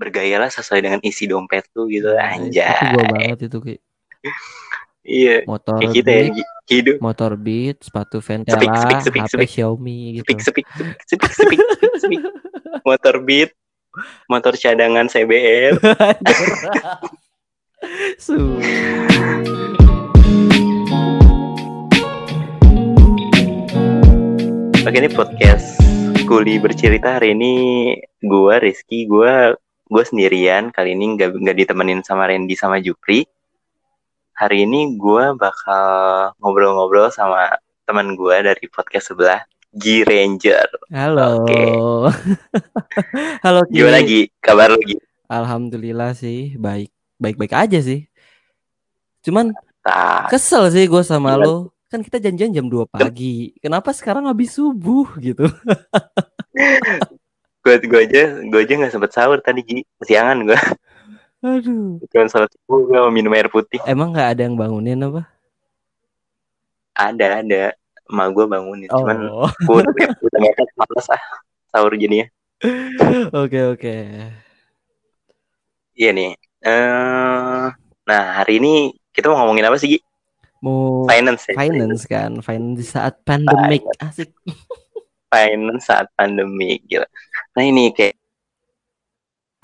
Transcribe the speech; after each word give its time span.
bergayalah 0.00 0.48
sesuai 0.48 0.80
dengan 0.80 1.00
isi 1.04 1.28
dompet 1.28 1.68
tuh 1.70 1.84
gitu 1.86 2.08
Nah, 2.08 2.32
anjay 2.32 2.72
Itu 2.72 2.84
gua 2.90 3.04
banget 3.06 3.38
itu 3.44 3.58
Ki. 3.60 3.76
iya 5.02 5.36
Motor 5.44 5.76
kayak 5.76 5.92
kita 5.94 6.08
ya 6.10 6.22
Beat, 6.24 6.32
Gi. 6.32 6.44
hidup 6.70 6.96
motor 6.98 7.30
Beat, 7.36 7.76
sepatu 7.84 8.16
Ventela, 8.18 8.56
sepik, 8.56 8.72
sepik, 9.04 9.20
HP 9.20 9.32
sepik. 9.36 9.48
Xiaomi 9.50 9.98
gitu. 10.16 10.24
sepik 10.24 10.38
sepik 10.40 10.66
sepik 10.72 10.96
sepik 11.04 11.30
sepik 11.30 11.60
sepik, 11.60 12.00
sepik. 12.00 12.20
motor 12.80 13.14
beat 13.20 13.50
motor 14.26 14.54
cadangan 14.54 15.04
CBR 15.04 15.76
Su. 18.18 18.36
Oke 24.80 24.96
ini 24.96 25.08
podcast 25.08 25.76
Kuli 26.24 26.56
bercerita 26.56 27.18
hari 27.18 27.32
ini 27.32 27.54
gua 28.22 28.58
Rizky 28.58 29.04
gua 29.04 29.54
gue 29.90 30.02
sendirian 30.06 30.70
kali 30.70 30.94
ini 30.94 31.18
nggak 31.18 31.34
nggak 31.34 31.56
ditemenin 31.66 32.00
sama 32.06 32.30
Randy 32.30 32.54
sama 32.54 32.78
Jupri 32.78 33.26
hari 34.40 34.64
ini 34.64 34.96
gua 34.96 35.36
bakal 35.36 36.32
ngobrol-ngobrol 36.40 37.12
sama 37.12 37.60
teman 37.84 38.16
gua 38.16 38.40
dari 38.40 38.64
podcast 38.72 39.12
sebelah 39.12 39.44
G 39.70 40.00
Ranger 40.02 40.66
Halo. 40.88 41.44
Oke. 41.44 41.60
Halo 43.44 43.60
Ki. 43.68 43.72
gimana 43.76 44.00
Gi 44.00 44.32
kabar 44.40 44.72
lu 44.72 44.80
Gi 44.80 44.96
Alhamdulillah 45.30 46.10
sih, 46.16 46.58
baik. 46.58 46.90
Baik-baik 47.20 47.54
aja 47.54 47.78
sih. 47.78 48.08
Cuman 49.22 49.54
kesel 50.26 50.72
sih 50.74 50.90
gue 50.90 51.02
sama 51.06 51.38
Gimana? 51.38 51.46
lo. 51.46 51.56
Kan 51.86 52.02
kita 52.02 52.18
janjian 52.18 52.50
jam 52.50 52.66
2 52.66 52.90
pagi. 52.90 53.54
Kenapa 53.62 53.94
sekarang 53.94 54.26
habis 54.26 54.58
subuh 54.58 55.06
gitu? 55.22 55.46
gue 57.70 57.86
gue 57.86 58.00
aja 58.02 58.22
gue 58.42 58.58
aja 58.58 58.72
nggak 58.74 58.90
sempet 58.90 59.10
sahur 59.10 59.38
tadi 59.38 59.62
Gi 59.62 59.86
kesiangan 59.98 60.42
gue 60.42 60.58
Aduh. 61.40 62.02
cuma 62.10 62.26
salat 62.26 62.50
subuh 62.52 62.84
gue 62.84 62.98
mau 62.98 63.08
minum 63.08 63.30
air 63.30 63.46
putih 63.46 63.78
Emang 63.86 64.10
nggak 64.10 64.34
ada 64.34 64.42
yang 64.42 64.54
bangunin 64.54 64.98
apa? 65.00 65.22
ada 66.92 67.40
ada 67.40 67.62
emak 68.04 68.28
gue 68.30 68.44
bangunin 68.44 68.88
cuman 68.88 69.16
Oh. 69.30 69.48
gue 69.48 69.80
udah 69.80 70.10
udah 70.18 70.38
males 70.76 71.08
ah 71.08 71.22
sahur 71.68 71.94
jadinya 71.94 72.26
Oke 73.32 73.56
oke. 73.66 73.94
Iya 75.96 76.10
nih. 76.12 76.36
Eh, 76.60 77.64
nah 78.04 78.22
hari 78.36 78.60
ini 78.60 78.72
kita 79.10 79.32
mau 79.32 79.40
ngomongin 79.40 79.64
apa 79.64 79.80
sih 79.80 79.96
Gi? 79.96 79.98
Mau 80.60 81.08
Finance 81.08 81.48
ya? 81.48 81.54
finance 81.56 82.02
kan, 82.04 82.36
finance 82.44 82.76
di 82.76 82.84
saat 82.84 83.16
pandemik 83.24 83.80
asik. 83.96 84.28
Finance 85.32 85.88
saat 85.88 86.12
pandemi 86.12 86.84
gitu. 86.84 87.00
Nah 87.56 87.62
ini 87.66 87.90
kayak 87.90 88.14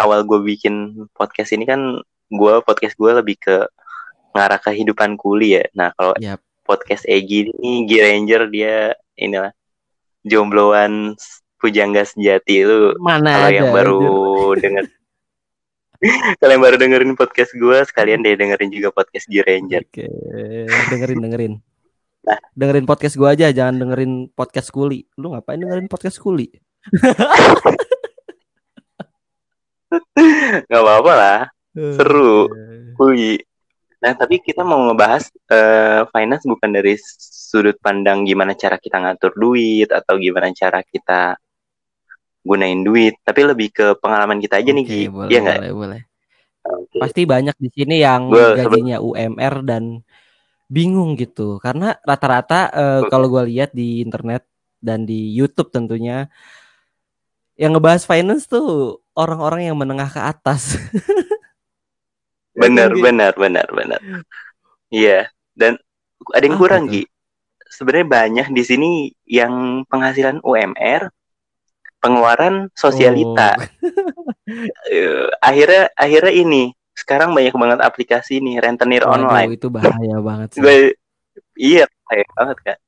awal 0.02 0.26
gue 0.26 0.40
bikin 0.42 1.06
podcast 1.14 1.54
ini 1.56 1.64
kan 1.64 2.02
gue 2.28 2.54
podcast 2.66 2.98
gue 2.98 3.12
lebih 3.22 3.36
ke 3.38 3.56
ngarah 4.34 4.60
kehidupan 4.60 5.16
kuliah. 5.16 5.64
Nah 5.72 5.94
kalau 5.94 6.14
Yap. 6.18 6.42
podcast 6.66 7.06
Egi 7.06 7.50
ini 7.54 7.86
G 7.86 8.02
Ranger 8.02 8.50
dia 8.50 8.92
inilah 9.16 9.54
jombloan 10.26 11.14
pujangga 11.56 12.04
sejati 12.04 12.66
lu 12.66 12.92
Mana 13.00 13.46
kalau 13.46 13.50
yang 13.54 13.70
baru 13.72 14.00
denger 14.62 14.84
kalau 16.36 16.52
yang 16.52 16.64
baru 16.66 16.76
dengerin 16.76 17.16
podcast 17.16 17.56
gue 17.56 17.78
sekalian 17.88 18.20
deh 18.20 18.36
dengerin 18.36 18.68
juga 18.68 18.92
podcast 18.92 19.24
G 19.30 19.40
Ranger 19.40 19.86
Oke, 19.88 20.04
dengerin 20.92 21.22
dengerin. 21.24 21.54
Nah. 22.26 22.42
Dengerin 22.58 22.86
podcast 22.90 23.14
gua 23.14 23.38
aja, 23.38 23.54
jangan 23.54 23.78
dengerin 23.78 24.34
podcast 24.34 24.74
kuli. 24.74 25.06
Lu 25.14 25.30
ngapain 25.30 25.62
dengerin 25.62 25.86
podcast 25.86 26.18
kuli? 26.18 26.50
Nggak 30.66 30.82
apa-apa 30.82 31.12
lah 31.14 31.40
Seru. 31.76 32.48
Oke. 32.48 32.96
Kui. 32.96 33.36
Nah, 34.00 34.12
tapi 34.16 34.40
kita 34.40 34.64
mau 34.64 34.80
ngebahas 34.88 35.28
eh, 35.28 36.08
finance 36.08 36.48
bukan 36.48 36.72
dari 36.72 36.96
sudut 36.96 37.76
pandang 37.84 38.24
gimana 38.24 38.56
cara 38.56 38.80
kita 38.80 38.96
ngatur 38.96 39.36
duit 39.36 39.92
atau 39.92 40.16
gimana 40.16 40.48
cara 40.56 40.80
kita 40.80 41.36
gunain 42.40 42.80
duit, 42.80 43.20
tapi 43.20 43.44
lebih 43.44 43.68
ke 43.74 43.86
pengalaman 44.00 44.38
kita 44.40 44.56
aja 44.62 44.70
nih, 44.72 44.84
Oke, 44.86 44.94
Gi. 44.94 45.02
boleh, 45.10 45.28
Iya 45.28 45.38
nggak? 45.44 45.58
boleh, 45.60 45.72
boleh. 45.74 46.00
Oke. 46.64 46.96
Pasti 47.02 47.22
banyak 47.26 47.56
di 47.60 47.68
sini 47.74 47.96
yang 48.00 48.30
sebel- 48.32 48.56
gajinya 48.56 48.96
UMR 49.02 49.54
dan 49.66 49.82
bingung 50.70 51.12
gitu. 51.18 51.58
Karena 51.60 51.92
rata-rata 52.00 52.72
eh, 52.72 53.00
Oke. 53.04 53.10
kalau 53.12 53.28
gua 53.28 53.44
lihat 53.44 53.76
di 53.76 54.00
internet 54.00 54.48
dan 54.80 55.04
di 55.04 55.34
YouTube 55.34 55.68
tentunya 55.68 56.24
yang 57.56 57.72
ngebahas 57.76 58.04
finance 58.04 58.44
tuh 58.48 59.00
orang-orang 59.16 59.72
yang 59.72 59.76
menengah 59.76 60.08
ke 60.12 60.20
atas. 60.20 60.76
Benar, 62.56 62.88
Gi? 62.96 63.04
benar, 63.04 63.36
benar, 63.36 63.68
benar. 63.68 64.00
Iya, 64.88 65.28
dan 65.52 65.76
ada 66.32 66.40
yang 66.40 66.56
kurang? 66.56 66.88
Gi. 66.88 67.04
Sebenarnya 67.68 68.08
banyak 68.08 68.46
di 68.48 68.62
sini 68.64 68.90
yang 69.28 69.84
penghasilan 69.92 70.40
UMR, 70.40 71.12
pengeluaran 72.00 72.72
sosialita. 72.72 73.60
Oh. 73.60 73.60
Eh, 74.86 75.26
akhirnya 75.42 75.90
akhirnya 75.98 76.30
ini 76.30 76.70
sekarang 76.94 77.34
banyak 77.34 77.50
banget 77.50 77.82
aplikasi 77.82 78.38
nih 78.38 78.62
rentenir 78.62 79.02
Waduh, 79.02 79.26
online. 79.26 79.58
itu 79.58 79.66
bahaya 79.66 80.16
banget 80.22 80.48
sih. 80.54 80.62
gue 80.62 80.76
iya 81.58 81.82
bahaya 82.06 82.26
banget 82.30 82.58
kan 82.62 82.78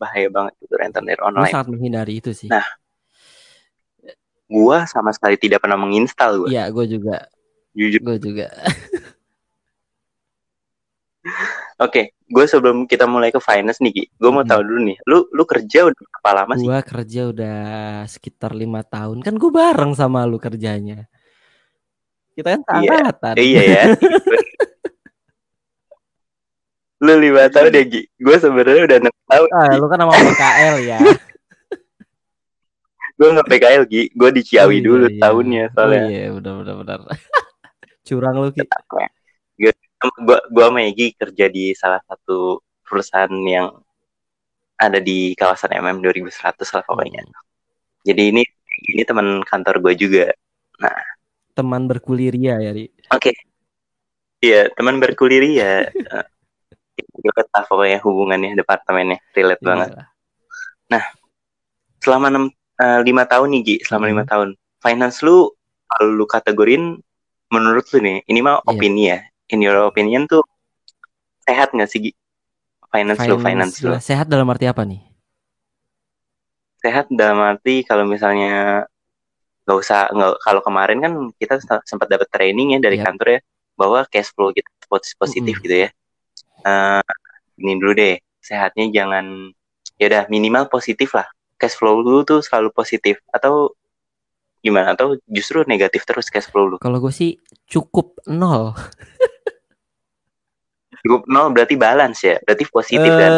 bahaya 0.00 0.28
banget 0.32 0.54
itu 0.56 0.72
rentenir 0.72 1.20
Gue 1.20 1.28
online 1.28 1.52
sangat 1.52 1.68
menghindari 1.68 2.14
itu 2.16 2.32
sih. 2.32 2.48
Nah, 2.48 2.64
gua 4.46 4.84
sama 4.84 5.10
sekali 5.10 5.34
tidak 5.34 5.58
pernah 5.58 5.76
menginstal 5.76 6.40
gue 6.40 6.48
Iya, 6.50 6.68
gue 6.68 6.84
juga, 6.88 7.26
jujur 7.72 8.00
gue 8.00 8.16
juga. 8.20 8.46
oke 11.76 12.02
gue 12.16 12.44
sebelum 12.46 12.86
kita 12.86 13.04
mulai 13.04 13.28
ke 13.28 13.38
finance 13.38 13.78
nih 13.78 13.92
Ki 13.92 14.04
gue 14.08 14.30
mau 14.30 14.40
Mhm. 14.40 14.48
tahu 14.48 14.60
dulu 14.62 14.80
nih 14.84 14.96
lu 15.04 15.26
lu 15.28 15.42
kerja 15.42 15.78
udah 15.84 15.98
berapa 15.98 16.30
lama 16.32 16.52
sih 16.54 16.62
Gue 16.64 16.80
kerja 16.80 17.20
udah 17.26 17.58
sekitar 18.06 18.50
lima 18.52 18.82
tahun. 18.82 19.20
Kan 19.20 19.34
gue 19.34 19.50
bareng 19.50 19.92
sama 19.92 20.22
lu 20.22 20.38
kerjanya. 20.38 21.06
Kita 22.32 22.52
kan 22.52 22.60
Iya, 22.62 22.90
seangkatan. 22.94 23.34
iya 23.36 23.62
ya 23.64 23.82
lu 26.96 27.12
lima 27.12 27.50
tahun 27.50 27.70
ya 27.70 27.82
Gi 27.84 28.02
gue 28.08 28.36
sebenarnya 28.36 28.82
udah 28.86 28.98
enam 29.02 29.14
tahun 29.26 29.48
Ah, 29.52 29.74
lu 29.74 29.86
kan 29.86 29.98
sama 30.00 30.12
PKL 30.16 30.76
ya. 30.82 30.98
gue 33.16 33.28
nggak 33.32 33.48
PKL 33.48 33.84
Gi 33.88 34.02
gue 34.12 34.30
di 34.32 34.42
Ciawi 34.44 34.68
Oh, 34.68 34.70
iya, 34.76 34.84
dulu 34.84 35.06
iya. 35.08 35.20
tahunnya 35.24 35.64
Oh 35.64 35.72
soalnya 35.72 36.02
iya, 36.08 36.24
benar 36.36 36.52
benar 36.60 36.74
benar. 36.84 36.98
Curang 38.06 38.36
lu 38.38 38.48
Ki. 38.52 38.62
gua 40.22 40.38
gua 40.52 40.64
sama 40.68 40.84
Egi 40.84 41.16
kerja 41.16 41.48
di 41.48 41.72
salah 41.72 41.98
satu 42.04 42.60
perusahaan 42.84 43.32
yang 43.32 43.72
ada 44.76 45.00
di 45.00 45.32
kawasan 45.32 45.72
MM 45.72 46.04
2100 46.04 46.60
lah 46.76 46.84
pokoknya. 46.84 47.24
Jadi 48.04 48.22
ini 48.30 48.42
ini 48.92 49.02
teman 49.08 49.40
kantor 49.42 49.80
gue 49.80 49.94
juga. 49.96 50.24
Teman 51.56 51.88
berkuliria 51.88 52.60
ya, 52.60 52.70
Ri. 52.76 52.86
Oke. 53.08 53.32
Iya, 54.44 54.68
teman 54.76 55.00
berkuliri 55.00 55.56
eh, 55.64 55.88
Dekat 57.16 57.48
lah 57.50 57.64
pokoknya 57.64 57.98
hubungannya 58.04 58.52
departemennya 58.52 59.18
relate 59.32 59.64
Iya 59.64 59.68
banget. 59.72 59.90
lah. 59.96 61.04
Selama 62.04 62.26
enam 62.30 62.44
eh, 62.80 63.00
lima 63.06 63.24
tahun 63.28 63.48
nih 63.56 63.62
Gi, 63.66 63.76
selama 63.86 64.04
Hmm. 64.06 64.12
lima 64.12 64.24
tahun. 64.28 64.48
Finance 64.84 65.18
lu 65.26 65.50
kalau 65.86 66.08
lu 66.12 66.24
kategorin 66.28 66.98
menurut 67.54 67.86
lu 67.94 67.98
nih, 68.02 68.16
ini 68.26 68.40
mah 68.42 68.60
Iya. 68.62 68.68
opini 68.70 69.02
ya. 69.12 69.18
In 69.54 69.62
your 69.62 69.78
opinion 69.86 70.26
tuh 70.26 70.42
sehat 71.46 71.70
nggak 71.72 71.88
sih 71.90 72.00
Gi? 72.10 72.12
Finance, 72.90 73.20
lu, 73.28 73.36
finance 73.38 73.76
lu. 73.84 73.92
Sehat 74.00 74.26
dalam 74.30 74.46
arti 74.48 74.66
apa 74.66 74.82
nih? 74.86 75.02
sehat 76.76 77.10
dalam 77.10 77.42
arti 77.42 77.82
kalau 77.82 78.06
misalnya 78.06 78.86
nggak 79.66 79.78
usah 79.82 80.06
nggak 80.14 80.38
kalau 80.38 80.60
kemarin 80.62 80.98
kan 81.02 81.12
kita 81.34 81.58
sempat 81.82 82.06
dapat 82.06 82.30
training 82.30 82.76
ya 82.76 82.80
dari 82.80 83.02
Yap. 83.02 83.10
kantor 83.10 83.28
ya 83.34 83.40
bahwa 83.74 84.00
cash 84.06 84.30
flow 84.30 84.54
kita 84.54 84.70
pos- 84.86 85.16
positif 85.18 85.58
Mm-mm. 85.58 85.64
gitu 85.66 85.76
ya 85.86 85.90
Eh 86.62 87.02
ini 87.58 87.72
dulu 87.78 87.92
deh 87.94 88.14
sehatnya 88.38 88.86
jangan 88.94 89.50
ya 89.98 90.04
udah 90.06 90.22
minimal 90.30 90.70
positif 90.70 91.10
lah 91.18 91.26
cash 91.56 91.76
flow 91.76 92.00
lu 92.00 92.22
tuh 92.22 92.40
selalu 92.40 92.68
positif 92.72 93.20
atau 93.28 93.72
gimana 94.60 94.92
atau 94.92 95.16
justru 95.26 95.62
negatif 95.64 96.04
terus 96.04 96.28
cash 96.28 96.48
flow 96.48 96.74
lu 96.74 96.76
Kalau 96.78 96.98
gue 97.00 97.12
sih 97.12 97.36
cukup 97.64 98.20
nol. 98.26 98.76
cukup 100.96 101.22
nol 101.30 101.54
berarti 101.54 101.74
balance 101.78 102.24
ya 102.24 102.36
berarti 102.42 102.64
positif 102.66 103.12
kan 103.14 103.32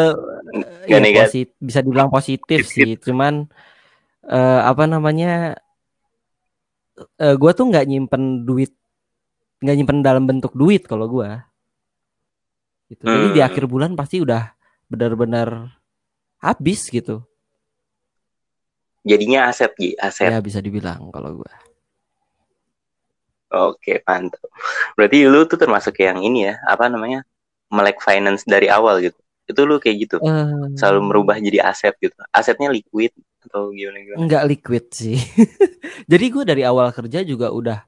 Nggak 0.89 0.89
ya, 0.89 0.97
negatif. 1.05 1.29
posit- 1.29 1.55
bisa 1.61 1.79
dibilang 1.85 2.09
positif 2.09 2.59
sih, 2.65 2.97
cuman 2.97 3.45
eh, 4.25 4.61
apa 4.65 4.89
namanya? 4.89 5.53
eh 7.15 7.35
gue 7.37 7.51
tuh 7.53 7.69
nggak 7.69 7.85
nyimpen 7.85 8.43
duit, 8.43 8.73
nggak 9.61 9.75
nyimpen 9.77 9.99
dalam 10.01 10.25
bentuk 10.25 10.57
duit 10.57 10.89
kalau 10.89 11.05
gue. 11.05 11.29
Gitu. 12.89 13.05
Jadi 13.05 13.27
di 13.37 13.39
Hmm. 13.39 13.49
akhir 13.53 13.63
bulan 13.69 13.93
pasti 13.93 14.17
udah 14.17 14.49
benar-benar 14.89 15.69
habis 16.41 16.89
gitu. 16.89 17.21
Jadinya 19.03 19.49
aset 19.51 19.71
Gi 19.75 19.95
aset 19.99 20.31
Ya 20.31 20.39
bisa 20.43 20.59
dibilang 20.59 21.09
kalau 21.09 21.43
gue. 21.43 21.51
Oke, 23.49 24.05
mantap. 24.05 24.45
Berarti 24.93 25.25
lu 25.25 25.41
tuh 25.49 25.57
termasuk 25.57 25.97
yang 25.97 26.21
ini 26.21 26.53
ya, 26.53 26.61
apa 26.69 26.85
namanya? 26.85 27.25
Melek 27.73 27.97
finance 27.97 28.45
dari 28.45 28.69
awal 28.69 29.01
gitu. 29.01 29.17
Itu 29.49 29.65
lu 29.65 29.81
kayak 29.81 29.97
gitu. 30.05 30.15
Eh, 30.21 30.77
Selalu 30.77 30.99
merubah 31.09 31.41
jadi 31.41 31.65
aset 31.65 31.97
gitu. 31.97 32.13
Asetnya 32.29 32.69
liquid 32.69 33.09
atau 33.49 33.73
gimana 33.73 33.97
gimana? 34.05 34.19
Enggak 34.21 34.43
liquid 34.45 34.85
sih. 34.93 35.17
Jadi 36.11 36.25
gue 36.29 36.43
dari 36.45 36.61
awal 36.61 36.93
kerja 36.93 37.25
juga 37.25 37.49
udah 37.49 37.79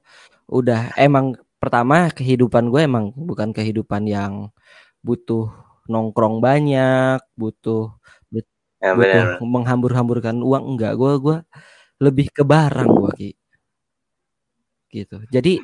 udah 0.50 0.98
emang 0.98 1.38
pertama 1.62 2.10
kehidupan 2.10 2.74
gue 2.74 2.82
emang 2.82 3.14
bukan 3.14 3.54
kehidupan 3.54 4.10
yang 4.10 4.50
butuh 5.06 5.52
nongkrong 5.86 6.42
banyak, 6.42 7.22
butuh 7.38 7.94
Ya, 8.82 9.38
menghambur-hamburkan 9.46 10.42
uang 10.42 10.64
enggak. 10.76 10.94
Gue 10.98 11.14
gue 11.22 11.38
lebih 12.02 12.28
ke 12.34 12.42
barang 12.42 12.90
gue 12.90 13.12
Ki. 13.20 13.30
Gitu. 14.92 15.18
Jadi 15.30 15.62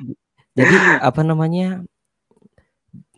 jadi 0.58 0.76
apa 1.02 1.22
namanya? 1.26 1.84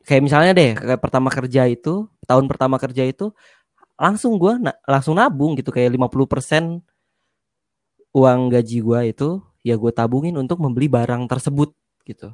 Kayak 0.08 0.24
misalnya 0.26 0.52
deh, 0.58 0.72
kayak 0.74 1.02
pertama 1.06 1.30
kerja 1.30 1.70
itu, 1.70 2.10
tahun 2.26 2.50
pertama 2.50 2.82
kerja 2.82 3.06
itu 3.06 3.30
langsung 4.00 4.40
gue 4.40 4.56
na- 4.58 4.80
langsung 4.88 5.14
nabung 5.20 5.54
gitu 5.60 5.70
kayak 5.76 5.92
50% 5.94 6.82
uang 8.16 8.50
gaji 8.50 8.78
gua 8.82 9.06
itu 9.06 9.38
ya 9.62 9.76
gue 9.78 9.92
tabungin 9.94 10.34
untuk 10.40 10.58
membeli 10.64 10.88
barang 10.90 11.30
tersebut 11.30 11.70
gitu. 12.08 12.34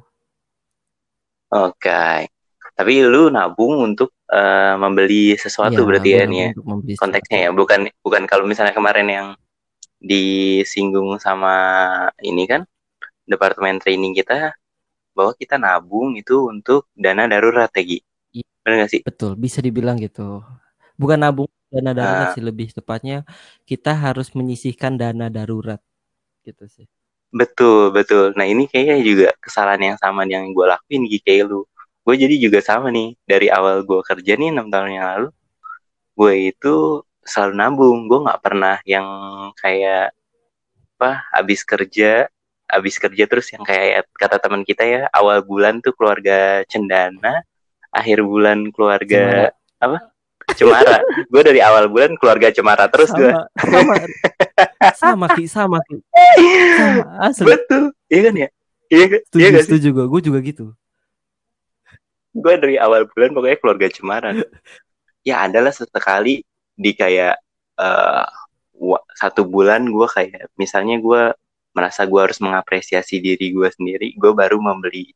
Oke. 1.50 2.28
Tapi 2.76 3.00
lu 3.02 3.32
nabung 3.32 3.80
untuk 3.80 4.12
eh, 4.28 4.76
membeli 4.76 5.32
sesuatu 5.34 5.80
Iya, 5.80 5.88
berarti 5.88 6.10
ya 6.12 6.22
nih 6.28 6.38
ya. 6.38 6.48
untuk 6.52 6.66
membeli 6.68 6.92
Konteksnya 7.00 7.38
ya, 7.48 7.50
bukan 7.50 7.80
bukan 8.04 8.22
kalau 8.28 8.44
misalnya 8.44 8.76
kemarin 8.76 9.08
yang 9.08 9.28
disinggung 9.96 11.16
sama 11.16 11.54
ini 12.20 12.44
kan 12.44 12.68
departemen 13.24 13.80
training 13.80 14.12
kita 14.12 14.52
bahwa 15.16 15.32
kita 15.32 15.56
nabung 15.56 16.12
itu 16.14 16.46
untuk 16.46 16.86
dana 16.92 17.24
darurat 17.24 17.72
ya 17.72 17.82
Gi. 17.82 17.98
Iya. 18.36 18.46
Benar 18.60 18.76
gak 18.84 18.90
sih? 18.92 19.00
Betul, 19.00 19.32
bisa 19.40 19.64
dibilang 19.64 19.96
gitu. 19.96 20.44
Bukan 21.00 21.16
nabung 21.16 21.48
dana 21.72 21.96
darurat 21.96 22.28
Ah. 22.30 22.34
sih 22.36 22.44
lebih 22.44 22.76
tepatnya 22.76 23.24
kita 23.64 23.96
harus 23.96 24.30
menyisihkan 24.36 25.00
dana 25.00 25.32
darurat 25.32 25.80
gitu 26.44 26.68
sih. 26.68 26.84
Betul, 27.32 27.90
betul. 27.90 28.36
Nah 28.36 28.44
ini 28.44 28.68
kayaknya 28.68 28.96
juga 29.00 29.28
kesalahan 29.40 29.82
yang 29.82 29.96
sama 29.98 30.28
yang 30.28 30.52
gue 30.52 30.66
lakuin 30.68 31.08
Gi 31.08 31.18
kayak 31.24 31.48
lu. 31.48 31.64
Gue 32.06 32.14
jadi 32.14 32.38
juga 32.38 32.62
sama 32.62 32.94
nih 32.94 33.18
dari 33.26 33.50
awal 33.50 33.82
gue 33.82 33.98
kerja 34.06 34.38
nih 34.38 34.54
enam 34.54 34.70
tahun 34.70 34.94
yang 34.94 35.06
lalu, 35.10 35.28
gue 36.14 36.34
itu 36.54 37.02
selalu 37.26 37.52
nabung. 37.58 38.06
Gue 38.06 38.22
nggak 38.22 38.40
pernah 38.46 38.78
yang 38.86 39.06
kayak 39.58 40.14
apa 40.96 41.26
habis 41.34 41.66
kerja, 41.66 42.30
habis 42.70 43.02
kerja 43.02 43.26
terus 43.26 43.50
yang 43.50 43.66
kayak 43.66 44.06
kata 44.14 44.38
teman 44.38 44.62
kita 44.62 44.86
ya 44.86 45.02
awal 45.10 45.42
bulan 45.42 45.82
tuh 45.82 45.98
keluarga 45.98 46.62
cendana, 46.70 47.42
akhir 47.90 48.22
bulan 48.22 48.70
keluarga 48.70 49.50
apa? 49.82 50.14
Cemara. 50.54 51.02
gue 51.34 51.42
dari 51.42 51.58
awal 51.58 51.90
bulan 51.90 52.14
keluarga 52.14 52.54
cemara 52.54 52.86
terus 52.86 53.10
gue. 53.10 53.34
sama, 53.58 53.58
sama, 53.66 53.94
sama 54.94 55.26
ki, 55.34 55.44
sama 55.50 55.78
ki, 55.90 55.98
sama. 57.34 57.50
Betul, 57.50 57.90
iya 58.06 58.20
kan 58.30 58.34
ya? 58.38 58.48
Iya, 58.86 59.04
iya 59.10 59.18
Setuju, 59.26 59.42
sih? 59.42 59.64
setuju 59.66 59.88
gue, 59.90 60.06
gue 60.06 60.20
juga 60.22 60.38
gitu. 60.46 60.66
Gue 62.36 62.54
dari 62.60 62.76
awal 62.76 63.08
bulan 63.08 63.32
pokoknya 63.32 63.58
keluarga 63.58 63.86
cemara. 63.88 64.30
Ya 65.24 65.40
adalah 65.42 65.72
sesekali 65.72 66.44
di 66.76 66.92
kayak 66.92 67.40
wa- 68.76 69.04
satu 69.16 69.48
bulan 69.48 69.88
gue 69.88 70.06
kayak 70.06 70.52
misalnya 70.60 71.00
gue 71.00 71.22
merasa 71.72 72.04
gue 72.04 72.20
harus 72.20 72.40
mengapresiasi 72.40 73.20
diri 73.20 73.52
gue 73.52 73.68
sendiri 73.68 74.12
gue 74.16 74.32
baru 74.32 74.56
membeli 74.60 75.12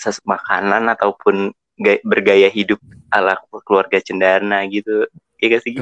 ses 0.00 0.16
makanan 0.24 0.88
ataupun 0.96 1.52
gay- 1.76 2.00
bergaya 2.04 2.48
hidup 2.48 2.80
ala 3.12 3.36
keluarga 3.64 4.00
cendana 4.00 4.64
gitu. 4.68 5.04
Iya 5.36 5.46
gak 5.56 5.62
sih? 5.64 5.72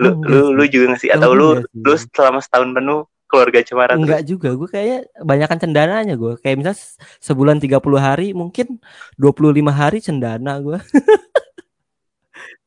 Lu 0.00 0.08
lu 0.24 0.40
lu 0.56 0.64
juga 0.68 0.96
gak 0.96 1.00
sih? 1.04 1.10
Atau 1.12 1.32
lu 1.36 1.52
lu 1.84 1.92
selama 2.12 2.40
setahun 2.40 2.72
penuh 2.72 3.04
keluarga 3.28 3.60
cemara 3.60 3.92
terus 3.92 4.02
Enggak 4.08 4.22
juga, 4.24 4.48
gue 4.56 4.68
kayaknya 4.68 4.98
banyakan 5.20 5.58
cendananya 5.60 6.14
gue. 6.16 6.32
Kayak 6.40 6.56
misal 6.64 6.74
se- 6.74 6.96
sebulan 7.20 7.60
30 7.60 7.76
hari, 8.00 8.32
mungkin 8.32 8.80
25 9.20 9.68
hari 9.68 10.00
cendana 10.00 10.56
gue. 10.58 10.80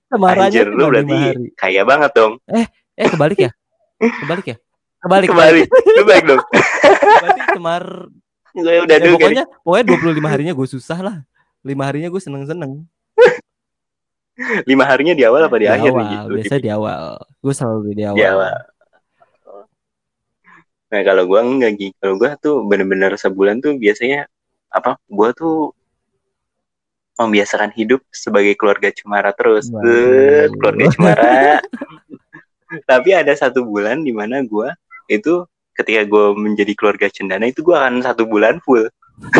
Semaranya 0.08 0.48
anjir 0.54 0.68
lu 0.69 0.86
25 0.86 0.92
berarti 0.94 1.16
hari. 1.18 1.48
kaya 1.58 1.81
banget 1.81 2.12
dong 2.13 2.34
Eh 2.94 3.08
kebalik 3.10 3.40
ya? 3.42 3.52
Kebalik 3.98 4.46
ya? 4.46 4.58
Kebalik, 5.02 5.28
kembali 5.34 5.62
lu 5.68 6.04
baik 6.06 6.24
dong 6.30 6.42
Berarti 7.22 7.42
Semar 7.58 7.86
gue 8.52 8.75
udah 8.84 8.98
ya, 9.00 9.02
dulu 9.02 9.16
kan 9.16 9.31
pokoknya 9.31 9.46
pokoknya 9.63 9.86
25 10.22 10.34
harinya 10.36 10.54
gue 10.54 10.68
susah 10.68 11.00
lah. 11.00 11.16
5 11.63 11.72
harinya 11.88 12.10
gue 12.12 12.22
seneng-seneng. 12.22 12.72
lima 14.69 14.84
harinya 14.88 15.13
di 15.13 15.24
awal 15.24 15.46
apa 15.46 15.56
di, 15.56 15.66
Di 15.68 15.72
akhir 15.72 15.92
awal, 15.92 16.00
nih 16.02 16.08
gitu 16.12 16.34
biasanya 16.36 16.62
di 16.62 16.72
awal. 16.72 17.04
Gue 17.40 17.54
selalu 17.54 17.80
di 17.94 18.04
awal. 18.04 18.18
Di 18.18 18.25
awal. 18.28 18.58
Nah 20.91 21.01
kalau 21.07 21.23
gua 21.23 21.41
enggak 21.41 21.79
gitu, 21.79 21.95
kalau 22.03 22.15
gua 22.19 22.35
tuh 22.35 22.67
bener-bener 22.67 23.15
sebulan 23.15 23.63
tuh 23.63 23.79
biasanya 23.79 24.27
apa? 24.67 24.99
Gua 25.07 25.31
tuh 25.31 25.71
membiasakan 27.15 27.71
hidup 27.71 28.03
sebagai 28.11 28.59
keluarga 28.59 28.91
cemara 28.91 29.31
terus. 29.31 29.71
Set, 29.71 30.51
keluarga 30.59 30.85
cemara. 30.93 31.63
Tapi 32.83 33.09
ada 33.15 33.31
satu 33.35 33.63
bulan 33.63 34.03
di 34.03 34.11
mana 34.11 34.43
gua 34.43 34.75
itu 35.07 35.47
ketika 35.71 36.03
gua 36.03 36.35
menjadi 36.35 36.75
keluarga 36.75 37.07
cendana 37.07 37.47
itu 37.47 37.63
gua 37.63 37.88
akan 37.88 38.03
satu 38.03 38.27
bulan 38.27 38.59
full. 38.67 38.83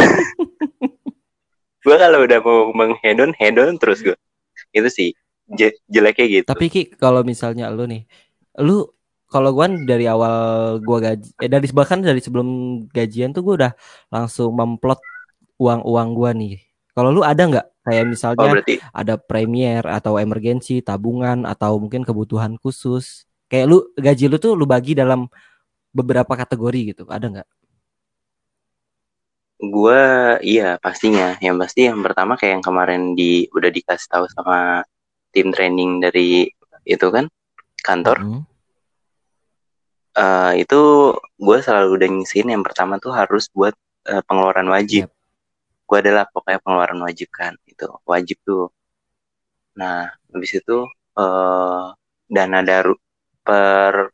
gua 1.83 1.95
kalau 2.00 2.24
udah 2.24 2.39
mau 2.39 2.71
menghedon, 2.71 3.36
hedon 3.36 3.75
terus 3.75 4.00
gua. 4.00 4.15
Itu 4.71 4.88
sih 4.88 5.12
je- 5.51 5.80
jeleknya 5.92 6.25
gitu. 6.31 6.48
Tapi 6.48 6.65
Ki, 6.71 6.83
kalau 6.95 7.27
misalnya 7.27 7.68
lu 7.71 7.88
nih, 7.88 8.07
lu 8.63 8.88
kalau 9.31 9.56
gua 9.56 9.72
kan 9.72 9.88
dari 9.88 10.06
awal 10.12 10.36
gua 10.83 11.00
gaji, 11.00 11.31
eh 11.39 11.48
dari 11.48 11.66
bahkan 11.72 12.04
dari 12.04 12.19
sebelum 12.19 12.48
gajian 12.92 13.31
tuh 13.31 13.42
gua 13.48 13.56
udah 13.56 13.74
langsung 14.12 14.51
memplot 14.51 15.00
uang-uang 15.56 16.10
gua 16.12 16.36
nih. 16.36 16.60
Kalau 16.92 17.16
lu 17.16 17.24
ada 17.24 17.48
nggak 17.48 17.68
kayak 17.88 18.04
Oh 18.04 18.10
misalnya 18.12 18.48
berarti 18.51 18.75
ada 18.92 19.16
premier 19.16 19.81
atau 19.88 20.19
emergensi, 20.19 20.83
tabungan 20.83 21.48
atau 21.48 21.80
mungkin 21.80 22.04
kebutuhan 22.04 22.60
khusus? 22.60 23.24
Kayak 23.48 23.66
lu 23.72 23.78
gaji 23.95 24.28
lu 24.28 24.36
tuh 24.36 24.54
lu 24.60 24.68
bagi 24.68 24.92
dalam 24.92 25.31
beberapa 25.95 26.36
kategori 26.36 26.80
gitu. 26.92 27.04
Ada 27.07 27.25
nggak? 27.31 27.50
Gua 29.63 30.36
iya 30.44 30.75
pastinya. 30.75 31.39
Yang 31.39 31.56
pasti 31.63 31.82
yang 31.88 32.03
pertama 32.03 32.36
kayak 32.36 32.60
yang 32.60 32.65
kemarin 32.65 33.01
di 33.15 33.48
udah 33.56 33.72
dikasih 33.72 34.08
tahu 34.12 34.25
sama 34.27 34.84
tim 35.32 35.56
training 35.56 36.03
dari 36.03 36.51
itu 36.84 37.08
kan 37.08 37.32
kantor. 37.79 38.20
Mm. 38.20 38.50
Eh, 40.12 40.53
itu 40.68 40.82
gue 41.39 41.58
selalu 41.63 41.88
udah 41.96 42.08
ngisiin 42.20 42.51
yang 42.51 42.63
pertama 42.68 43.00
tuh 43.00 43.15
harus 43.15 43.48
buat 43.56 43.72
eh, 44.12 44.22
pengeluaran 44.27 44.68
wajib. 44.68 45.08
Yap. 45.08 45.12
Gue 45.88 45.98
adalah 46.03 46.24
pokoknya 46.27 46.60
pengeluaran 46.63 47.00
wajib 47.03 47.30
kan 47.32 47.56
itu 47.63 47.88
wajib 48.03 48.38
tuh. 48.44 48.68
Nah 49.80 50.12
habis 50.32 50.51
itu 50.60 50.77
eh, 51.15 51.84
dana 52.27 52.60
daru 52.63 52.96
per 53.44 54.12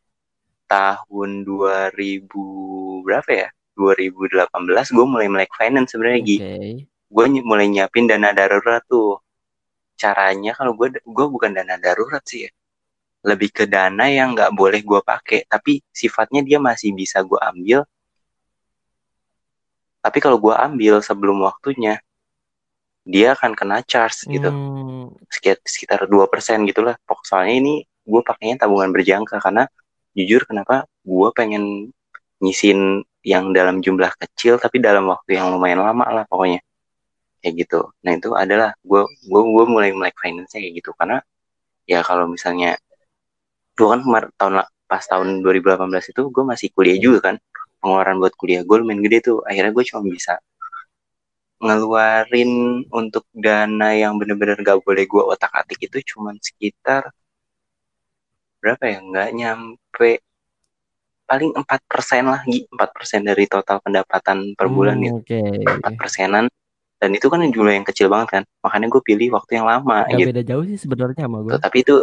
tahun 0.69 1.29
2000 1.47 3.01
berapa 3.05 3.29
ya? 3.33 3.49
2018 3.77 4.89
gue 4.89 5.05
mulai 5.05 5.27
melek 5.29 5.53
finance 5.53 5.93
sebenarnya 5.93 6.21
Gi. 6.25 6.37
Oke. 6.41 6.55
gue 7.07 7.25
mulai 7.45 7.69
nyiapin 7.71 8.09
dana 8.09 8.33
darurat 8.35 8.81
tuh 8.89 9.21
caranya 9.95 10.51
kalau 10.57 10.73
gue 10.75 10.97
gue 10.97 11.25
bukan 11.29 11.53
dana 11.55 11.77
darurat 11.77 12.19
sih 12.25 12.49
ya 12.49 12.51
lebih 13.27 13.51
ke 13.51 13.67
dana 13.67 14.07
yang 14.07 14.31
nggak 14.31 14.55
boleh 14.55 14.79
gue 14.79 15.03
pakai 15.03 15.43
tapi 15.51 15.83
sifatnya 15.91 16.39
dia 16.47 16.63
masih 16.63 16.95
bisa 16.95 17.19
gue 17.27 17.35
ambil. 17.43 17.83
Tapi 19.99 20.17
kalau 20.23 20.39
gue 20.39 20.55
ambil 20.55 21.03
sebelum 21.03 21.43
waktunya 21.43 21.99
dia 23.03 23.35
akan 23.35 23.51
kena 23.51 23.83
charge 23.83 24.23
gitu. 24.31 24.47
Hmm, 24.47 25.11
sekitar 25.27 25.59
sekitar 25.67 25.99
dua 26.07 26.31
persen 26.31 26.63
gitulah. 26.63 26.95
Soalnya 27.27 27.55
ini 27.59 27.73
gue 28.07 28.21
pakainya 28.23 28.63
tabungan 28.63 28.95
berjangka 28.95 29.43
karena 29.43 29.67
jujur 30.15 30.47
kenapa 30.47 30.87
gue 31.03 31.29
pengen 31.35 31.91
nyisin 32.39 33.03
yang 33.27 33.51
dalam 33.51 33.83
jumlah 33.83 34.15
kecil 34.15 34.55
tapi 34.55 34.79
dalam 34.79 35.03
waktu 35.11 35.35
yang 35.35 35.51
lumayan 35.51 35.83
lama 35.83 36.07
lah 36.07 36.23
pokoknya. 36.31 36.63
Kayak 37.43 37.67
gitu. 37.67 37.79
Nah 38.07 38.15
itu 38.15 38.31
adalah 38.31 38.71
gue 38.79 39.03
gue 39.03 39.41
gue 39.43 39.65
mulai 39.67 39.91
melek 39.91 40.15
finance 40.15 40.55
kayak 40.55 40.79
gitu. 40.79 40.95
Karena 40.95 41.19
ya 41.83 41.99
kalau 42.07 42.31
misalnya 42.31 42.79
gue 43.77 43.87
kan 43.93 44.01
kemar 44.01 44.23
tahun 44.39 44.53
pas 44.89 45.03
tahun 45.05 45.27
2018 45.45 46.11
itu 46.11 46.21
gue 46.33 46.43
masih 46.43 46.67
kuliah 46.73 46.97
juga 46.97 47.19
kan. 47.31 47.35
Pengeluaran 47.77 48.17
buat 48.17 48.33
kuliah 48.33 48.61
gue 48.65 48.75
lumayan 48.81 49.05
gede 49.05 49.17
tuh. 49.29 49.37
Akhirnya 49.45 49.71
gue 49.71 49.85
cuma 49.85 50.01
bisa 50.09 50.33
ngeluarin 51.57 52.51
untuk 52.93 53.25
dana 53.33 53.89
yang 53.93 54.13
bener-bener 54.21 54.57
gak 54.61 54.77
boleh 54.85 55.05
gue 55.09 55.23
otak 55.25 55.49
atik 55.57 55.89
itu 55.89 56.13
cuman 56.13 56.37
sekitar 56.41 57.09
berapa 58.61 58.83
ya? 58.85 58.97
Nggak 59.01 59.29
nyampe 59.37 60.09
paling 61.27 61.51
empat 61.53 61.81
persen 61.91 62.23
lagi 62.31 62.63
empat 62.71 62.89
persen 62.95 63.21
dari 63.21 63.45
total 63.51 63.83
pendapatan 63.83 64.55
per 64.55 64.67
bulan 64.71 64.95
Hmm, 64.97 65.05
gitu. 65.21 65.21
empat 65.81 65.93
persenan. 65.99 66.45
Dan 66.97 67.13
itu 67.13 67.29
kan 67.29 67.45
jumlah 67.45 67.73
yang 67.77 67.85
kecil 67.85 68.09
banget 68.09 68.41
kan. 68.41 68.43
Makanya 68.65 68.87
gue 68.89 69.01
pilih 69.05 69.29
waktu 69.37 69.61
yang 69.61 69.67
lama 69.69 70.07
Gak 70.07 70.17
gitu. 70.17 70.29
beda 70.33 70.43
jauh 70.45 70.65
sih 70.65 70.77
sebenarnya 70.81 71.29
sama 71.29 71.45
gue. 71.45 71.57
tapi 71.61 71.77
itu 71.85 71.95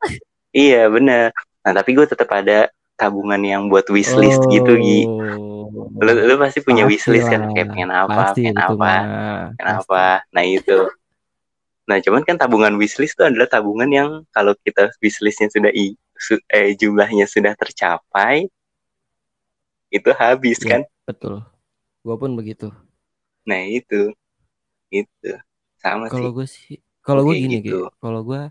iya 0.56 0.88
bener 0.88 1.36
nah 1.60 1.72
tapi 1.76 1.92
gue 1.92 2.06
tetap 2.08 2.32
ada 2.32 2.72
tabungan 2.96 3.38
yang 3.44 3.68
buat 3.68 3.84
wishlist 3.92 4.40
gitu 4.48 4.72
Gi 4.80 5.04
Oh. 5.66 5.92
lu, 6.00 6.12
lu 6.24 6.34
pasti 6.40 6.64
punya 6.64 6.86
Pasti 6.86 6.94
wishlist 6.96 7.28
kan 7.28 7.40
lah. 7.44 7.50
kayak 7.52 7.68
pengen 7.68 7.90
apa 7.92 8.16
Pasti 8.32 8.48
pengen 8.48 8.56
apa 8.56 8.92
pengen 9.52 9.66
Pasti. 9.68 9.84
apa 9.84 10.04
nah 10.32 10.44
itu 10.46 10.78
nah 11.84 11.96
cuman 12.00 12.22
kan 12.24 12.36
tabungan 12.36 12.74
wishlist 12.74 13.14
itu 13.14 13.22
adalah 13.22 13.44
tabungan 13.46 13.90
yang 13.90 14.08
kalau 14.30 14.56
kita 14.56 14.88
wishlistnya 14.98 15.46
sudah 15.46 15.70
i, 15.70 15.92
su- 16.16 16.42
eh, 16.48 16.72
jumlahnya 16.74 17.28
sudah 17.28 17.52
tercapai 17.54 18.48
itu 19.88 20.10
habis 20.12 20.58
Iya. 20.60 20.68
kan 20.70 20.80
Betul. 21.04 21.34
Gue 22.02 22.16
pun 22.16 22.30
begitu. 22.34 22.70
nah 23.42 23.62
itu 23.62 24.10
itu 24.88 25.30
sama 25.78 26.06
Kalau 26.08 26.30
sih 26.30 26.34
gue 26.34 26.46
sih, 26.46 26.74
kalau 26.98 27.22
gue 27.22 27.34
gini 27.36 27.62
gitu. 27.62 27.86
Kalau 27.98 28.22
gue, 28.22 28.50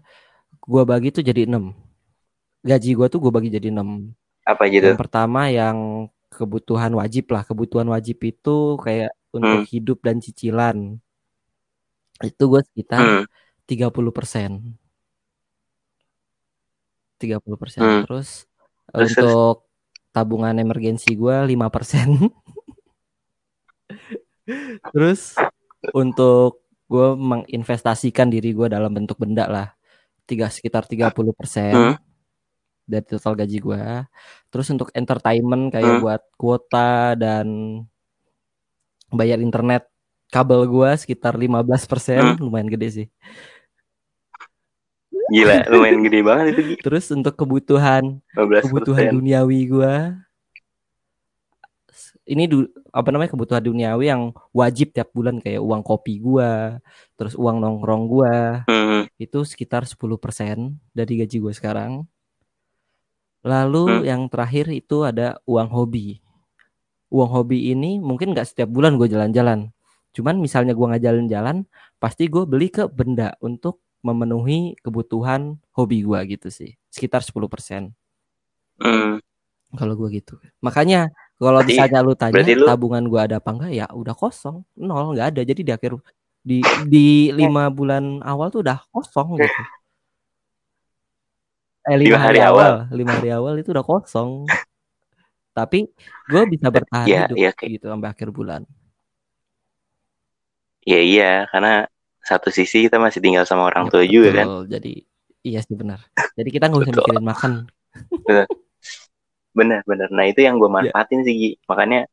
gue 0.61 0.83
bagi 0.83 1.09
tuh 1.11 1.19
jadi 1.19 1.47
6 1.47 1.71
Gaji 2.65 2.89
gue 2.97 3.07
tuh 3.13 3.19
gue 3.21 3.31
bagi 3.31 3.49
jadi 3.53 3.69
6 3.69 4.09
apa 4.45 4.63
gitu 4.73 4.93
Yang 4.93 5.01
pertama 5.01 5.49
yang 5.53 6.09
kebutuhan 6.33 6.91
wajib 6.97 7.29
lah. 7.31 7.45
Kebutuhan 7.45 7.87
wajib 7.89 8.17
itu 8.25 8.77
kayak 8.81 9.13
untuk 9.29 9.61
Hmm. 9.63 9.69
hidup 9.69 9.99
dan 10.01 10.17
cicilan. 10.19 10.77
Itu 12.23 12.43
gue 12.49 12.61
sekitar 12.65 13.25
hmm. 13.25 13.25
30 13.69 14.11
persen. 14.11 14.51
30 17.21 17.55
persen. 17.55 17.81
Hmm. 17.83 18.01
Terus 18.03 18.49
Terus, 18.91 19.11
untuk 19.17 19.67
tabungan 20.11 20.55
emergensi 20.55 21.11
gue 21.15 21.35
5 21.45 21.67
persen. 21.73 22.07
Terus 24.93 25.35
untuk 25.93 26.63
gue 26.85 27.07
menginvestasikan 27.17 28.29
diri 28.29 28.53
gue 28.53 28.67
dalam 28.69 28.93
bentuk 28.93 29.17
benda 29.17 29.49
lah. 29.49 29.67
Tiga, 30.25 30.49
sekitar 30.49 30.85
30 30.89 31.33
persen 31.33 31.73
Hmm. 31.73 31.95
Dari 32.85 33.05
total 33.05 33.33
gaji 33.33 33.57
gue. 33.59 33.83
Terus 34.53 34.67
untuk 34.71 34.89
entertainment 34.93 35.73
kayak 35.73 35.99
Hmm. 35.99 36.01
buat 36.05 36.21
kuota 36.37 37.17
dan 37.17 37.47
bayar 39.11 39.41
internet 39.41 39.89
kabel 40.29 40.65
gue 40.69 40.89
sekitar 40.97 41.35
15 41.37 41.85
persen. 41.89 42.37
Hmm. 42.37 42.41
Lumayan 42.41 42.69
gede 42.69 42.87
sih. 42.89 43.07
gila 45.25 45.65
lumayan 45.73 46.05
gede 46.05 46.19
banget 46.21 46.45
itu. 46.53 46.61
Terus 46.85 47.09
untuk 47.09 47.33
kebutuhan 47.33 48.21
15 48.37 48.69
kebutuhan 48.69 49.09
duniawi 49.17 49.59
gua 49.65 50.21
ini 52.25 52.49
du, 52.49 52.65
apa 52.89 53.13
namanya 53.13 53.37
kebutuhan 53.37 53.61
duniawi 53.61 54.09
yang 54.09 54.33
wajib 54.49 54.91
tiap 54.91 55.13
bulan 55.13 55.37
kayak 55.37 55.61
uang 55.61 55.85
kopi 55.85 56.17
gua, 56.17 56.81
terus 57.13 57.37
uang 57.37 57.61
nongkrong 57.61 58.03
gua 58.09 58.65
hmm. 58.65 59.13
itu 59.21 59.45
sekitar 59.45 59.85
10% 59.85 60.01
dari 60.89 61.13
gaji 61.21 61.37
gua 61.37 61.53
sekarang. 61.53 62.09
Lalu 63.45 64.01
Hmm. 64.01 64.03
yang 64.03 64.21
terakhir 64.25 64.65
itu 64.67 65.05
ada 65.05 65.37
uang 65.45 65.69
hobi. 65.69 66.17
Uang 67.13 67.29
hobi 67.29 67.69
ini 67.69 68.01
mungkin 68.01 68.33
nggak 68.33 68.49
setiap 68.49 68.67
bulan 68.67 68.97
gue 68.97 69.05
jalan-jalan. 69.05 69.69
Cuman 70.11 70.39
misalnya 70.39 70.71
gua 70.71 70.95
nggak 70.95 71.03
jalan-jalan, 71.03 71.67
pasti 71.95 72.25
gue 72.25 72.43
beli 72.43 72.71
ke 72.71 72.87
benda 72.87 73.35
untuk 73.37 73.83
memenuhi 73.99 74.73
kebutuhan 74.79 75.59
hobi 75.71 76.01
gua 76.01 76.23
gitu 76.23 76.47
sih. 76.47 76.73
Sekitar 76.87 77.19
10% 77.19 77.91
Hmm. 78.75 79.19
kalau 79.71 79.93
gua 79.93 80.07
gitu. 80.09 80.39
Makanya 80.59 81.11
kalau 81.35 81.59
misalnya 81.67 81.99
lu 81.99 82.15
tanya 82.15 82.31
lu- 82.55 82.63
tabungan 82.65 83.03
gua 83.05 83.27
ada 83.27 83.37
apa 83.37 83.49
enggak 83.51 83.71
ya 83.71 83.85
udah 83.91 84.15
kosong, 84.15 84.63
nol 84.75 85.13
nggak 85.13 85.35
ada. 85.35 85.41
Jadi 85.43 85.61
di 85.61 85.71
akhir 85.71 85.99
di 86.39 86.57
di 86.87 87.07
lima 87.35 87.67
bulan 87.69 88.23
awal 88.23 88.47
tuh 88.49 88.63
udah 88.63 88.79
kosong 88.89 89.35
gitu. 89.37 89.61
Eh 91.85 91.97
lima, 92.01 92.17
hari, 92.17 92.41
awal. 92.41 92.89
lima 92.89 93.13
hari 93.13 93.29
awal 93.29 93.53
itu 93.61 93.69
udah 93.69 93.85
kosong. 93.85 94.49
Tapi 95.57 95.87
gue 96.27 96.41
bisa 96.51 96.67
bertahan 96.73 97.05
Iya, 97.07 97.21
hidup 97.29 97.37
iya, 97.37 97.51
kayak- 97.53 97.71
gitu 97.79 97.85
sampai 97.93 98.09
akhir 98.11 98.29
bulan. 98.33 98.61
Ya 100.85 100.99
iya, 101.01 101.49
karena 101.49 101.85
satu 102.25 102.49
sisi 102.53 102.85
kita 102.89 102.97
masih 103.01 103.21
tinggal 103.21 103.45
sama 103.45 103.69
orang 103.69 103.89
Ya, 103.89 103.91
tua 103.93 104.03
juga 104.05 104.29
kan. 104.33 104.47
Jadi 104.69 105.05
iya 105.45 105.61
sih 105.61 105.77
benar. 105.77 106.01
Jadi 106.37 106.49
kita 106.49 106.65
nggak 106.69 106.81
usah 106.89 106.93
mikirin 106.93 107.25
makan. 107.25 107.51
Bener 109.55 109.81
bener. 109.87 110.09
Nah 110.11 110.25
itu 110.27 110.41
yang 110.43 110.59
gue 110.59 110.67
Iya. 110.67 110.91
manfaatin 110.91 111.21
sih, 111.23 111.33
Gi. 111.37 111.51
makanya 111.69 112.09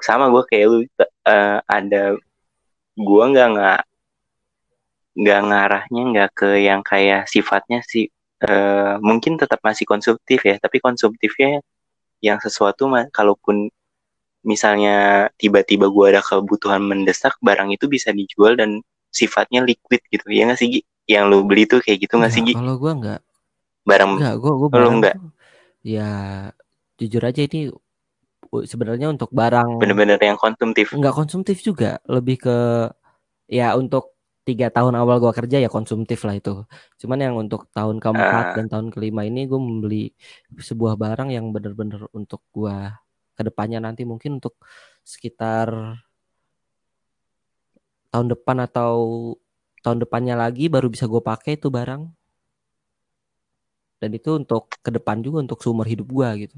sama 0.00 0.30
gue 0.32 0.42
kayak 0.48 0.66
lu 0.70 0.78
eh, 1.26 1.58
ada 1.66 2.02
gue 2.96 3.24
nggak 3.30 3.46
nggak 3.52 3.78
nggak 5.16 5.40
ngarahnya 5.48 6.02
nggak 6.12 6.30
ke 6.36 6.48
yang 6.64 6.80
kayak 6.84 7.24
sifatnya 7.28 7.80
sih 7.84 8.08
eh, 8.44 8.94
mungkin 9.00 9.40
tetap 9.40 9.60
masih 9.64 9.84
konsumtif 9.88 10.40
ya, 10.44 10.56
tapi 10.60 10.80
konsumtifnya 10.82 11.60
yang 12.24 12.40
sesuatu 12.40 12.88
mah 12.88 13.08
kalaupun 13.12 13.68
misalnya 14.46 15.26
tiba-tiba 15.36 15.90
gue 15.90 16.06
ada 16.16 16.22
kebutuhan 16.22 16.80
mendesak 16.80 17.34
barang 17.42 17.74
itu 17.74 17.90
bisa 17.90 18.14
dijual 18.14 18.54
dan 18.54 18.80
sifatnya 19.10 19.64
liquid 19.66 20.00
gitu 20.12 20.24
ya 20.30 20.46
nggak 20.46 20.58
sih 20.60 20.68
Gi? 20.70 20.80
yang 21.06 21.30
lu 21.30 21.42
beli 21.46 21.66
tuh 21.66 21.82
kayak 21.82 22.06
gitu 22.06 22.18
nggak 22.18 22.32
sih 22.32 22.42
Gi? 22.46 22.54
Nggak, 22.54 22.62
kalau 22.62 22.74
gua 22.78 22.92
nggak 22.94 23.20
barang 23.86 24.10
Enggak, 24.18 24.34
gue 24.38 24.52
gue 24.52 24.68
barang 24.70 24.94
enggak? 24.98 25.16
tuh, 25.18 25.30
ya 25.86 26.10
jujur 26.98 27.22
aja 27.22 27.40
ini 27.46 27.60
sebenarnya 28.66 29.06
untuk 29.12 29.30
barang 29.30 29.78
bener-bener 29.78 30.18
yang 30.18 30.38
konsumtif 30.38 30.94
nggak 30.94 31.14
konsumtif 31.14 31.60
juga, 31.60 32.00
lebih 32.08 32.40
ke 32.40 32.56
ya 33.46 33.76
untuk 33.76 34.15
tiga 34.46 34.70
tahun 34.70 34.94
awal 34.94 35.18
gua 35.18 35.34
kerja 35.34 35.58
ya 35.58 35.66
konsumtif 35.66 36.22
lah 36.22 36.38
itu. 36.38 36.62
Cuman 37.02 37.18
yang 37.18 37.34
untuk 37.34 37.66
tahun 37.74 37.98
keempat 37.98 38.44
Ah. 38.46 38.54
dan 38.54 38.66
tahun 38.70 38.88
kelima 38.94 39.26
ini 39.26 39.50
gue 39.50 39.58
membeli 39.58 40.14
sebuah 40.54 40.94
barang 40.94 41.34
yang 41.34 41.50
bener-bener 41.50 42.06
untuk 42.14 42.40
gua 42.54 42.94
ke 43.36 43.42
depannya 43.42 43.82
nanti 43.82 44.06
mungkin 44.06 44.38
untuk 44.38 44.54
sekitar 45.02 45.98
tahun 48.14 48.26
depan 48.32 48.56
atau 48.70 48.94
tahun 49.84 49.98
depannya 50.06 50.34
lagi 50.38 50.70
baru 50.70 50.88
bisa 50.88 51.04
gue 51.10 51.20
pakai 51.20 51.58
itu 51.58 51.68
barang. 51.68 52.06
Dan 54.00 54.10
itu 54.14 54.30
untuk 54.40 54.70
ke 54.70 54.90
depan 54.94 55.20
juga 55.24 55.42
untuk 55.42 55.58
seumur 55.64 55.84
hidup 55.90 56.06
gua 56.06 56.32
gitu. 56.38 56.56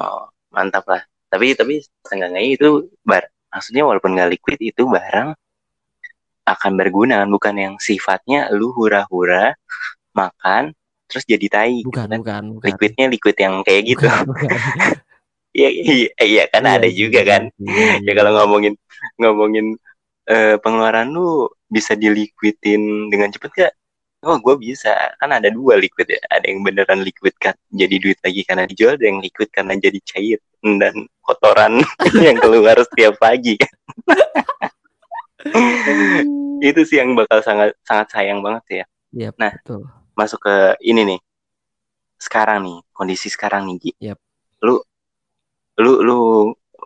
Oh, 0.00 0.24
mantap 0.48 0.88
lah. 0.88 1.02
Tapi 1.28 1.54
tapi 1.54 1.84
seenggaknya 2.08 2.40
itu 2.40 2.88
bar. 3.04 3.28
Maksudnya 3.52 3.82
walaupun 3.84 4.14
nggak 4.16 4.30
liquid 4.38 4.58
itu 4.62 4.82
barang 4.86 5.34
akan 6.50 6.72
berguna 6.74 7.20
kan 7.20 7.30
bukan 7.30 7.54
yang 7.56 7.74
sifatnya 7.78 8.50
lu 8.50 8.70
hura-hura 8.72 9.54
makan 10.12 10.74
terus 11.06 11.26
jadi 11.26 11.46
tai 11.46 11.82
gitu 11.82 11.90
Bukan, 11.90 12.06
kan. 12.06 12.18
bukan, 12.22 12.42
bukan. 12.58 12.66
Liquidnya 12.70 13.06
liquid 13.08 13.36
yang 13.36 13.54
kayak 13.62 13.82
gitu. 13.86 14.06
Bukan, 14.06 14.26
bukan. 14.26 14.50
Iya 15.50 15.66
iya 15.66 16.06
iya 16.22 16.42
kan 16.46 16.62
Iya 16.62 16.78
ada 16.78 16.86
sih, 16.86 16.94
juga 16.94 17.20
iya 17.20 17.26
kan. 17.26 17.42
iya, 17.58 17.98
Ya 17.98 18.02
iya. 18.06 18.12
kalau 18.14 18.30
ngomongin 18.38 18.74
ngomongin 19.18 19.66
eh, 20.24 20.54
pengeluaran 20.62 21.10
lu 21.10 21.50
bisa 21.66 21.98
diliquidin 21.98 23.10
dengan 23.10 23.34
cepet 23.34 23.50
gak? 23.58 23.72
Oh 24.22 24.38
gue 24.38 24.54
bisa 24.62 24.94
kan 25.18 25.32
ada 25.32 25.50
dua 25.50 25.74
liquid 25.74 26.06
ya 26.06 26.20
ada 26.30 26.46
yang 26.46 26.62
beneran 26.62 27.02
liquid 27.02 27.34
kan 27.34 27.56
jadi 27.66 27.96
duit 27.98 28.20
lagi 28.22 28.46
karena 28.46 28.62
dijual 28.62 28.94
ada 28.94 29.02
yang 29.02 29.18
liquid 29.18 29.48
karena 29.50 29.74
jadi 29.74 29.98
cair 30.04 30.38
dan 30.62 30.94
kotoran 31.18 31.82
yang 32.22 32.36
keluar 32.38 32.78
setiap 32.86 33.18
pagi 33.18 33.56
itu 36.60 36.80
sih 36.84 36.98
yang 36.98 37.14
bakal 37.14 37.40
sangat 37.40 37.72
sangat 37.82 38.06
sayang 38.10 38.40
banget 38.40 38.64
ya 38.70 38.84
Iya, 39.10 39.28
Nah. 39.34 39.50
betul. 39.56 39.82
masuk 40.12 40.40
ke 40.40 40.56
ini 40.80 41.02
nih 41.06 41.20
sekarang 42.16 42.62
nih 42.62 42.78
kondisi 42.90 43.26
sekarang 43.26 43.64
nih 43.64 43.76
Gi. 43.80 43.92
Yap. 44.04 44.18
lu 44.60 44.76
lu 45.76 45.92
lu 46.00 46.18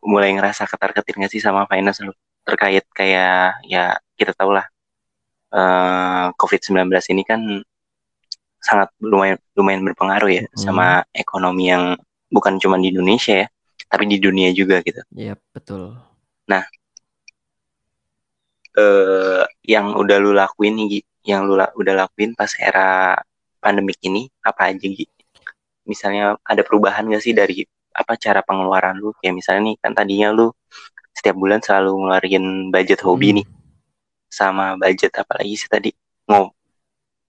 mulai 0.01 0.31
ngerasa 0.31 0.65
ketar 0.65 0.95
ketir 0.95 1.19
gak 1.19 1.29
sih 1.29 1.39
sama 1.39 1.67
finance 1.67 1.99
lu 2.01 2.15
terkait 2.45 2.87
kayak 2.91 3.59
ya 3.65 3.85
kita 4.15 4.31
tahu 4.33 4.53
lah 4.53 4.63
eh 5.51 6.27
COVID-19 6.33 6.87
ini 7.11 7.23
kan 7.23 7.41
sangat 8.59 8.89
lumayan 8.99 9.37
lumayan 9.53 9.83
berpengaruh 9.83 10.31
ya 10.33 10.43
Mm. 10.47 10.57
sama 10.57 10.87
ekonomi 11.13 11.69
yang 11.69 11.99
bukan 12.29 12.57
cuma 12.57 12.75
di 12.77 12.89
Indonesia 12.89 13.43
ya 13.43 13.49
tapi 13.87 14.07
di 14.07 14.17
dunia 14.17 14.49
juga 14.51 14.79
gitu 14.81 15.03
Iya, 15.11 15.35
betul. 15.51 15.99
Eh 18.75 19.43
yang 19.65 19.95
udah 19.95 20.17
lu 20.21 20.31
lakuin 20.35 20.75
nih 20.79 20.87
Gi, 20.93 21.01
yang 21.31 21.47
lu 21.49 21.55
la- 21.61 21.73
udah 21.75 21.95
lakuin 22.07 22.35
pas 22.39 22.51
era 22.59 23.15
pandemik 23.63 23.99
ini 24.05 24.29
apa 24.45 24.71
aja 24.75 24.87
Gi? 24.87 25.07
Misalnya 25.89 26.35
ada 26.43 26.63
perubahan 26.65 27.05
gak 27.13 27.23
sih 27.25 27.33
dari 27.37 27.63
apa 27.95 28.17
cara 28.19 28.41
pengeluaran 28.43 28.99
lu? 28.99 29.13
Kayak 29.23 29.35
misalnya 29.39 29.63
nih 29.73 29.77
kan 29.83 29.93
tadinya 29.95 30.29
lu 30.35 30.51
setiap 31.15 31.37
bulan 31.39 31.61
selalu 31.63 31.91
ngeluarin 32.03 32.45
budget 32.75 33.01
hobi 33.07 33.29
Hmm. 33.31 33.37
nih 33.43 33.47
sama 34.35 34.75
budget 34.81 35.13
apa 35.15 35.33
lagi 35.39 35.55
sih 35.55 35.71
tadi? 35.71 35.91
Ngob 36.27 36.51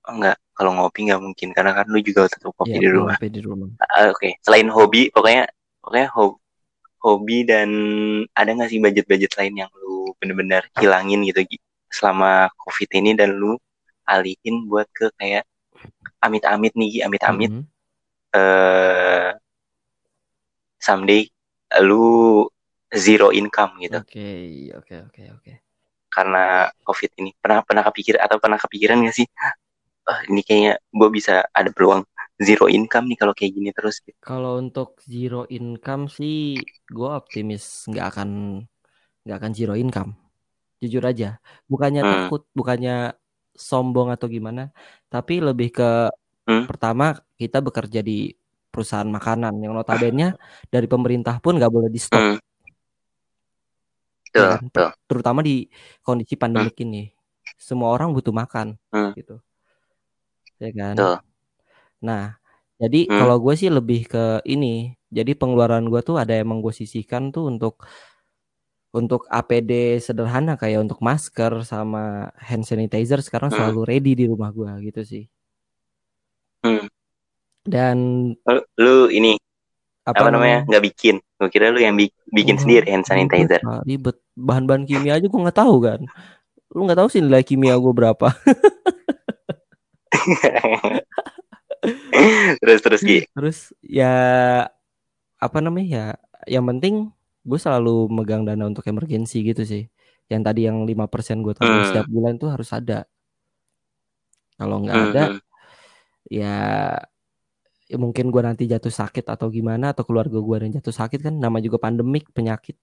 enggak 0.05 0.37
kalau 0.55 0.71
ngopi 0.77 0.99
nggak 1.09 1.21
mungkin 1.21 1.49
karena 1.53 1.71
kan 1.75 1.85
lu 1.89 1.99
juga 2.01 2.29
tetap 2.29 2.53
kopi 2.55 2.77
Iya, 2.77 2.81
di 2.81 2.89
rumah 2.93 3.17
di 3.19 3.41
rumah. 3.41 3.67
Ah, 3.81 4.09
oke 4.13 4.37
selain 4.45 4.69
hobi 4.71 5.09
pokoknya 5.11 5.49
pokoknya 5.81 6.07
hobi 6.15 6.37
hobi 7.05 7.45
dan 7.45 7.69
ada 8.33 8.49
nggak 8.49 8.69
sih 8.73 8.81
budget-budget 8.81 9.31
lain 9.37 9.53
yang 9.61 9.71
lu 9.77 10.09
bener-bener 10.17 10.65
hilangin 10.81 11.21
gitu 11.29 11.45
Gi, 11.45 11.57
selama 11.93 12.49
covid 12.57 12.89
ini 12.97 13.13
dan 13.13 13.37
lu 13.37 13.53
alihin 14.09 14.65
buat 14.65 14.89
ke 14.89 15.13
kayak 15.21 15.45
amit-amit 16.25 16.73
nih 16.73 17.05
amit-amit. 17.05 17.51
Mhm. 17.53 17.63
eh 18.35 19.31
someday 20.81 21.25
lu 21.81 22.45
zero 22.93 23.29
income 23.33 23.81
gitu. 23.81 23.97
Oke, 24.01 24.29
oke, 24.77 24.93
oke, 25.09 25.23
oke. 25.37 25.53
karena 26.15 26.71
covid 26.87 27.11
ini. 27.19 27.35
Pernah 27.35 27.59
pernah 27.67 27.83
kepikir 27.91 28.15
atau 28.15 28.39
pernah 28.39 28.55
kepikiran 28.55 29.03
gak 29.03 29.15
sih? 29.19 29.27
Ah 30.07 30.23
ini 30.31 30.39
kayaknya 30.47 30.79
gue 30.79 31.09
bisa 31.11 31.43
ada 31.51 31.67
peluang 31.75 32.07
zero 32.39 32.65
income 32.67 33.05
nih 33.11 33.17
kalau 33.21 33.33
kayak 33.37 33.53
gini 33.55 33.69
terus 33.75 34.01
Kalau 34.19 34.57
untuk 34.63 34.99
zero 35.05 35.45
income 35.47 36.09
sih, 36.09 36.35
gue 36.89 37.09
optimis 37.19 37.85
nggak 37.89 38.05
akan 38.11 38.29
nggak 39.25 39.37
akan 39.39 39.51
zero 39.57 39.73
income. 39.77 40.11
Jujur 40.83 41.03
aja, 41.05 41.39
bukannya 41.71 42.03
Hmm. 42.03 42.29
takut, 42.29 42.41
bukannya 42.59 43.15
sombong 43.55 44.09
atau 44.15 44.27
gimana, 44.29 44.71
tapi 45.13 45.39
lebih 45.39 45.69
ke 45.77 45.89
Hmm. 46.47 46.65
pertama 46.69 47.05
kita 47.41 47.59
bekerja 47.63 48.01
di 48.05 48.33
perusahaan 48.73 49.07
makanan 49.07 49.53
yang 49.63 49.73
notabene 49.77 50.35
dari 50.73 50.87
pemerintah 50.91 51.39
pun 51.43 51.57
nggak 51.59 51.73
boleh 51.73 51.89
di 51.91 52.01
stop. 52.01 52.21
Hmm. 52.21 52.37
ya 54.35 54.35
Betul, 54.35 54.51
kan? 54.51 54.63
Terutama 55.09 55.39
di 55.45 55.69
kondisi 56.03 56.35
pandemik 56.35 56.75
ini, 56.83 57.07
semua 57.55 57.89
orang 57.95 58.11
butuh 58.15 58.33
makan, 58.35 58.75
Hmm. 58.91 59.13
gitu, 59.17 59.39
ya 60.59 60.69
kan? 60.79 60.95
Betul. 60.97 61.19
Nah, 62.03 62.35
jadi 62.75 63.07
Hmm. 63.07 63.19
kalau 63.23 63.37
gue 63.39 63.53
sih 63.55 63.71
lebih 63.71 64.09
ke 64.11 64.43
ini. 64.43 64.97
Jadi 65.13 65.31
pengeluaran 65.31 65.87
gue 65.87 66.01
tuh 66.03 66.19
ada 66.19 66.35
emang 66.35 66.59
gue 66.59 66.75
sisihkan 66.75 67.31
tuh 67.31 67.47
untuk 67.47 67.87
untuk 68.95 69.27
APD 69.27 69.99
sederhana 69.99 70.55
kayak 70.55 70.83
untuk 70.87 70.99
masker 71.03 71.63
sama 71.67 72.31
hand 72.39 72.63
sanitizer 72.63 73.19
sekarang 73.19 73.51
Hmm. 73.51 73.59
selalu 73.59 73.81
ready 73.87 74.11
di 74.15 74.25
rumah 74.27 74.51
gue 74.51 74.71
gitu 74.91 75.01
sih. 75.03 75.23
Hmm. 76.63 76.87
Dan 77.65 77.97
Lu, 78.79 79.07
ini 79.11 79.35
apa, 80.05 80.21
apa 80.21 80.29
namanya 80.31 80.63
nggak 80.69 80.83
bikin 80.85 81.15
gue 81.17 81.49
kira 81.49 81.73
lu 81.73 81.81
yang 81.81 81.97
bi- 81.97 82.13
bikin 82.31 82.55
Wah, 82.55 82.61
sendiri 82.61 82.85
hand 82.87 83.03
sanitizer 83.09 83.59
ribet. 83.83 84.15
Bahan-bahan 84.35 84.85
kimia 84.87 85.17
aja 85.19 85.25
gue 85.27 85.41
nggak 85.43 85.59
tahu 85.59 85.75
kan. 85.83 85.99
Lu 86.75 86.85
nggak 86.87 86.99
tahu 86.99 87.07
sih 87.11 87.19
nilai 87.23 87.43
kimia 87.43 87.75
gue 87.79 87.93
berapa. 87.95 88.27
terus 92.61 92.79
terus 92.85 93.01
Gi 93.07 93.19
Terus 93.35 93.57
ya 93.83 94.05
apa 95.45 95.57
namanya 95.65 95.87
ya? 95.97 96.05
Yang 96.59 96.65
penting 96.71 96.95
gue 97.49 97.59
selalu 97.65 98.09
megang 98.17 98.43
dana 98.47 98.63
untuk 98.69 98.83
emergensi 98.91 99.37
gitu 99.49 99.61
sih. 99.71 99.83
Yang 100.31 100.41
tadi 100.47 100.59
yang 100.67 100.77
5% 100.89 101.37
gue 101.45 101.53
tabung 101.57 101.81
Hmm. 101.81 101.87
setiap 101.87 102.05
bulan 102.09 102.33
tuh 102.41 102.49
harus 102.53 102.69
ada. 102.77 103.05
Kalau 104.59 104.75
nggak 104.83 104.95
Hmm, 104.95 105.05
ada 105.11 105.23
hmm. 105.23 105.39
ya 106.29 106.45
ya 107.85 107.97
mungkin 108.01 108.33
gue 108.33 108.41
nanti 108.41 108.63
jatuh 108.65 108.89
sakit 108.89 109.25
atau 109.29 109.47
gimana 109.53 109.93
atau 109.93 110.03
keluarga 110.07 110.37
gue 110.41 110.55
yang 110.65 110.73
jatuh 110.81 110.95
sakit 110.95 111.19
kan 111.21 111.33
nama 111.37 111.57
juga 111.61 111.77
pandemik 111.77 112.33
penyakit 112.33 112.75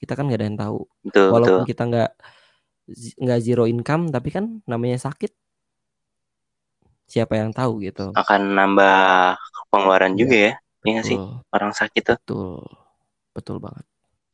kita 0.00 0.12
kan 0.18 0.26
nggak 0.28 0.40
ada 0.42 0.46
yang 0.50 0.58
tahu 0.60 0.78
betul 1.04 1.28
walaupun 1.32 1.62
betul 1.62 1.64
kita 1.68 1.82
nggak 1.90 2.10
nggak 3.22 3.40
zero 3.42 3.64
income 3.66 4.10
tapi 4.14 4.28
kan 4.30 4.44
namanya 4.70 4.98
sakit 5.06 5.30
siapa 7.06 7.38
yang 7.38 7.54
tahu 7.54 7.82
gitu. 7.86 8.10
Akan 8.14 8.54
nambah 8.54 9.34
pengeluaran 9.70 10.14
Iya, 10.14 10.20
juga 10.20 10.36
ya 10.36 10.52
Iya 10.86 10.92
nggak 11.00 11.06
sih? 11.06 11.18
orang 11.54 11.72
sakit 11.74 12.02
tuh. 12.06 12.16
Betul 12.18 12.62
betul 13.34 13.56
banget. 13.58 13.84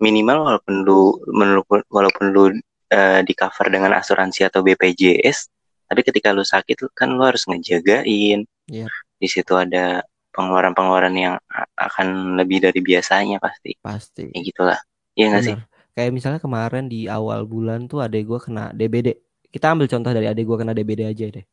Minimal 0.02 0.38
walaupun 0.44 0.74
lu 0.82 1.00
menurut 1.30 1.64
walaupun 1.88 2.24
lu 2.34 2.44
eh, 2.90 3.20
di 3.24 3.32
cover 3.32 3.70
dengan 3.70 3.96
asuransi 3.96 4.48
atau 4.48 4.60
BPJS 4.60 5.48
tapi 5.86 6.00
ketika 6.02 6.32
lu 6.32 6.40
sakit 6.40 6.88
kan 6.96 7.12
lu 7.12 7.22
harus 7.24 7.44
ngejagain. 7.48 8.44
Iya. 8.70 8.86
di 9.22 9.30
situ 9.30 9.54
ada 9.54 10.02
pengeluaran-pengeluaran 10.34 11.14
yang 11.14 11.34
akan 11.78 12.34
lebih 12.34 12.58
dari 12.64 12.82
biasanya 12.82 13.38
pasti. 13.38 13.78
Pasti. 13.78 14.34
Ya 14.34 14.40
gitulah. 14.42 14.78
Iya 15.14 15.26
nggak 15.30 15.44
sih? 15.46 15.56
Kayak 15.92 16.10
misalnya 16.16 16.40
kemarin 16.42 16.88
di 16.88 17.06
awal 17.06 17.44
bulan 17.46 17.86
tuh 17.86 18.00
adek 18.02 18.24
gue 18.26 18.40
kena 18.42 18.72
DBD 18.72 19.12
kita 19.52 19.76
ambil 19.76 19.84
contoh 19.86 20.10
dari 20.10 20.24
adek 20.24 20.42
gue 20.48 20.56
kena 20.56 20.72
DBD 20.72 21.04
aja 21.04 21.28
deh 21.28 21.44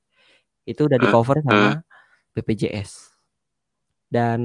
itu 0.66 0.82
udah 0.88 0.98
di 1.00 1.08
Hmm, 1.08 1.16
cover 1.16 1.38
sama 1.44 1.84
BPJS 2.36 2.92
dan 4.10 4.40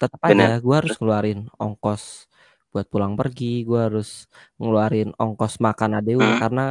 tetap 0.00 0.18
aja 0.24 0.58
gue 0.58 0.74
harus 0.74 0.96
ngeluarin 0.98 1.46
ongkos 1.60 2.26
buat 2.70 2.86
pulang 2.86 3.18
pergi 3.18 3.66
gue 3.66 3.78
harus 3.78 4.26
ngeluarin 4.58 5.10
ongkos 5.18 5.58
makan 5.62 5.98
adek 6.00 6.14
gue 6.18 6.26
Hmm. 6.26 6.40
karena 6.42 6.66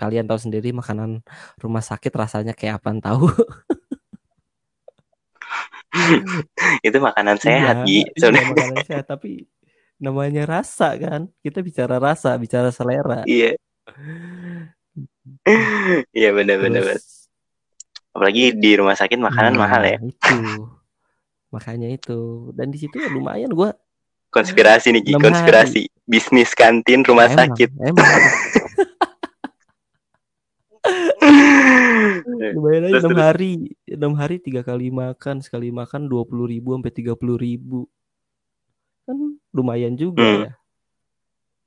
kalian 0.00 0.26
tahu 0.26 0.38
sendiri 0.40 0.74
makanan 0.74 1.22
rumah 1.62 1.84
sakit 1.84 2.10
rasanya 2.10 2.58
kayak 2.58 2.82
apaan 2.82 2.98
tahu. 2.98 3.30
Itu 6.86 6.98
makanan 6.98 7.38
sehat 7.38 7.86
iya, 7.86 7.86
Gi. 7.86 8.00
iya 8.18 8.42
makanan 8.50 8.82
sehat 8.82 9.06
tapi 9.06 9.46
namanya 10.02 10.42
rasa 10.48 10.98
kan. 10.98 11.30
Kita 11.38 11.62
bicara 11.62 12.02
rasa 12.02 12.34
bicara 12.34 12.74
selera. 12.74 13.22
Iya. 13.28 13.54
Iya 16.18 16.34
benar-benar 16.34 16.98
apalagi 18.12 18.52
di 18.52 18.70
rumah 18.76 18.94
sakit 18.94 19.18
makanan 19.18 19.56
nah, 19.56 19.66
mahal 19.66 19.82
ya. 19.84 19.98
itu. 20.00 20.68
Makanya 21.52 21.88
itu. 21.92 22.52
Dan 22.52 22.72
di 22.72 22.78
situ 22.80 22.96
ya 23.00 23.08
lumayan 23.08 23.52
gue 23.52 23.72
konspirasi 24.32 24.96
nih 24.96 25.12
hari 25.12 25.20
konspirasi. 25.20 25.82
bisnis 26.08 26.56
kantin 26.56 27.04
rumah 27.04 27.28
emang 27.28 27.52
sakit. 27.52 27.70
emang. 27.84 28.00
Lumayan 32.52 32.90
aja 32.90 32.98
enam 33.06 33.18
hari. 33.20 33.52
Enam 33.86 34.12
hari 34.18 34.36
tiga 34.42 34.64
kali 34.66 34.90
makan 34.90 35.44
sekali 35.44 35.70
makan 35.70 36.08
dua 36.10 36.26
puluh 36.26 36.48
ribu 36.48 36.74
sampai 36.74 36.92
tiga 36.92 37.12
puluh 37.14 37.36
ribu. 37.38 37.86
Kan 39.06 39.38
lumayan 39.52 39.94
juga 39.94 40.24
hmm. 40.24 40.42
ya. 40.48 40.52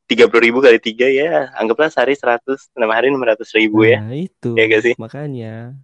tiga 0.06 0.26
puluh 0.30 0.44
ribu 0.50 0.60
kali 0.60 0.78
tiga 0.82 1.08
ya. 1.08 1.54
Anggaplah 1.56 1.88
sehari 1.88 2.18
seratus 2.18 2.68
enam 2.76 2.92
hari 2.92 3.08
enam 3.14 3.24
ratus 3.24 3.56
ribu 3.56 3.88
ya. 3.88 4.04
Nah 4.04 4.18
itu. 4.18 4.58
Ya 4.58 4.68
gak 4.68 4.84
sih? 4.84 4.94
Makanya 5.00 5.80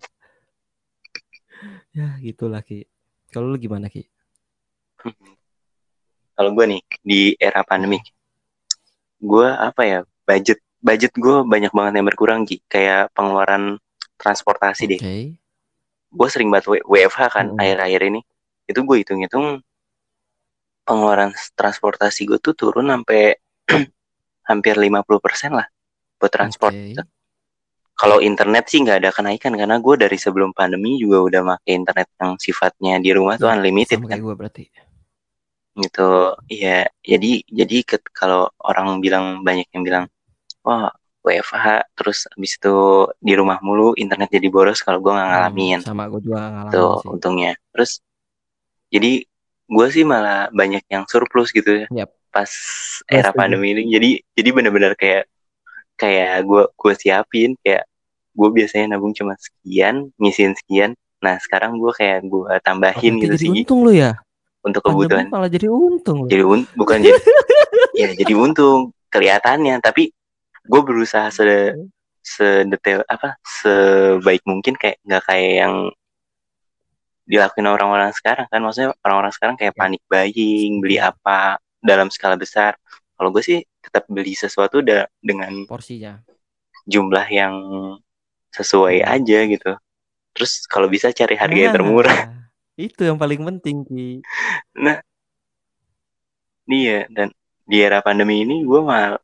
ya 1.92 2.16
gitulah 2.24 2.64
ki 2.64 2.88
kalau 3.32 3.52
lu 3.52 3.58
gimana 3.60 3.92
ki 3.92 4.08
kalau 6.36 6.50
gue 6.56 6.66
nih 6.78 6.82
di 7.04 7.22
era 7.36 7.62
pandemik 7.68 8.08
gue 9.22 9.48
apa 9.48 9.82
ya 9.86 10.00
budget 10.26 10.60
budget 10.82 11.14
gue 11.14 11.46
banyak 11.46 11.70
banget 11.70 11.94
yang 12.02 12.08
berkurang 12.10 12.42
Gi. 12.48 12.58
kayak 12.66 13.14
pengeluaran 13.14 13.78
transportasi 14.18 14.84
oke 14.88 14.92
deh 14.98 15.02
gue 16.12 16.28
sering 16.28 16.52
banget 16.52 16.84
WFH 16.84 17.22
kan 17.32 17.46
Mm-mm. 17.54 17.62
akhir-akhir 17.62 18.02
ini 18.12 18.22
itu 18.68 18.80
gue 18.84 18.98
hitung-hitung 19.04 19.64
pengeluaran 20.84 21.32
transportasi 21.56 22.28
gue 22.28 22.40
tuh 22.42 22.58
turun 22.58 22.90
sampai 22.90 23.38
hampir 24.50 24.76
50% 24.76 25.54
lah 25.54 25.68
buat 26.20 26.32
transport 26.32 26.74
oke 26.74 26.88
gitu. 26.92 27.04
Kalau 28.02 28.18
internet 28.18 28.66
sih 28.66 28.82
nggak 28.82 28.98
ada 29.06 29.12
kenaikan 29.14 29.54
karena 29.54 29.78
gue 29.78 29.94
dari 29.94 30.18
sebelum 30.18 30.58
pandemi 30.58 30.98
juga 30.98 31.22
udah 31.22 31.42
pakai 31.54 31.72
internet 31.78 32.08
yang 32.18 32.32
sifatnya 32.42 32.94
di 32.98 33.10
rumah 33.14 33.38
tuh 33.38 33.54
unlimited 33.54 34.02
sama 34.02 34.10
kan 34.10 34.18
gue 34.18 34.34
berarti 34.34 34.64
gitu. 35.78 36.36
Iya, 36.52 36.90
jadi 37.00 37.32
jadi 37.48 37.78
kalau 38.12 38.50
orang 38.60 39.00
bilang 39.00 39.46
banyak 39.46 39.70
yang 39.72 39.84
bilang 39.88 40.06
wah 40.66 40.92
WFH 41.22 41.94
terus 41.94 42.26
habis 42.34 42.58
itu 42.58 42.76
di 43.22 43.34
rumah 43.38 43.62
mulu 43.62 43.94
internet 43.94 44.34
jadi 44.34 44.50
boros 44.50 44.82
kalau 44.82 44.98
gue 45.00 45.14
nggak 45.14 45.30
Hmm, 45.30 45.34
ngalamin 45.38 45.80
sama 45.86 46.10
gue 46.10 46.22
juga 46.26 46.40
ngalamin 46.50 46.74
tuh 46.74 46.92
sih 47.02 47.10
untungnya. 47.14 47.52
Terus 47.72 47.92
jadi 48.92 49.12
gue 49.72 49.88
sih 49.94 50.04
malah 50.04 50.50
banyak 50.52 50.84
yang 50.92 51.06
surplus 51.08 51.54
gitu 51.56 51.86
ya 51.86 51.88
Yap, 51.94 52.10
pas 52.34 52.52
era 53.08 53.30
pandemi 53.32 53.78
ini. 53.78 53.84
Jadi 53.94 54.10
jadi 54.36 54.50
bener-bener 54.52 54.94
kayak 54.98 55.30
kayak 55.96 56.44
gue 56.50 56.64
gue 56.74 56.94
siapin 56.98 57.54
kayak 57.62 57.86
gue 58.32 58.50
biasanya 58.52 58.96
nabung 58.96 59.12
cuma 59.12 59.36
sekian, 59.38 60.10
nyisihin 60.18 60.56
sekian. 60.56 60.92
Nah 61.22 61.38
sekarang 61.38 61.78
gue 61.78 61.92
kayak 61.94 62.26
gue 62.26 62.44
oh 62.48 62.62
tambahin 62.64 63.20
berarti 63.20 63.26
gitu 63.28 63.36
sih. 63.38 63.50
untung 63.62 63.80
lu 63.86 63.92
ya? 63.94 64.18
Untuk 64.62 64.82
kebutuhan. 64.86 65.30
malah 65.30 65.50
jadi 65.50 65.68
untung 65.70 66.26
lu. 66.26 66.28
Jadi 66.30 66.44
un 66.46 66.62
bukan 66.78 66.98
jadi 67.06 67.20
ya 67.98 68.10
jadi 68.16 68.34
untung. 68.36 68.92
Kelihatannya, 69.12 69.76
tapi 69.84 70.16
gue 70.64 70.82
berusaha 70.88 71.28
se 71.36 71.76
sedetail 72.24 73.04
apa 73.12 73.36
sebaik 73.44 74.40
mungkin 74.48 74.80
kayak 74.80 75.04
nggak 75.04 75.24
kayak 75.28 75.52
yang 75.68 75.74
dilakuin 77.28 77.68
orang-orang 77.68 78.16
sekarang 78.16 78.48
kan. 78.48 78.64
Maksudnya 78.64 78.96
orang-orang 79.04 79.34
sekarang 79.36 79.56
kayak 79.60 79.76
ya 79.76 79.80
panik 79.80 80.02
buying 80.08 80.80
beli 80.80 80.96
apa 80.96 81.60
dalam 81.84 82.08
skala 82.08 82.40
besar. 82.40 82.80
Kalau 83.20 83.30
gue 83.36 83.44
sih 83.44 83.60
tetap 83.84 84.08
beli 84.08 84.32
sesuatu 84.32 84.80
udah 84.80 85.10
dengan 85.20 85.68
porsinya. 85.68 86.24
jumlah 86.88 87.28
yang 87.28 87.54
sesuai 88.52 89.02
hmm. 89.02 89.14
aja 89.16 89.40
gitu. 89.48 89.72
Terus 90.32 90.64
kalau 90.68 90.88
bisa 90.88 91.12
cari 91.12 91.36
harga 91.36 91.60
yang 91.60 91.76
termurah. 91.76 92.18
Nah, 92.28 92.48
itu 92.88 93.02
yang 93.04 93.20
paling 93.20 93.42
penting 93.44 93.84
Ki. 93.88 94.24
Nah, 94.80 95.00
iya 96.68 97.08
dan 97.12 97.32
di 97.68 97.78
era 97.80 98.04
pandemi 98.04 98.44
ini 98.44 98.64
gue 98.68 98.82
mal 98.84 99.20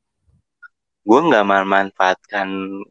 gue 1.07 1.19
nggak 1.23 1.45
memanfaatkan 1.47 2.47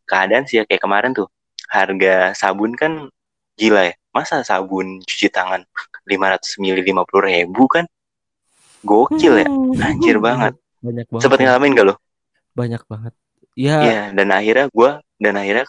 keadaan 0.09 0.49
sih 0.49 0.61
ya 0.61 0.65
kayak 0.65 0.85
kemarin 0.85 1.13
tuh. 1.13 1.29
Harga 1.69 2.33
sabun 2.33 2.73
kan 2.73 3.13
gila 3.57 3.93
ya. 3.93 3.95
Masa 4.13 4.41
sabun 4.41 5.05
cuci 5.05 5.29
tangan 5.29 5.69
500 6.09 6.61
ml 6.63 6.81
50 6.81 7.29
ribu 7.29 7.65
kan? 7.69 7.85
Gokil 8.81 9.45
ya. 9.45 9.49
Anjir 9.85 10.17
banget. 10.23 10.57
Banyak 10.81 11.07
banget 11.11 11.23
sempet 11.25 11.39
ya. 11.43 11.45
ngalamin 11.51 11.77
gak 11.77 11.87
lo? 11.93 11.95
Banyak 12.57 12.83
banget. 12.89 13.13
Ya. 13.57 13.77
Iya 13.85 14.03
dan 14.17 14.29
akhirnya 14.33 14.67
gue 14.73 14.91
dan 15.21 15.35
akhirnya 15.37 15.65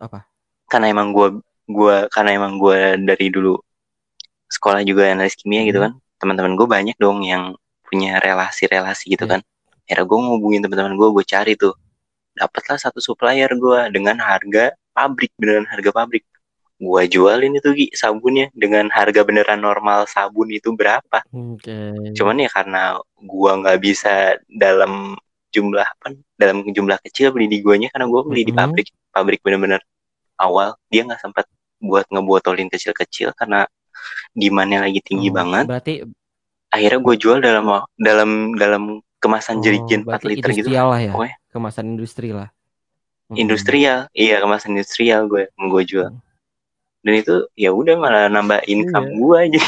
apa? 0.00 0.24
Karena 0.66 0.90
emang 0.90 1.12
gue 1.12 1.28
gua 1.70 2.08
karena 2.10 2.34
emang 2.34 2.58
gue 2.58 2.98
dari 3.06 3.30
dulu 3.30 3.54
sekolah 4.50 4.82
juga 4.82 5.06
analis 5.06 5.38
kimia 5.38 5.62
gitu 5.62 5.78
Hmm. 5.78 5.86
kan 5.86 5.92
teman-teman 6.20 6.52
gue 6.58 6.66
banyak 6.66 6.96
dong 6.98 7.22
yang 7.22 7.54
punya 7.86 8.18
relasi-relasi 8.18 9.14
gitu 9.14 9.24
Iya. 9.24 9.38
kan. 9.38 9.40
Akhirnya 9.86 10.04
gue 10.06 10.18
ngubungin 10.18 10.60
teman-teman 10.62 10.94
gue 10.98 11.08
gue 11.14 11.24
cari 11.24 11.54
tuh. 11.54 11.74
Dapatlah 12.34 12.78
satu 12.78 12.98
supplier 13.02 13.50
gue 13.50 13.78
dengan 13.90 14.18
harga 14.18 14.74
pabrik 14.90 15.30
beneran 15.38 15.66
harga 15.70 15.90
pabrik. 15.90 16.22
Gue 16.80 17.02
jualin 17.06 17.52
itu 17.52 17.68
Gi, 17.76 17.86
sabunnya. 17.92 18.48
Dengan 18.56 18.88
harga 18.88 19.20
beneran 19.20 19.60
normal 19.60 20.08
sabun 20.08 20.48
itu 20.48 20.72
berapa? 20.72 21.20
Oke. 21.28 22.12
Cuman 22.16 22.40
ya 22.40 22.48
karena 22.48 22.96
gua 23.20 23.60
nggak 23.60 23.78
bisa 23.84 24.40
dalam 24.48 25.12
jumlah 25.50 25.84
apa 25.84 26.14
dalam 26.34 26.62
jumlah 26.64 26.98
kecil 27.02 27.30
beli 27.30 27.46
di 27.46 27.58
guanya 27.60 27.90
karena 27.90 28.06
gua 28.06 28.22
beli 28.22 28.42
di 28.42 28.52
Mhm. 28.54 28.58
pabrik 28.58 28.88
pabrik 29.10 29.40
bener-bener 29.42 29.82
awal 30.38 30.78
dia 30.88 31.04
nggak 31.04 31.20
sempat 31.20 31.44
buat 31.80 32.06
ngebotolin 32.08 32.68
kecil-kecil 32.68 33.32
karena 33.34 33.66
demandnya 34.32 34.84
lagi 34.84 35.00
tinggi 35.00 35.28
Oh, 35.28 35.36
banget 35.36 35.64
berarti 35.66 35.94
akhirnya 36.70 37.00
gue 37.02 37.14
jual 37.18 37.38
dalam 37.40 37.66
dalam 37.98 38.30
dalam 38.54 38.82
kemasan 39.18 39.58
oh, 39.58 39.62
jerigen 39.62 40.00
4 40.02 40.08
berarti 40.08 40.26
liter 40.30 40.50
gitu 40.54 40.68
lah 40.70 40.96
ya 40.96 41.12
Pokoknya 41.12 41.36
kemasan 41.50 41.86
industri 41.92 42.30
lah 42.30 42.48
Mhm. 43.28 43.36
industrial 43.36 43.98
iya 44.12 44.40
kemasan 44.40 44.74
industrial 44.74 45.26
gue 45.26 45.50
gue 45.50 45.82
jual 45.84 46.08
Hmm. 46.10 46.22
dan 47.02 47.14
itu 47.16 47.34
ya 47.54 47.70
udah 47.70 47.94
malah 47.96 48.26
nambah 48.28 48.64
income 48.66 49.08
Iya. 49.08 49.16
gue 49.18 49.36
aja 49.40 49.60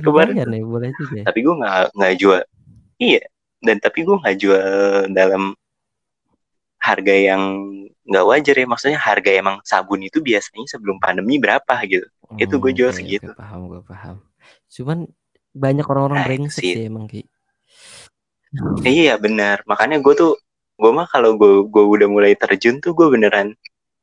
kemarin 0.00 0.34
ya 0.38 0.46
boleh 0.62 0.90
juga 0.94 1.14
ya. 1.18 1.24
tapi 1.26 1.38
gue 1.42 1.54
nggak 1.56 1.74
nggak 1.98 2.12
jual 2.16 2.42
iya 2.98 3.22
dan 3.60 3.76
tapi 3.78 4.02
gue 4.04 4.16
nggak 4.16 4.36
jual 4.40 4.64
dalam 5.12 5.52
harga 6.80 7.14
yang 7.14 7.42
nggak 8.08 8.24
wajar 8.26 8.54
ya. 8.56 8.66
Maksudnya 8.66 8.98
harga 8.98 9.30
emang 9.30 9.60
sabun 9.62 10.00
itu 10.02 10.18
biasanya 10.24 10.66
sebelum 10.66 10.96
pandemi 10.98 11.36
berapa 11.36 11.74
gitu. 11.84 12.08
Itu 12.40 12.56
gue 12.56 12.72
jual 12.72 12.90
oke, 12.90 12.98
segitu. 12.98 13.30
oke, 13.30 13.38
paham 13.38 13.68
gue 13.68 13.80
paham. 13.84 14.16
Cuman 14.72 14.98
banyak 15.50 15.86
orang-orang 15.86 16.18
Nah, 16.22 16.26
brengsek 16.26 16.62
sih. 16.64 16.86
emang 16.88 17.06
Ki. 17.10 17.26
Iya 18.82 19.14
benar. 19.20 19.62
Makanya 19.68 20.00
gue 20.02 20.14
tuh 20.16 20.32
gue 20.80 20.90
mah 20.90 21.06
kalau 21.06 21.36
gue 21.36 21.68
gue 21.68 21.84
udah 21.84 22.08
mulai 22.08 22.32
terjun 22.34 22.80
tuh 22.80 22.96
gue 22.96 23.06
beneran 23.12 23.52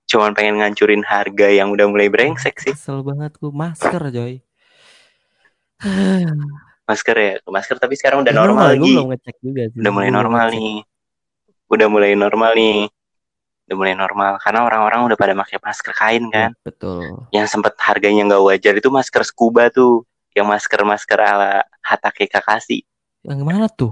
cuman 0.07 0.31
pengen 0.31 0.61
ngancurin 0.63 1.03
harga 1.03 1.51
yang 1.51 1.67
udah 1.73 1.89
mulai 1.89 2.07
brengsek 2.07 2.55
sih. 2.63 2.71
Kesel 2.71 3.03
banget 3.03 3.35
gue 3.41 3.51
masker 3.51 4.03
coy 4.13 4.39
masker 6.87 7.15
ya 7.19 7.31
masker 7.43 7.75
tapi 7.77 7.93
sekarang 7.99 8.23
udah 8.23 8.31
Ya, 8.33 8.39
normal 8.39 8.65
gue 8.65 8.73
lagi. 8.79 8.91
belum 8.95 9.07
ngecek 9.11 9.35
juga 9.43 9.63
sih. 9.67 9.77
Udah 9.83 9.91
mulai 9.91 10.09
normal 10.09 10.45
ngecek. 10.47 10.55
nih. 10.57 10.75
Udah 11.67 11.87
mulai 11.91 12.11
normal 12.15 12.51
nih. 12.55 12.79
Udah 13.67 13.75
mulai 13.75 13.93
normal 13.99 14.31
karena 14.39 14.59
orang-orang 14.63 14.99
udah 15.11 15.17
pada 15.19 15.33
pakai 15.35 15.57
masker 15.59 15.91
kain 15.91 16.23
kan. 16.31 16.55
Iya, 16.55 16.63
betul. 16.63 17.27
Yang 17.35 17.47
sempat 17.51 17.75
harganya 17.83 18.23
nggak 18.31 18.43
wajar 18.47 18.73
itu 18.79 18.87
masker 18.87 19.21
scuba 19.27 19.67
tuh 19.67 20.07
yang 20.31 20.47
masker 20.47 20.79
masker 20.87 21.19
ala 21.19 21.67
Hatake 21.83 22.31
Kakashi. 22.31 22.87
Yang 23.27 23.39
mana 23.43 23.67
tuh? 23.67 23.91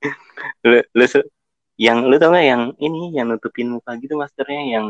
Lu, 0.66 0.80
lu 0.96 1.04
yang 1.78 2.04
lu 2.06 2.14
tau 2.20 2.30
gak 2.30 2.46
yang 2.46 2.62
ini 2.78 3.14
yang 3.16 3.26
nutupin 3.30 3.70
muka 3.70 3.96
gitu 3.98 4.14
maskernya 4.14 4.62
yang 4.78 4.84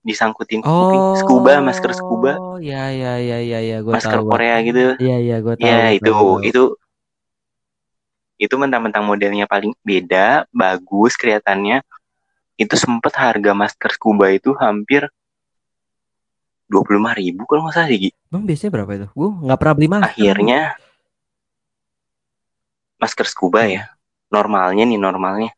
disangkutin 0.00 0.64
ke 0.64 0.68
kuping 0.68 1.02
oh 1.02 1.16
scuba 1.20 1.60
masker 1.60 1.92
scuba 1.92 2.32
ya 2.64 2.88
ya 2.88 3.20
ya 3.20 3.38
ya 3.44 3.58
ya 3.60 3.76
gue 3.84 3.92
masker 3.92 4.16
tahu 4.16 4.24
gua. 4.26 4.32
Korea 4.36 4.56
gitu 4.64 4.96
Iya 4.96 5.16
iya 5.20 5.36
gue 5.44 5.54
tahu. 5.60 5.66
ya 5.68 5.76
gua 5.76 5.92
itu 5.92 6.10
tahu, 6.10 6.16
tahu. 6.16 6.48
itu 6.48 6.62
itu 8.40 8.54
mentang-mentang 8.56 9.04
modelnya 9.04 9.44
paling 9.44 9.76
beda 9.84 10.48
bagus 10.48 11.12
kelihatannya 11.20 11.84
itu 12.56 12.74
sempet 12.76 13.12
harga 13.12 13.52
masker 13.52 13.90
scuba 13.92 14.32
itu 14.32 14.56
hampir 14.56 15.04
dua 16.64 16.80
puluh 16.80 16.96
lima 17.02 17.12
ribu 17.12 17.44
kalau 17.44 17.66
nggak 17.66 17.76
salah 17.76 17.90
sih. 17.90 18.14
Bang 18.30 18.46
biasanya 18.46 18.70
berapa 18.70 18.90
itu? 18.94 19.06
Gue 19.12 19.28
nggak 19.42 19.58
pernah 19.58 19.74
beli 19.76 19.88
masker. 19.90 20.06
akhirnya 20.08 20.60
masker 22.96 23.26
scuba 23.28 23.64
ya 23.68 23.84
normalnya 24.32 24.84
nih 24.86 25.00
normalnya 25.00 25.50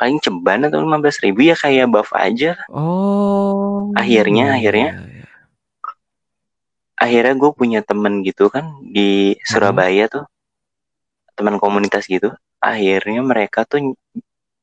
paling 0.00 0.16
ceban 0.18 0.64
atau 0.64 0.80
lima 0.80 0.96
belas 0.96 1.20
ribu 1.20 1.44
ya 1.44 1.52
kayak 1.54 1.92
buff 1.92 2.08
aja 2.16 2.56
Oh. 2.72 3.92
Akhirnya, 3.92 4.56
iya, 4.56 4.56
akhirnya. 4.56 4.88
iya, 4.96 5.02
iya. 5.20 5.26
akhirnya 6.96 7.34
gue 7.36 7.50
punya 7.52 7.80
temen 7.84 8.20
gitu 8.24 8.48
kan 8.48 8.64
di 8.80 9.36
Surabaya 9.44 10.08
tuh 10.08 10.24
teman 11.36 11.56
komunitas 11.56 12.04
gitu 12.04 12.28
akhirnya 12.60 13.20
mereka 13.24 13.64
tuh 13.64 13.96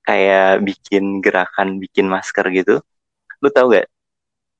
kayak 0.01 0.61
bikin 0.61 1.19
gerakan 1.21 1.81
bikin 1.81 2.05
masker 2.05 2.45
gitu 2.53 2.81
lu 3.41 3.49
tau 3.49 3.73
gak 3.73 3.89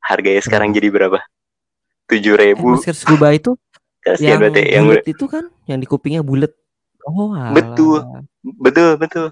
harganya 0.01 0.41
sekarang 0.41 0.73
Berapa? 0.73 0.77
jadi 0.77 0.87
berapa 0.93 1.19
tujuh 2.09 2.33
Eh, 2.33 2.39
ribu 2.49 2.67
masker 2.77 2.95
scuba 2.97 3.29
itu 3.33 3.53
yang 4.23 4.39
ya 4.41 4.79
yang 4.79 4.85
bulat 4.87 5.03
itu 5.05 5.25
kan, 5.27 5.45
yang 5.67 5.83
di 5.83 5.87
kupingnya 5.89 6.23
bulat. 6.23 6.55
Oh, 7.03 7.35
alah. 7.35 7.51
Betul. 7.51 7.99
betul 8.55 8.95
betul 8.95 9.27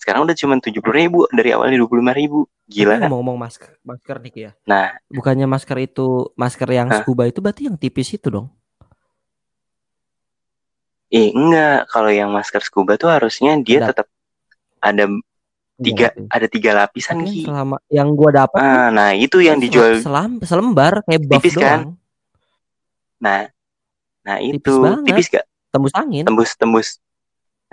sekarang 0.00 0.24
udah 0.24 0.32
cuma 0.32 0.56
tujuh 0.58 0.80
puluh 0.80 0.96
ribu 0.96 1.18
dari 1.30 1.52
awalnya 1.52 1.76
dua 1.76 1.88
puluh 1.92 2.00
lima 2.00 2.16
ribu 2.16 2.48
gila 2.64 2.96
kan 2.96 3.12
ngomong-ngomong 3.12 3.36
masker, 3.36 3.70
masker 3.84 4.16
nih 4.24 4.32
ya. 4.48 4.50
nah 4.64 4.96
Bukannya 5.12 5.44
masker 5.44 5.76
itu 5.84 6.32
masker 6.34 6.68
yang 6.72 6.88
Hah? 6.88 7.04
scuba 7.04 7.28
itu 7.28 7.38
berarti 7.44 7.68
yang 7.68 7.76
tipis 7.76 8.08
itu 8.16 8.32
dong? 8.32 8.48
eh 11.10 11.34
enggak 11.34 11.90
kalau 11.90 12.06
yang 12.10 12.30
masker 12.30 12.62
scuba 12.62 12.94
tuh 12.94 13.10
harusnya 13.10 13.58
dia 13.58 13.82
tetap 13.82 14.06
ada 14.78 15.04
tiga 15.80 16.14
Berarti. 16.14 16.22
ada 16.30 16.46
tiga 16.46 16.70
lapisan 16.76 17.16
Ki. 17.26 17.42
selama 17.50 17.76
yang 17.90 18.08
gua 18.14 18.30
dapat 18.46 18.56
kan 18.60 18.68
Ah, 18.70 18.88
nah 18.94 19.10
itu 19.16 19.42
yang 19.42 19.58
dijual 19.58 19.98
selam 20.00 20.38
selembar 20.44 21.02
kayak 21.04 21.22
buff 21.26 21.42
Tipis 21.42 21.54
kan? 21.58 21.58
doang. 21.58 21.84
Nah, 23.20 23.40
nah 24.24 24.36
Tipis 24.38 24.60
itu 24.62 24.72
banget. 24.78 25.04
tipis 25.10 25.26
gak? 25.34 25.44
Tembus 25.74 25.92
angin. 25.98 26.24
Tembus 26.24 26.50
tembus. 26.56 26.88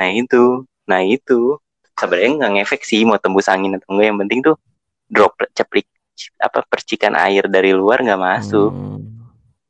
Nah 0.01 0.09
itu, 0.13 0.65
nah 0.89 1.01
itu 1.05 1.57
sebenarnya 1.97 2.31
nggak 2.37 2.51
ngefek 2.61 2.81
sih 2.85 3.01
mau 3.03 3.17
tembus 3.17 3.49
angin 3.49 3.75
atau 3.75 3.89
enggak. 3.93 4.05
Yang 4.09 4.17
penting 4.23 4.39
tuh 4.45 4.55
droplet 5.09 5.49
ceplik 5.57 5.87
apa 6.41 6.65
percikan 6.65 7.13
air 7.13 7.45
dari 7.49 7.73
luar 7.73 8.01
nggak 8.01 8.21
masuk. 8.21 8.69
Hmm. 8.71 9.01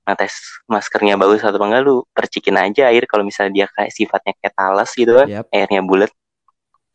Nah 0.08 0.16
tes 0.16 0.32
maskernya 0.68 1.20
bagus 1.20 1.44
atau 1.44 1.60
enggak 1.60 1.84
lu 1.84 2.04
percikin 2.16 2.56
aja 2.56 2.88
air 2.88 3.04
kalau 3.08 3.24
misalnya 3.28 3.64
dia 3.64 3.68
kayak 3.68 3.92
sifatnya 3.92 4.34
kayak 4.40 4.54
talas 4.56 4.92
gitu 4.96 5.12
kan, 5.12 5.28
Yap. 5.28 5.46
airnya 5.52 5.82
bulat 5.84 6.12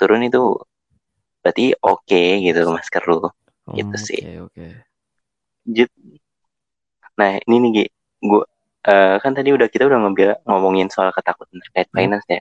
turun 0.00 0.24
itu 0.24 0.56
berarti 1.44 1.76
oke 1.80 2.22
gitu 2.40 2.60
masker 2.68 3.02
lu. 3.08 3.28
Gitu 3.72 3.94
Hmm, 3.94 4.00
sih. 4.00 4.20
Oke, 4.40 4.58
oke. 4.58 4.66
Jut. 5.68 5.90
Nah 7.18 7.38
ini 7.46 7.56
nih 7.62 7.86
gua 8.24 8.42
eh, 8.82 9.16
kan 9.22 9.30
tadi 9.30 9.54
udah 9.54 9.70
kita 9.70 9.86
udah 9.86 9.98
ngobrol 10.02 10.34
ngomongin 10.42 10.90
soal 10.90 11.14
ketakutan 11.14 11.60
terkait 11.62 11.86
Hmm. 11.92 11.96
finance 12.02 12.26
ya. 12.26 12.40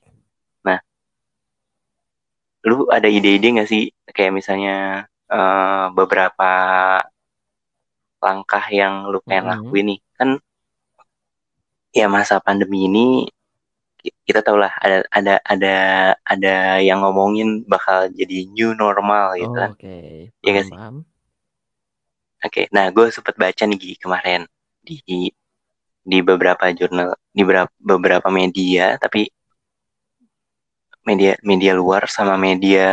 Lu 2.69 2.75
ada 2.95 3.07
ide-ide 3.09 3.47
nggak 3.53 3.69
sih 3.71 3.83
kayak 4.15 4.33
misalnya 4.37 4.71
eh, 5.33 5.85
beberapa 5.97 6.49
langkah 8.25 8.65
yang 8.79 8.93
lu 9.11 9.17
pengen 9.25 9.45
Mhm. 9.45 9.51
lakuin 9.51 9.85
nih 9.89 9.99
kan 10.17 10.29
ya 11.99 12.05
masa 12.15 12.35
pandemi 12.45 12.87
ini 12.87 13.05
ki- 14.01 14.15
kita 14.27 14.39
tahu 14.45 14.57
lah 14.63 14.71
ada 14.85 14.97
ada 15.17 15.33
ada 15.53 15.75
ada 16.33 16.55
yang 16.87 16.99
ngomongin 17.03 17.49
bakal 17.71 18.07
jadi 18.19 18.37
new 18.55 18.71
normal 18.83 19.25
gitu 19.41 19.51
Oh, 19.51 19.61
kan. 19.61 19.71
Oke. 19.73 19.95
Iya 20.43 20.49
nggak 20.53 20.67
Paham, 20.69 20.69
sih? 20.69 20.77
Oke, 22.45 22.61
nah 22.75 22.85
gue 22.95 23.05
sempet 23.13 23.35
baca 23.37 23.63
nih 23.69 23.77
Gi, 23.83 23.93
kemarin 24.01 24.41
di 24.87 24.95
di 26.01 26.17
beberapa 26.25 26.65
jurnal, 26.73 27.13
di 27.37 27.41
beberapa, 27.45 27.71
beberapa 27.77 28.27
media, 28.33 28.97
tapi 28.97 29.29
media 31.01 31.33
media 31.41 31.73
luar 31.73 32.05
sama 32.05 32.37
media 32.37 32.87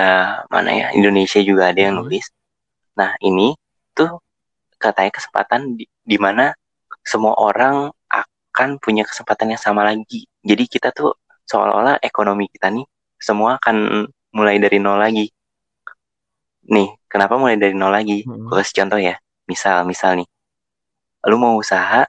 mana 0.48 0.70
ya 0.72 0.86
Indonesia 0.96 1.40
juga 1.44 1.70
ada 1.72 1.80
yang 1.80 2.00
Mhm. 2.00 2.00
nulis. 2.04 2.26
Nah 2.96 3.14
ini 3.20 3.52
tuh 3.92 4.18
katanya 4.80 5.12
kesempatan 5.12 5.76
di, 5.76 5.84
di 5.84 6.16
mana 6.16 6.54
semua 7.04 7.36
orang 7.36 7.92
akan 8.08 8.78
punya 8.80 9.04
kesempatan 9.04 9.52
yang 9.54 9.60
sama 9.60 9.84
lagi. 9.84 10.24
Jadi 10.42 10.64
kita 10.66 10.90
tuh 10.94 11.14
seolah-olah 11.48 12.00
ekonomi 12.00 12.48
kita 12.48 12.72
nih 12.72 12.84
semua 13.18 13.56
akan 13.60 14.06
mulai 14.32 14.56
dari 14.60 14.78
nol 14.78 15.00
lagi. 15.00 15.26
Nih, 16.68 16.92
kenapa 17.08 17.40
mulai 17.40 17.56
dari 17.56 17.72
nol 17.72 17.88
lagi? 17.92 18.24
Mhm. 18.28 18.48
Gue 18.48 18.56
kasih 18.60 18.76
contoh 18.84 19.00
ya. 19.00 19.16
Misal, 19.48 19.88
misal 19.88 20.20
nih, 20.20 20.28
lu 21.24 21.40
mau 21.40 21.56
usaha 21.56 22.04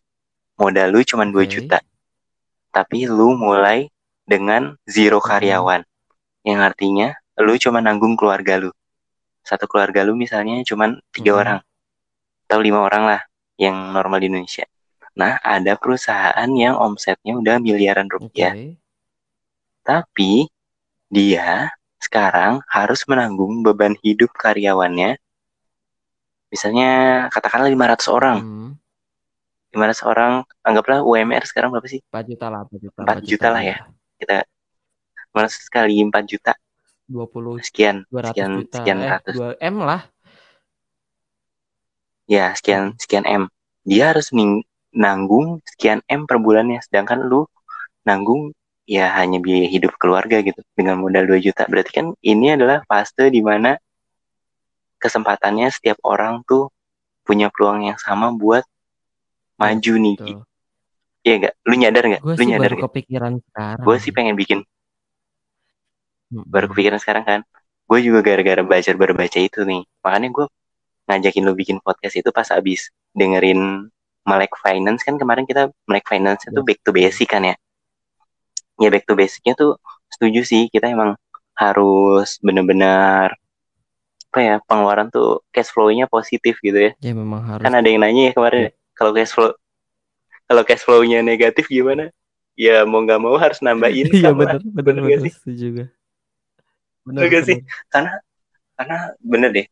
modal 0.59 0.91
lu 0.91 0.99
cuma 1.07 1.23
2 1.23 1.47
Oke. 1.47 1.55
juta 1.55 1.79
tapi 2.69 3.07
lu 3.07 3.31
mulai 3.33 3.87
dengan 4.27 4.75
zero 4.85 5.23
Mhm. 5.23 5.25
karyawan 5.25 5.81
yang 6.43 6.59
artinya 6.59 7.15
lu 7.39 7.55
cuma 7.55 7.79
nanggung 7.79 8.15
keluarga 8.15 8.59
lu 8.59 8.71
satu 9.41 9.65
keluarga 9.65 10.03
lu 10.03 10.13
misalnya 10.13 10.59
cuma 10.63 10.91
tiga 11.11 11.31
Mhm. 11.35 11.39
orang 11.39 11.59
atau 12.47 12.59
lima 12.59 12.79
orang 12.81 13.03
lah 13.05 13.21
yang 13.55 13.75
normal 13.91 14.19
di 14.19 14.27
Indonesia 14.27 14.65
nah 15.15 15.35
ada 15.41 15.75
perusahaan 15.75 16.49
yang 16.51 16.75
omsetnya 16.75 17.35
udah 17.35 17.59
miliaran 17.59 18.07
rupiah 18.07 18.53
tapi 19.81 20.47
dia 21.09 21.73
sekarang 21.99 22.63
harus 22.69 23.03
menanggung 23.03 23.59
beban 23.59 23.97
hidup 23.99 24.31
karyawannya 24.31 25.19
misalnya 26.49 26.89
katakanlah 27.29 27.69
500 27.69 28.07
orang 28.07 28.37
Mhm. 28.41 28.69
500 29.69 30.01
orang 30.01 30.31
anggaplah 30.65 31.05
UMR 31.05 31.43
sekarang 31.45 31.69
berapa 31.69 31.85
sih 31.85 32.01
4 32.09 32.25
juta 32.25 32.49
lah, 32.49 32.65
4 32.65 32.79
juta. 32.81 32.99
4 33.05 33.17
juta 33.21 33.47
lah 33.53 33.61
ya. 33.61 33.77
kita 34.17 34.37
500 35.35 35.69
kali 35.75 35.95
4 36.05 36.31
juta 36.31 36.53
20 37.09 37.65
sekian 37.65 38.05
200 38.09 38.29
sekian 38.33 38.51
juta. 38.61 38.75
sekian 38.79 38.97
eh, 39.01 39.09
ratus 39.09 39.35
2 39.35 39.73
M 39.73 39.75
lah. 39.81 40.01
ya 42.29 42.45
sekian 42.53 42.93
sekian 43.01 43.25
M 43.25 43.43
dia 43.85 44.13
harus 44.13 44.29
nanggung 44.93 45.61
sekian 45.65 46.01
M 46.05 46.29
per 46.29 46.37
bulannya 46.37 46.81
sedangkan 46.85 47.25
lu 47.25 47.45
nanggung 48.05 48.53
ya 48.89 49.09
hanya 49.17 49.37
biaya 49.37 49.69
hidup 49.69 49.93
keluarga 50.01 50.41
gitu 50.41 50.61
dengan 50.73 50.97
modal 51.01 51.25
2 51.25 51.45
juta 51.45 51.65
berarti 51.69 51.91
kan 51.93 52.05
ini 52.25 52.57
adalah 52.57 52.81
fase 52.89 53.29
di 53.29 53.41
mana 53.41 53.77
kesempatannya 54.99 55.71
setiap 55.71 55.97
orang 56.03 56.43
tuh 56.45 56.69
punya 57.23 57.47
peluang 57.53 57.87
yang 57.87 57.97
sama 58.01 58.33
buat 58.33 58.65
maju 59.55 59.93
nih. 60.01 60.15
Iya 61.23 61.35
gak? 61.47 61.53
Lu 61.67 61.75
nyadar 61.77 62.03
gak? 62.09 62.21
Gue 62.23 62.35
Lu 62.35 62.43
sih 62.43 62.47
nyadar 62.49 62.71
baru 62.73 62.75
gak? 62.75 62.83
kepikiran 62.89 63.33
sekarang. 63.43 63.85
Gue 63.85 63.95
sih 64.01 64.11
pengen 64.11 64.35
bikin. 64.35 64.59
Baru 66.31 66.69
kepikiran 66.71 67.01
sekarang 67.01 67.25
kan. 67.25 67.39
Gue 67.89 68.05
juga 68.05 68.21
gara-gara 68.21 68.61
baca 68.61 68.89
baru 68.93 69.13
baca 69.17 69.37
itu 69.41 69.65
nih. 69.65 69.81
Makanya 70.05 70.29
gue 70.29 70.45
ngajakin 71.09 71.41
lu 71.41 71.53
bikin 71.57 71.77
podcast 71.81 72.21
itu 72.21 72.29
pas 72.29 72.45
abis 72.53 72.93
dengerin 73.17 73.89
Melek 74.29 74.53
Finance 74.61 75.01
kan 75.01 75.17
kemarin 75.17 75.49
kita 75.49 75.73
Melek 75.89 76.05
Finance 76.05 76.45
itu 76.45 76.61
Ya. 76.61 76.65
back 76.65 76.79
to 76.85 76.91
basic 76.93 77.27
kan 77.33 77.41
ya. 77.41 77.55
Ya 78.77 78.93
back 78.93 79.09
to 79.09 79.17
basicnya 79.17 79.57
tuh 79.57 79.81
setuju 80.13 80.45
sih 80.45 80.69
kita 80.69 80.85
emang 80.87 81.17
harus 81.57 82.37
bener-bener 82.39 83.33
apa 84.29 84.39
ya 84.45 84.55
pengeluaran 84.69 85.09
tuh 85.09 85.41
cash 85.49 85.73
flow-nya 85.73 86.05
positif 86.05 86.61
gitu 86.61 86.77
ya. 86.77 86.91
Ya 87.01 87.17
memang 87.17 87.41
harus. 87.41 87.65
Kan 87.65 87.73
ada 87.73 87.89
yang 87.89 88.05
nanya 88.05 88.29
ya 88.29 88.33
kemarin 88.37 88.69
kalau 88.93 89.11
cash 89.17 89.33
flow 89.33 89.57
kalau 90.45 90.61
cash 90.61 90.85
flow-nya 90.85 91.25
negatif 91.25 91.65
gimana? 91.65 92.13
Ya 92.53 92.85
mau 92.85 93.01
nggak 93.01 93.17
mau 93.17 93.33
harus 93.41 93.57
nambah 93.65 93.89
Iya 93.97 94.29
benar 94.35 94.61
benar 94.61 95.01
Bener 95.01 95.01
Bener 95.01 95.89
gak 97.07 97.43
sih? 97.47 97.57
benar. 97.59 97.87
karena 97.91 98.11
karena 98.79 98.97
bener 99.19 99.49
deh. 99.51 99.67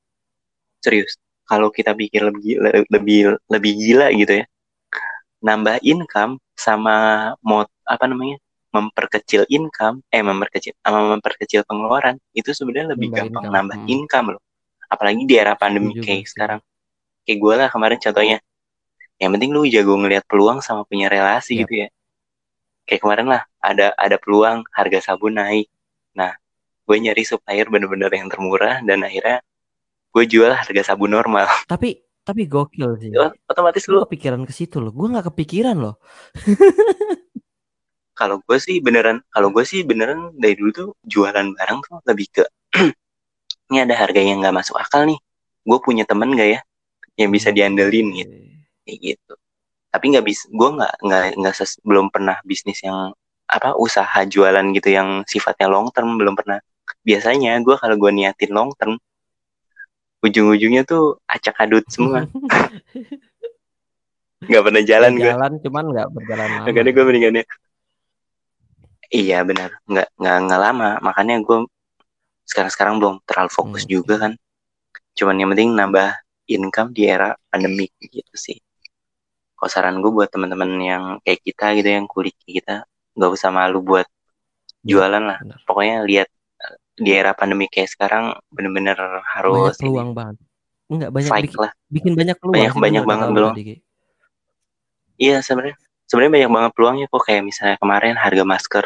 Serius. 0.83 1.15
Kalau 1.47 1.71
kita 1.71 1.95
pikir 1.95 2.27
lebih 2.27 2.43
gila, 2.43 2.69
lebih 2.91 3.17
lebih 3.47 3.71
gila 3.79 4.07
gitu 4.11 4.43
ya. 4.43 4.45
Nambah 5.39 5.79
income 5.85 6.43
sama 6.57 6.95
mau 7.39 7.63
apa 7.87 8.05
namanya 8.09 8.35
memperkecil 8.75 9.47
income 9.47 10.03
eh 10.11 10.19
memperkecil 10.19 10.75
sama 10.83 11.15
memperkecil 11.15 11.63
pengeluaran 11.63 12.19
itu 12.35 12.51
sebenarnya 12.51 12.93
lebih 12.93 13.09
Nambah 13.09 13.17
gampang 13.23 13.43
income, 13.43 13.55
nambah 13.55 13.77
hmm. 13.79 13.95
income 13.95 14.27
loh. 14.35 14.41
Apalagi 14.87 15.23
di 15.23 15.35
era 15.39 15.53
pandemi 15.55 15.95
Setuju 15.95 16.03
kayak 16.03 16.25
sekarang. 16.27 16.59
Kayak 17.23 17.39
gue 17.43 17.53
lah 17.55 17.69
kemarin 17.71 17.99
contohnya. 17.99 18.37
Yang 19.17 19.31
penting 19.33 19.49
lu 19.55 19.61
jago 19.65 19.93
ngelihat 19.97 20.23
peluang 20.29 20.59
sama 20.61 20.83
punya 20.83 21.07
relasi 21.07 21.57
Yap. 21.57 21.67
gitu 21.67 21.73
ya. 21.83 21.87
Kayak 22.87 23.01
kemarin 23.03 23.27
lah 23.27 23.41
ada 23.59 23.91
ada 23.95 24.15
peluang 24.19 24.67
harga 24.71 24.99
sabun 24.99 25.39
naik. 25.39 25.67
Nah 26.15 26.35
gue 26.87 26.95
nyari 26.95 27.23
supplier 27.27 27.67
bener-bener 27.67 28.09
yang 28.09 28.31
termurah 28.31 28.79
dan 28.81 29.03
akhirnya 29.03 29.43
gue 30.15 30.23
jual 30.23 30.55
harga 30.55 30.95
sabun 30.95 31.11
normal 31.11 31.45
Tapi 31.71 31.99
tapi 32.27 32.43
gokil 32.43 32.99
sih. 32.99 33.11
otomatis 33.47 33.87
Lu 33.87 34.03
kepikiran 34.03 34.43
ke 34.43 34.51
situ 34.51 34.83
loh. 34.83 34.91
Gue 34.91 35.07
nggak 35.07 35.31
kepikiran 35.31 35.79
loh. 35.79 35.95
kalau 38.17 38.41
gue 38.41 38.57
sih 38.57 38.81
beneran 38.81 39.21
kalau 39.29 39.53
gue 39.53 39.61
sih 39.61 39.85
beneran 39.85 40.33
dari 40.33 40.57
dulu 40.57 40.71
tuh 40.73 40.89
jualan 41.05 41.53
barang 41.53 41.79
tuh 41.85 42.01
lebih 42.09 42.27
ke 42.33 42.43
ini 43.69 43.77
ada 43.85 43.93
harga 43.93 44.17
yang 44.17 44.41
nggak 44.41 44.57
masuk 44.57 44.73
akal 44.81 45.05
nih 45.05 45.21
gue 45.63 45.79
punya 45.85 46.03
temen 46.09 46.33
gak 46.33 46.49
ya 46.57 46.59
yang 47.21 47.29
bisa 47.29 47.53
diandelin 47.53 48.09
gitu 48.17 48.35
kayak 48.83 48.97
gitu 49.05 49.33
tapi 49.93 50.05
nggak 50.17 50.25
bisa 50.25 50.49
gue 50.49 50.69
nggak 50.81 50.93
nggak 51.05 51.23
nggak 51.37 51.53
belum 51.85 52.09
pernah 52.09 52.41
bisnis 52.41 52.81
yang 52.81 53.13
apa 53.47 53.77
usaha 53.77 54.19
jualan 54.27 54.65
gitu 54.75 54.89
yang 54.91 55.21
sifatnya 55.29 55.69
long 55.69 55.87
term 55.93 56.17
belum 56.17 56.33
pernah 56.35 56.59
biasanya 57.07 57.55
gue 57.63 57.75
kalau 57.79 57.95
gue 57.95 58.11
niatin 58.11 58.51
long 58.51 58.75
term 58.75 58.99
ujung-ujungnya 60.19 60.83
tuh 60.83 61.15
acak 61.23 61.55
adut 61.63 61.85
semua. 61.87 62.27
Nggak 64.37 64.63
pernah 64.63 64.83
jalan 64.85 65.11
gue 65.17 65.31
Jalan 65.33 65.51
cuman 65.65 65.85
nggak 65.89 66.07
berjalan 66.13 66.47
lama. 66.47 66.65
makanya 66.69 66.91
gue 66.93 67.03
mendingannya 67.07 67.43
iya 69.09 69.41
benar. 69.41 69.69
Nggak 69.87 70.07
nggak 70.13 70.35
nggak 70.45 70.61
lama. 70.61 70.89
Makanya 71.01 71.35
gue 71.41 71.57
sekarang 72.45 72.71
sekarang 72.71 72.95
belum 73.01 73.15
terlalu 73.25 73.49
fokus 73.49 73.83
Hmm. 73.87 73.91
juga 73.91 74.15
kan. 74.21 74.33
Cuman 75.17 75.35
yang 75.41 75.49
penting 75.51 75.69
nambah 75.73 76.09
income 76.47 76.93
di 76.93 77.09
era 77.09 77.33
pandemik 77.49 77.91
gitu 77.99 78.35
sih. 78.37 78.57
Kalau 79.57 79.69
saran 79.73 79.97
gue 79.99 80.11
buat 80.13 80.29
teman-teman 80.29 80.69
yang 80.77 81.03
kayak 81.25 81.41
kita 81.41 81.65
gitu 81.73 81.89
yang 81.89 82.05
kulit 82.05 82.37
kita 82.45 82.85
nggak 83.17 83.31
usah 83.33 83.49
malu 83.49 83.81
buat 83.81 84.05
jualan 84.85 85.23
lah. 85.23 85.41
benar. 85.41 85.57
pokoknya 85.65 86.05
lihat 86.05 86.29
di 86.97 87.13
era 87.13 87.31
pandemi 87.31 87.69
kayak 87.69 87.93
sekarang 87.93 88.33
bener-bener 88.49 88.97
banyak 88.97 89.25
harus 89.37 89.77
ini, 89.77 89.85
peluang 89.85 90.11
banget. 90.11 90.35
Enggak 90.89 91.09
banyak 91.13 91.29
fight 91.29 91.45
bikin, 91.45 91.59
lah 91.61 91.71
bikin 91.87 92.11
banyak 92.17 92.35
peluang. 92.41 92.53
Banyak- 92.57 92.75
banyak 92.75 93.03
banget 93.05 93.27
Ki. 93.55 93.75
Iya 95.17 95.37
sebenarnya 95.41 95.75
sebenarnya 96.05 96.33
banyak 96.33 96.51
banget 96.51 96.71
peluangnya 96.73 97.05
kok 97.07 97.23
kayak 97.23 97.43
misalnya 97.43 97.75
kemarin 97.77 98.15
harga 98.15 98.43
masker 98.43 98.85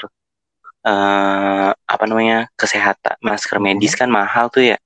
eh 0.81 1.69
apa 1.71 2.03
namanya 2.09 2.49
kesehatan 2.57 3.13
masker 3.21 3.61
Mhm. 3.61 3.63
medis 3.63 3.93
kan 3.93 4.09
mahal 4.09 4.49
tuh 4.49 4.65
ya 4.65 4.77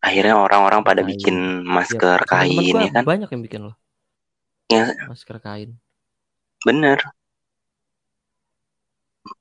akhirnya 0.00 0.40
orang-orang 0.40 0.80
pada 0.80 1.04
Kain. 1.04 1.10
bikin 1.12 1.36
Ya, 1.36 1.68
masker 1.68 2.18
temen-temen 2.24 2.56
kain 2.56 2.76
ya 2.80 2.90
kan 2.96 3.04
Banyak 3.04 3.28
yang 3.28 3.42
bikin 3.44 3.60
loh. 3.68 3.76
Ya. 4.68 4.92
Masker 5.04 5.36
kain. 5.38 5.76
bener 6.64 6.98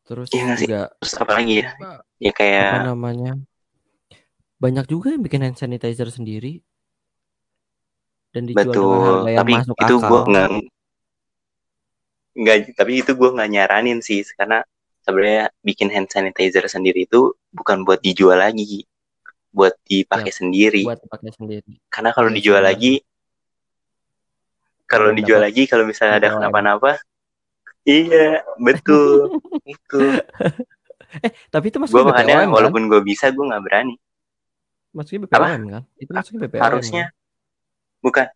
Terus 0.08 0.30
Iya 0.36 0.43
sih? 0.60 0.69
juga 0.69 0.80
terus 1.00 1.13
apa 1.21 1.32
lagi 1.38 1.54
ya 1.63 1.69
apa, 1.73 1.88
ya 2.26 2.32
apa 2.62 2.76
kayak 2.78 2.82
namanya? 2.88 3.30
Banyak 4.63 4.86
juga 4.93 5.08
yang 5.13 5.23
bikin 5.26 5.41
hand 5.45 5.58
sanitizer 5.62 6.10
sendiri 6.17 6.54
dan 8.34 8.43
dijual 8.50 8.78
dengan 8.82 9.00
betul 9.02 9.08
harga 9.08 9.30
yang 9.38 9.43
tapi 9.43 9.52
masuk 9.54 9.78
itu 9.82 9.93
akal. 10.00 10.10
gue 10.10 10.19
nggak 10.32 10.50
nggak 12.41 12.58
tapi 12.80 12.91
itu 13.02 13.12
gue 13.19 13.30
nggak 13.36 13.50
nyaranin 13.54 14.00
sih 14.08 14.21
karena 14.38 14.58
sebenarnya 15.06 15.45
bikin 15.67 15.89
hand 15.93 16.10
sanitizer 16.13 16.65
sendiri 16.76 17.00
itu 17.08 17.21
bukan 17.58 17.78
buat 17.88 18.00
dijual 18.06 18.38
lagi 18.45 18.86
buat 19.58 19.73
dipakai 19.89 20.32
sendiri 20.39 20.84
buat 20.86 21.00
pakai 21.12 21.32
sendiri. 21.38 21.73
karena 21.93 22.10
kalau 22.15 22.30
Iya, 22.30 22.38
dijual 22.38 22.63
lagi 22.69 22.93
kalau 24.91 25.10
Kalau 25.10 25.17
dijual 25.17 25.41
lagi 25.45 25.63
kalau 25.71 25.84
misalnya 25.89 26.15
ada 26.19 26.30
PPOM. 26.30 26.36
kenapa-napa 26.36 26.91
iya 27.95 28.17
betul 28.65 29.17
itu 29.71 29.95
Eh, 31.26 31.32
tapi 31.54 31.65
itu 31.71 31.78
gue 31.91 32.02
makanya 32.10 32.38
BPOM 32.38 32.52
kan? 32.62 32.71
walaupun 32.71 32.84
gue 32.91 33.02
bisa 33.10 33.26
gue 33.36 33.43
nggak 33.50 33.63
berani 33.65 33.93
Masuknya 34.95 35.19
Apa? 35.36 35.47
BPOM 35.47 35.62
kan? 35.73 35.84
Itu 36.02 36.12
masuknya 36.17 36.39
BPOM. 36.43 36.63
harusnya 36.63 37.04
kan? 37.04 37.06
bukan 38.06 38.28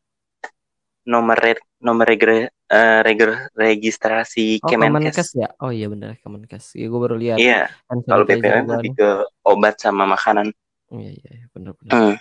nomor 1.13 1.37
re- 1.45 1.65
nomor 1.87 2.05
regre, 2.11 2.37
eh, 2.77 2.99
regre- 3.07 3.45
registrasi 3.63 4.45
Oh, 4.65 4.73
Kemenkes 4.81 5.19
Kemenkes 5.21 5.29
ya? 5.41 5.47
Oh 5.63 5.71
iya 5.77 5.85
benar 5.93 6.11
Kemenkes. 6.23 6.65
Iya, 6.77 6.85
gue 6.91 6.99
baru 7.05 7.15
lihat. 7.23 7.41
iya 7.41 7.57
kalau 8.09 8.23
BPOM 8.27 8.65
lebih 8.73 8.91
ke 8.97 9.07
obat 9.51 9.75
sama 9.83 10.03
makanan 10.13 10.47
Iya 10.93 11.09
iya 11.17 11.29
iya, 11.37 11.45
benar 11.53 11.73
benar. 11.79 11.99
Hmm, 11.99 12.15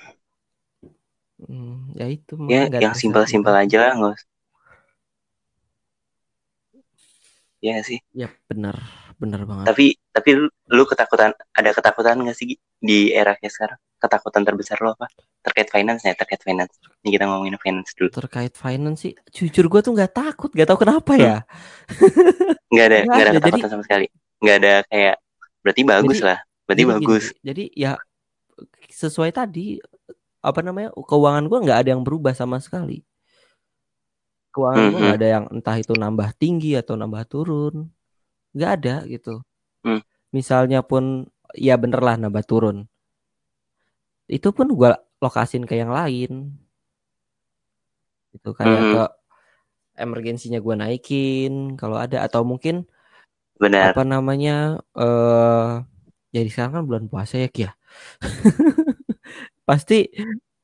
Hmm, 1.41 1.73
ya 1.99 2.07
itu 2.17 2.35
ya 2.53 2.63
yang 2.83 2.95
simpel-simpel 3.01 3.55
aja 3.63 3.77
lah 3.85 3.93
nggak 3.99 4.17
Iya 7.61 7.71
nggak 7.77 7.87
sih? 7.87 7.99
Ya 8.13 8.29
benar. 8.45 8.77
Benar 9.21 9.45
banget. 9.45 9.69
tapi 9.69 9.87
tapi 10.11 10.33
lu, 10.33 10.49
lu 10.67 10.85
ketakutan 10.89 11.37
ada 11.53 11.71
ketakutan 11.71 12.17
nggak 12.25 12.33
sih 12.33 12.57
di 12.81 13.13
era 13.13 13.37
kayak 13.37 13.53
sekarang? 13.53 13.79
Ketakutan 14.01 14.43
terbesar 14.43 14.81
lo 14.81 14.97
apa? 14.97 15.13
Terkait 15.45 15.69
finance 15.69 16.09
ya 16.09 16.17
terkait 16.17 16.41
finance. 16.41 16.73
Ini 17.05 17.13
kita 17.15 17.29
ngomongin 17.29 17.61
finance 17.61 17.93
dulu. 17.93 18.09
Terkait 18.09 18.57
finance 18.57 19.05
sih, 19.05 19.13
jujur 19.29 19.69
gue 19.69 19.81
tuh 19.81 19.93
nggak 19.93 20.09
takut, 20.11 20.49
nggak 20.49 20.65
tahu 20.67 20.79
kenapa 20.81 21.13
ya. 21.15 21.37
nggak 22.73 22.87
ada 22.87 22.99
Nggak 23.05 23.21
ada 23.21 23.33
ketakutan 23.37 23.61
jadi- 23.61 23.73
sama 23.73 23.85
sekali. 23.85 24.07
Nggak 24.41 24.57
ada 24.57 24.73
kayak 24.89 25.15
berarti 25.61 25.83
bagus 25.85 26.17
Jadi- 26.17 26.25
lah. 26.25 26.39
Berarti 26.65 26.81
Jadi 26.81 26.89
gini, 26.89 26.97
bagus. 26.97 27.25
jadi 27.43 27.65
ya 27.75 27.93
sesuai 28.89 29.31
tadi 29.31 29.67
apa 30.41 30.61
namanya 30.63 30.95
keuangan 30.97 31.45
gue 31.45 31.59
nggak 31.61 31.79
ada 31.83 31.91
yang 31.93 32.01
berubah 32.01 32.33
sama 32.33 32.57
sekali. 32.57 33.05
Keuangan 34.51 34.85
gue 34.91 35.01
nggak 35.01 35.19
ada 35.21 35.29
yang 35.39 35.45
entah 35.51 35.77
itu 35.79 35.93
nambah 35.95 36.29
tinggi 36.37 36.75
atau 36.77 36.95
nambah 36.99 37.23
turun. 37.31 37.89
Nggak 38.55 38.71
ada 38.83 38.95
gitu. 39.07 39.41
Hmm. 39.81 40.03
misalnya 40.31 40.85
pun 40.85 41.27
ya 41.59 41.75
bener 41.81 41.99
lah 42.05 42.15
nambah 42.21 42.45
turun. 42.47 42.87
Itu 44.31 44.55
pun 44.55 44.71
gue 44.71 44.91
lokasin 45.19 45.67
ke 45.67 45.75
yang 45.75 45.91
lain. 45.91 46.55
Itu 48.31 48.55
kayak 48.55 48.71
Hmm. 48.79 48.93
ke 48.95 49.03
emergensinya 49.99 50.59
gue 50.63 50.75
naikin 50.79 51.75
kalau 51.81 51.99
ada. 51.99 52.23
Atau 52.27 52.47
mungkin 52.47 52.87
benar 53.61 53.93
apa 53.93 54.03
namanya 54.09 54.81
eh 54.97 55.71
jadi 56.33 56.49
sekarang 56.49 56.73
kan 56.81 56.85
bulan 56.89 57.05
puasa 57.13 57.37
ya 57.37 57.49
Ki 57.53 57.69
ya 57.69 57.77
pasti 59.69 60.09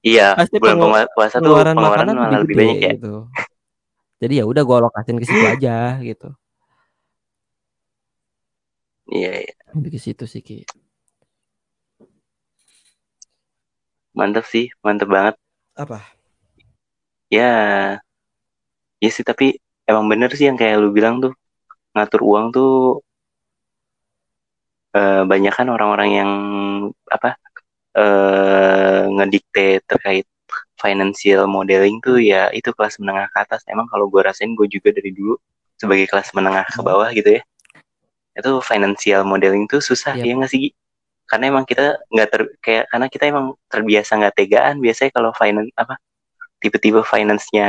iya 0.01 0.33
pasti 0.33 0.57
bulan 0.57 0.81
pengu- 0.81 1.12
puasa 1.12 1.37
tuh 1.37 1.44
pengeluaran 1.44 1.77
makanan 1.77 2.14
malah 2.16 2.31
lebih 2.40 2.40
lebih 2.40 2.57
banyak 2.57 2.79
ya. 2.81 2.92
gitu 2.96 3.14
jadi 4.22 4.35
ya 4.40 4.44
udah 4.50 4.62
gue 4.68 4.79
lokasin 4.85 5.16
ke 5.20 5.26
situ 5.29 5.44
aja 5.55 6.00
gitu. 6.09 6.29
Iya 9.14 9.29
iya. 9.42 9.55
lebih 9.74 9.90
ke 9.94 10.00
situ 10.05 10.24
sih 10.33 10.42
Ki. 10.46 10.55
Mantep 14.18 14.44
sih 14.52 14.66
mantep 14.85 15.09
banget. 15.14 15.35
Apa? 15.83 15.98
Ya 17.37 17.42
ya 19.02 19.09
sih 19.16 19.24
tapi 19.31 19.44
emang 19.90 20.07
bener 20.12 20.31
sih 20.37 20.46
yang 20.48 20.59
kayak 20.61 20.76
lu 20.83 20.88
bilang 20.96 21.14
tuh. 21.24 21.33
Ngatur 21.94 22.20
uang 22.31 22.46
tuh 22.57 22.68
eh, 24.96 25.22
banyak 25.31 25.52
kan 25.59 25.66
orang-orang 25.74 26.09
yang 26.18 26.31
apa 27.16 27.29
eh 27.98 29.02
ngedikte 29.14 29.62
terkait 29.88 30.26
financial 30.76 31.48
modeling 31.48 31.98
tuh 32.04 32.20
ya 32.20 32.48
itu 32.52 32.68
kelas 32.72 33.00
menengah 33.00 33.26
ke 33.32 33.38
atas 33.42 33.64
emang 33.68 33.88
kalau 33.88 34.06
gue 34.12 34.20
rasain 34.20 34.52
gue 34.52 34.68
juga 34.68 34.92
dari 34.92 35.12
dulu 35.12 35.36
sebagai 35.76 36.08
kelas 36.08 36.32
menengah 36.36 36.64
ke 36.68 36.80
Hmm. 36.80 36.86
bawah 36.88 37.08
gitu 37.12 37.36
ya 37.36 37.42
itu 38.36 38.50
financial 38.60 39.24
modeling 39.24 39.64
tuh 39.64 39.80
susah 39.80 40.12
Yap. 40.16 40.24
ya 40.28 40.32
nggak 40.36 40.52
sih 40.52 40.64
karena 41.26 41.44
emang 41.50 41.64
kita 41.64 41.96
nggak 42.12 42.28
ter 42.28 42.42
kayak 42.60 42.84
karena 42.92 43.06
kita 43.08 43.24
emang 43.32 43.46
terbiasa 43.66 44.10
nggak 44.20 44.34
tegaan 44.36 44.76
biasanya 44.78 45.10
kalau 45.16 45.30
finance 45.32 45.72
apa 45.74 45.94
tipe-tipe 46.60 47.00
finance-nya 47.04 47.68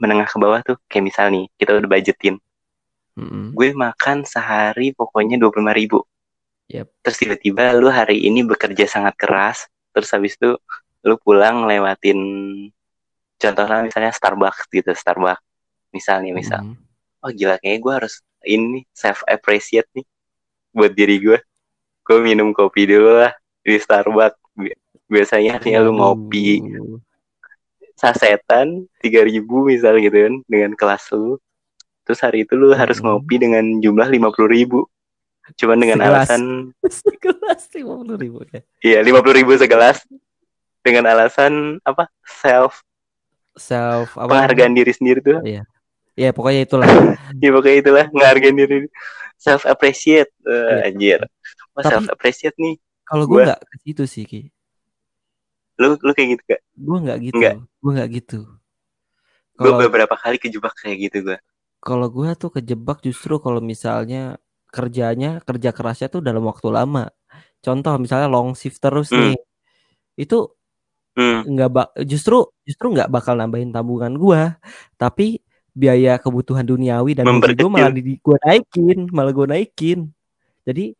menengah 0.00 0.28
ke 0.28 0.36
bawah 0.40 0.60
tuh 0.64 0.76
kayak 0.88 1.04
misal 1.12 1.28
nih 1.28 1.48
kita 1.56 1.76
udah 1.76 1.88
budgetin 1.88 2.36
Mm-mm. 3.16 3.52
gue 3.52 3.68
makan 3.74 4.24
sehari 4.24 4.92
pokoknya 4.96 5.36
dua 5.36 5.50
puluh 5.52 5.72
ribu 5.72 6.04
Yap. 6.70 6.88
terus 7.04 7.16
tiba-tiba 7.18 7.74
lu 7.76 7.88
hari 7.90 8.22
ini 8.24 8.46
bekerja 8.46 8.86
sangat 8.86 9.16
keras 9.18 9.66
terus 9.92 10.08
habis 10.14 10.38
itu 10.38 10.54
lu 11.00 11.16
pulang 11.16 11.64
lewatin 11.64 12.18
contohnya 13.40 13.80
misalnya 13.80 14.12
Starbucks 14.12 14.68
gitu 14.68 14.92
Starbucks. 14.92 15.40
Misalnya 15.90 16.30
misal. 16.30 16.62
Mm-mm. 16.62 16.78
oh 17.20 17.28
gila 17.28 17.60
kayaknya 17.60 17.78
gue 17.84 17.92
harus 18.00 18.14
ini 18.40 18.88
self 18.96 19.20
appreciate 19.28 19.84
nih 19.92 20.06
buat 20.72 20.92
diri 20.94 21.20
gue 21.20 21.38
gue 22.00 22.18
minum 22.24 22.54
kopi 22.54 22.88
dulu 22.88 23.20
lah 23.24 23.32
di 23.60 23.76
Starbucks. 23.76 24.38
Bi- 24.56 24.76
biasanya 25.08 25.58
nih 25.60 25.80
lu 25.82 25.96
ngopi. 25.96 26.62
Sasetan 27.96 28.88
tiga 29.00 29.20
ribu 29.24 29.68
misal 29.68 30.00
gitu 30.00 30.16
kan 30.16 30.34
dengan 30.48 30.72
kelas 30.72 31.12
lu. 31.12 31.36
Terus 32.08 32.20
hari 32.24 32.48
itu 32.48 32.56
lu 32.56 32.72
harus 32.72 32.96
Mm-mm. 32.98 33.20
ngopi 33.20 33.34
dengan 33.36 33.64
jumlah 33.80 34.08
lima 34.08 34.32
puluh 34.32 34.48
ribu. 34.48 34.80
Cuman 35.58 35.82
dengan 35.82 35.98
Segelas. 35.98 36.30
alasan 36.30 36.42
segelas 37.02 37.62
lima 37.74 37.92
puluh 37.98 38.16
ribu 38.22 38.38
ya 38.54 38.60
iya 38.86 38.98
lima 39.02 39.18
puluh 39.18 39.34
ribu 39.34 39.50
segelas 39.58 40.06
dengan 40.80 41.04
alasan 41.06 41.78
apa? 41.82 42.08
Self 42.22 42.80
self 43.50 44.14
apa 44.14 44.30
penghargaan 44.30 44.72
diri 44.72 44.92
sendiri 44.94 45.20
tuh. 45.20 45.38
Namanya? 45.42 45.64
ya 46.22 46.30
pokoknya 46.30 46.60
itulah. 46.64 46.88
Ya 47.38 47.50
pokoknya 47.50 47.78
itulah 47.80 48.06
menghargai 48.10 48.52
diri. 48.52 48.88
Self 49.36 49.64
appreciate. 49.64 50.30
Iya. 50.42 50.86
anjir. 50.86 51.20
Wah, 51.72 51.82
Tapi- 51.82 51.92
self 51.96 52.06
appreciate 52.10 52.56
nih. 52.56 52.76
kalau 53.02 53.26
gue 53.26 53.42
nggak 53.42 53.58
ke 53.60 53.76
situ 53.82 54.04
sih 54.06 54.22
Ki. 54.22 54.40
Lu 55.82 55.98
lu 55.98 56.12
kayak 56.12 56.38
gitu 56.38 56.42
gak 56.46 56.60
gue 56.62 56.98
nggak 57.02 57.18
gitu. 57.26 57.38
Gue 57.82 57.90
nggak 57.90 58.10
gitu. 58.14 58.40
Gue 59.56 59.72
beberapa 59.76 60.14
kali 60.14 60.38
kejebak 60.38 60.72
kayak 60.78 60.98
gitu 61.10 61.18
gue 61.26 61.38
kalau 61.80 62.12
gue 62.12 62.28
tuh 62.36 62.52
kejebak 62.52 63.00
justru 63.00 63.40
kalau 63.40 63.58
misalnya 63.58 64.36
kerjanya 64.68 65.40
kerja 65.40 65.72
kerasnya 65.72 66.06
tuh 66.06 66.20
dalam 66.20 66.44
waktu 66.44 66.68
lama. 66.68 67.08
Contoh 67.58 67.96
misalnya 67.96 68.28
long 68.28 68.52
shift 68.52 68.78
terus 68.78 69.08
Hmm. 69.10 69.32
nih. 69.32 69.36
Itu. 70.14 70.54
Nggak 71.46 71.70
bak 71.70 71.88
justru 72.08 72.48
justru 72.64 72.86
nggak 72.94 73.08
bakal 73.12 73.34
nambahin 73.38 73.70
tabungan 73.72 74.12
gua. 74.16 74.56
Tapi 74.96 75.40
biaya 75.70 76.18
kebutuhan 76.18 76.66
duniawi 76.66 77.14
dan 77.14 77.24
gua 77.26 77.70
malah 77.70 77.92
di 77.94 78.18
gua 78.20 78.36
naikin 78.42 79.06
malah 79.14 79.32
gua 79.32 79.46
naikin. 79.54 80.10
Jadi 80.66 80.94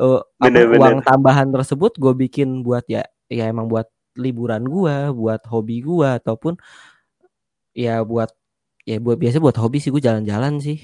eh, 0.00 0.20
apa, 0.20 0.44
Bener-bener. 0.48 0.80
uang 0.80 0.98
tambahan 1.04 1.48
tersebut 1.52 1.96
gue 1.96 2.12
bikin 2.26 2.60
buat 2.66 2.84
ya 2.88 3.04
ya 3.32 3.48
emang 3.50 3.66
buat 3.70 3.88
liburan 4.16 4.64
gua 4.64 5.12
buat 5.12 5.42
hobi 5.48 5.84
gua 5.84 6.16
ataupun 6.20 6.56
ya 7.76 8.00
buat 8.04 8.32
ya 8.88 8.96
buat 9.02 9.18
biasa 9.20 9.36
buat 9.42 9.56
hobi 9.60 9.78
sih 9.82 9.90
gue 9.92 10.02
jalan-jalan 10.02 10.62
sih. 10.62 10.78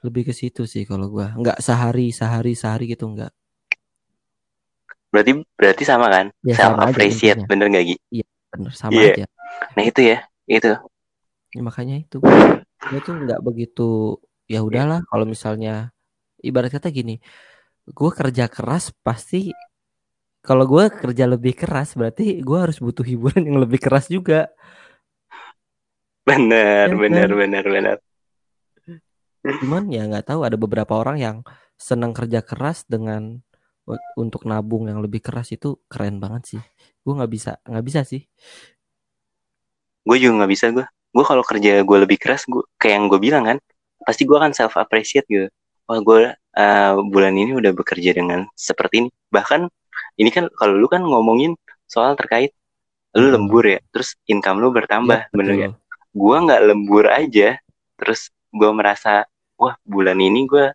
Lebih 0.00 0.30
ke 0.30 0.32
situ 0.32 0.64
sih 0.64 0.88
kalau 0.88 1.12
gua. 1.12 1.34
Nggak 1.36 1.60
sehari 1.60 2.08
sehari 2.14 2.56
sehari 2.56 2.88
gitu 2.88 3.04
nggak 3.10 3.32
berarti 5.10 5.32
berarti 5.58 5.82
sama 5.84 6.06
kan? 6.08 6.26
Ya, 6.40 6.54
self 6.56 6.74
sama 6.74 6.82
aja 6.86 6.90
appreciate 6.90 7.38
intinya. 7.42 7.48
bener 7.50 7.66
gak 7.70 7.84
Gi? 7.84 7.96
Bener 8.50 8.72
sama 8.74 8.94
Iya. 8.96 9.12
aja. 9.12 9.24
Nah 9.76 9.84
itu 9.84 10.00
ya 10.00 10.18
itu. 10.46 10.70
Ya, 11.50 11.60
makanya 11.60 11.94
itu. 11.98 12.16
Gue 12.80 13.00
tuh 13.02 13.14
nggak 13.14 13.40
begitu 13.42 14.16
ya 14.46 14.62
udahlah 14.62 15.02
kalau 15.06 15.26
misalnya 15.26 15.90
ibarat 16.40 16.72
kata 16.72 16.90
gini 16.90 17.20
gue 17.86 18.10
kerja 18.10 18.46
keras 18.46 18.90
pasti 19.02 19.50
kalau 20.40 20.64
gue 20.64 20.88
kerja 20.88 21.26
lebih 21.26 21.52
keras 21.52 21.92
berarti 21.92 22.40
gue 22.40 22.58
harus 22.58 22.78
butuh 22.80 23.04
hiburan 23.04 23.42
yang 23.44 23.58
lebih 23.60 23.82
keras 23.82 24.06
juga. 24.08 24.48
Bener 26.22 26.86
Ya, 26.88 26.96
bener 26.96 27.28
kan? 27.28 27.38
bener 27.38 27.64
bener. 27.66 27.96
Cuman 29.42 29.88
ya 29.90 30.04
nggak 30.06 30.30
tahu 30.30 30.40
ada 30.46 30.54
beberapa 30.54 30.94
orang 30.96 31.16
yang 31.18 31.36
senang 31.74 32.12
kerja 32.12 32.44
keras 32.44 32.84
dengan 32.86 33.40
untuk 34.16 34.44
nabung 34.46 34.86
yang 34.88 35.00
lebih 35.02 35.20
keras 35.24 35.50
itu 35.52 35.78
keren 35.90 36.18
banget 36.22 36.42
sih. 36.56 36.62
Gue 37.04 37.12
nggak 37.18 37.32
bisa 37.32 37.52
nggak 37.66 37.84
bisa 37.86 38.00
sih. 38.06 38.22
Gue 40.06 40.16
juga 40.20 40.44
nggak 40.44 40.52
bisa 40.52 40.66
gue 40.72 40.86
gue 41.10 41.24
kalau 41.26 41.42
kerja 41.42 41.82
gue 41.82 41.98
lebih 42.06 42.18
keras 42.22 42.46
gue 42.46 42.62
kayak 42.78 42.94
yang 43.02 43.06
gue 43.10 43.18
bilang 43.18 43.44
kan 43.46 43.58
pasti 44.06 44.22
gue 44.28 44.36
akan 44.38 44.52
self 44.56 44.78
appreciate 44.78 45.26
gitu. 45.28 45.48
Wah 45.90 46.00
gue 46.00 46.20
uh, 46.34 46.92
bulan 47.10 47.34
ini 47.34 47.52
udah 47.58 47.72
bekerja 47.74 48.14
dengan 48.14 48.46
seperti 48.54 49.06
ini. 49.06 49.10
Bahkan 49.34 49.66
ini 50.20 50.30
kan 50.30 50.46
kalau 50.54 50.78
lu 50.78 50.86
kan 50.86 51.02
ngomongin 51.02 51.56
soal 51.90 52.14
terkait 52.18 52.54
lu 53.18 53.26
Hmm. 53.26 53.34
lembur 53.34 53.66
ya 53.66 53.82
terus 53.90 54.14
income 54.30 54.62
lu 54.62 54.70
bertambah 54.70 55.26
Iya, 55.26 55.34
bener 55.34 55.54
gak 55.58 55.72
gue 56.14 56.36
nggak 56.46 56.60
lembur 56.62 57.06
aja 57.10 57.58
terus 57.98 58.30
gue 58.54 58.70
merasa 58.70 59.26
wah 59.58 59.74
bulan 59.82 60.18
ini 60.22 60.46
gue 60.46 60.70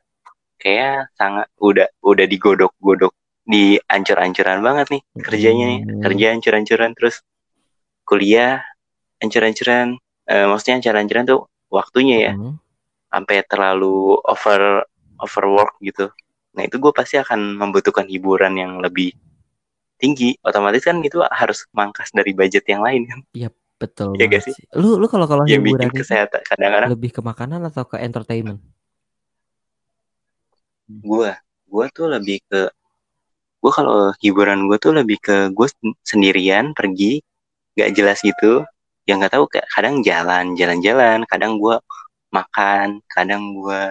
kayak 0.57 1.11
sangat 1.15 1.47
udah 1.59 1.87
udah 2.01 2.25
digodok-godok 2.25 3.13
di 3.45 3.77
ancur-ancuran 3.85 4.59
banget 4.65 4.87
nih 4.89 5.01
kerjanya 5.21 5.65
nih. 5.69 5.79
Hmm. 5.85 6.01
kerja 6.01 6.25
ancur-ancuran 6.33 6.91
terus 6.97 7.21
kuliah 8.05 8.61
ancur-ancuran. 9.21 9.97
Eh, 10.25 10.45
maksudnya 10.49 10.81
ancur-ancuran 10.81 11.23
tuh 11.29 11.39
waktunya 11.69 12.31
ya. 12.31 12.33
Hmm. 12.33 12.57
sampai 13.15 13.47
terlalu 13.47 14.19
over 14.27 14.83
overwork 15.23 15.79
gitu. 15.79 16.11
Nah 16.57 16.67
itu 16.67 16.75
gue 16.79 16.91
pasti 16.91 17.15
akan 17.15 17.55
membutuhkan 17.55 18.03
hiburan 18.11 18.59
yang 18.59 18.83
lebih 18.83 19.15
tinggi. 19.95 20.35
Otomatis 20.43 20.83
kan 20.83 20.99
itu 20.99 21.23
harus 21.23 21.63
mangkas 21.71 22.11
dari 22.11 22.35
budget 22.35 22.67
yang 22.67 22.83
lain 22.83 23.07
kan. 23.07 23.19
Betul 23.75 24.15
Iya 24.15 24.25
gak 24.31 24.43
sih? 24.47 24.53
sih. 24.55 24.65
Lu 24.75 24.99
lu 24.99 25.07
kalau 25.07 25.27
kalau 25.27 25.43
yang 25.47 25.63
hiburan 25.63 25.87
bikin 25.87 26.03
kesehatan 26.03 26.41
kadang-kadang. 26.43 26.89
lebih 26.91 27.11
ke 27.11 27.21
makanan 27.23 27.61
atau 27.67 27.84
ke 27.88 27.99
entertainment 27.99 28.59
gue 30.86 31.31
gue 31.65 31.86
tuh 31.91 32.07
lebih 32.07 32.39
ke 32.45 32.69
gue 33.61 33.71
kalau 33.73 34.13
hiburan 34.21 34.69
gue 34.69 34.77
tuh 34.77 34.93
lebih 34.93 35.17
ke 35.17 35.49
gue 35.49 35.67
sendirian 36.05 36.71
pergi 36.77 37.21
nggak 37.75 37.89
jelas 37.97 38.21
gitu. 38.21 38.63
Yang 39.05 39.17
nggak 39.21 39.33
tahu 39.38 39.45
kadang 39.49 40.01
jalan 40.01 40.57
jalan-jalan 40.57 41.25
kadang 41.29 41.61
gue 41.61 41.77
makan 42.33 43.01
kadang 43.09 43.53
gue 43.53 43.83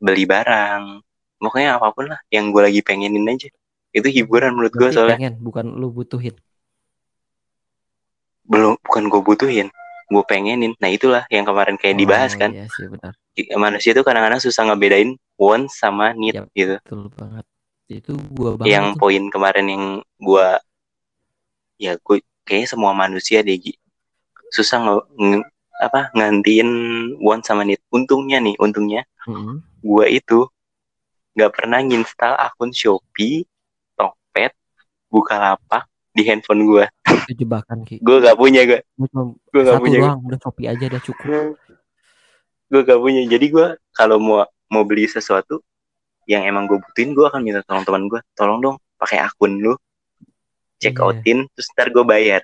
beli 0.00 0.24
barang. 0.28 1.04
Pokoknya 1.40 1.80
apa 1.80 1.88
pun 1.96 2.12
lah 2.12 2.20
yang 2.28 2.52
gue 2.52 2.62
lagi 2.64 2.80
pengenin 2.84 3.24
aja. 3.28 3.48
Itu 3.96 4.08
hiburan 4.12 4.56
menurut 4.56 4.72
gue 4.76 4.88
soalnya. 4.92 5.16
pengen 5.16 5.34
bukan 5.40 5.66
lu 5.72 5.88
butuhin? 5.92 6.36
Belum 8.44 8.76
bukan 8.82 9.08
gue 9.08 9.20
butuhin 9.24 9.68
gue 10.10 10.24
pengenin. 10.26 10.74
Nah 10.82 10.90
itulah 10.90 11.22
yang 11.30 11.46
kemarin 11.46 11.78
kayak 11.78 11.96
dibahas 11.96 12.34
Oh, 12.34 12.40
kan. 12.42 12.50
iya 12.50 12.66
sih 12.66 12.90
benar. 12.90 13.14
Manusia 13.56 13.94
tuh 13.94 14.02
kadang-kadang 14.02 14.42
susah 14.42 14.66
ngebedain 14.68 15.14
want 15.40 15.72
sama 15.72 16.12
need 16.12 16.36
Yap. 16.36 16.52
gitu 16.52 16.76
betul 16.84 17.08
banget 17.16 17.44
itu 17.88 18.12
gua 18.36 18.60
banget 18.60 18.70
yang 18.76 18.86
tuh. 18.92 18.98
poin 19.00 19.22
kemarin 19.32 19.66
yang 19.72 19.84
gua 20.20 20.60
ya 21.80 21.96
gue 21.96 22.20
kayaknya 22.44 22.68
semua 22.68 22.92
manusia 22.92 23.40
deh 23.40 23.56
Gi. 23.56 23.72
susah 24.52 24.78
nge, 24.84 24.94
nge- 25.16 25.48
apa 25.80 26.12
ngantiin 26.12 26.68
want 27.24 27.40
sama 27.48 27.64
need. 27.64 27.80
Untungnya 27.88 28.36
nih, 28.36 28.52
untungnya 28.60 29.08
Mm-mm. 29.24 29.64
gua 29.80 30.04
itu 30.12 30.44
nggak 31.32 31.52
pernah 31.56 31.80
nginstal 31.80 32.36
akun 32.36 32.68
Shopee, 32.68 33.48
Tokped, 33.96 34.52
Bukalapak 35.08 35.88
di 36.12 36.22
handphone 36.28 36.68
gua. 36.68 36.84
Itu 37.08 37.32
jebakan 37.46 37.80
ki. 37.88 38.04
Gua 38.04 38.20
gak 38.20 38.36
punya 38.36 38.60
gua. 38.68 38.80
Gua 39.00 39.08
Gua 39.56 39.62
gak 39.64 39.80
punya. 39.80 39.98
doang, 40.04 40.20
udah 40.28 40.38
Shopee 40.42 40.68
aja 40.68 40.84
udah 40.90 41.02
cukup. 41.02 41.56
gue 42.70 42.86
gak 42.86 43.00
punya 43.02 43.26
jadi 43.26 43.46
gue 43.50 43.68
kalau 43.90 44.22
mau 44.22 44.46
mau 44.70 44.86
beli 44.86 45.04
sesuatu 45.04 45.60
yang 46.24 46.46
emang 46.46 46.64
gue 46.64 46.78
butuhin 46.78 47.10
gue 47.12 47.26
akan 47.26 47.42
minta 47.42 47.60
tolong 47.66 47.82
teman 47.82 48.02
gue 48.06 48.20
tolong 48.32 48.58
dong 48.58 48.76
pakai 48.96 49.18
akun 49.20 49.58
lu 49.58 49.74
check 50.78 50.94
Iya. 50.94 51.02
outin 51.04 51.38
terus 51.52 51.68
ntar 51.74 51.90
gue 51.90 52.04
bayar 52.06 52.40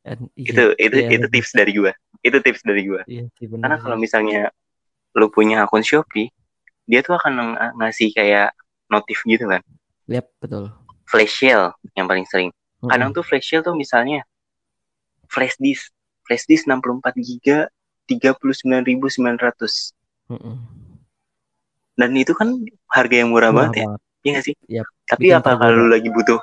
Dan, 0.00 0.26
itu 0.34 0.74
itu 0.76 0.96
iya, 0.96 1.08
itu 1.12 1.26
tips 1.28 1.52
dari 1.52 1.72
gue 1.72 1.92
itu 2.20 2.36
tips 2.40 2.62
dari 2.64 2.82
gue 2.84 3.00
Iya 3.06 3.24
bener 3.30 3.60
karena 3.62 3.76
kalau 3.78 3.96
misalnya 3.96 4.42
lu 5.14 5.28
punya 5.28 5.62
akun 5.62 5.80
Shopee 5.80 6.28
dia 6.84 7.00
tuh 7.00 7.14
akan 7.14 7.32
ng- 7.32 7.56
ngasih 7.78 8.10
kayak 8.12 8.50
notif 8.88 9.22
gitu 9.22 9.46
kan 9.46 9.62
Yap, 10.10 10.26
betul. 10.42 10.74
flash 11.06 11.38
sale 11.38 11.76
yang 11.94 12.10
paling 12.10 12.26
sering 12.26 12.50
Mm-mm. 12.80 12.90
kadang 12.90 13.12
tuh 13.12 13.22
flash 13.22 13.46
sale 13.46 13.62
tuh 13.62 13.76
misalnya 13.76 14.26
flash 15.30 15.54
disk 15.56 15.92
flash 16.26 16.48
disk 16.50 16.66
64 16.66 17.14
giga 17.16 17.70
39.900 18.10 19.94
Mm-mm. 20.30 20.56
Dan 22.00 22.16
itu 22.16 22.32
kan 22.32 22.56
harga 22.88 23.16
yang 23.20 23.28
murah, 23.28 23.52
Murah 23.52 23.68
banget 23.68 23.84
ya 23.84 23.86
banget. 23.92 24.00
Iya 24.20 24.30
gak 24.36 24.44
sih? 24.44 24.54
Yap, 24.68 24.86
Tapi 25.08 25.20
bikin 25.28 25.36
apa 25.40 25.50
kalau 25.56 25.74
lu 25.76 25.86
lagi 25.92 26.08
butuh 26.12 26.40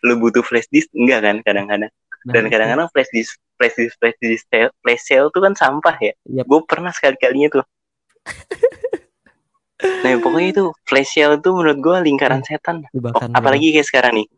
lu 0.00 0.14
butuh 0.16 0.44
flash 0.44 0.68
disk 0.72 0.88
enggak 0.96 1.20
kan 1.24 1.36
kadang-kadang. 1.44 1.92
Nah, 1.92 2.32
Dan 2.36 2.44
kadang-kadang 2.52 2.88
flash 2.92 3.10
disk 3.12 3.40
flash 3.56 3.76
disk 3.76 3.96
flash 4.00 4.16
disk 4.20 4.44
sale, 4.48 4.72
flash 4.80 5.02
sale 5.04 5.28
tuh 5.32 5.40
kan 5.44 5.52
sampah 5.56 5.96
ya. 6.00 6.12
Yap. 6.28 6.44
Gue 6.48 6.60
pernah 6.64 6.92
sekali-kalinya 6.92 7.60
tuh. 7.60 7.64
nah 10.04 10.12
pokoknya 10.20 10.48
itu 10.52 10.64
flash 10.84 11.16
sale 11.16 11.40
tuh 11.40 11.52
menurut 11.56 11.78
gue 11.80 11.96
lingkaran 12.08 12.44
setan. 12.44 12.84
Jebakan 12.92 13.32
apalagi 13.32 13.72
kayak 13.72 13.88
sekarang 13.88 14.12
nih. 14.20 14.28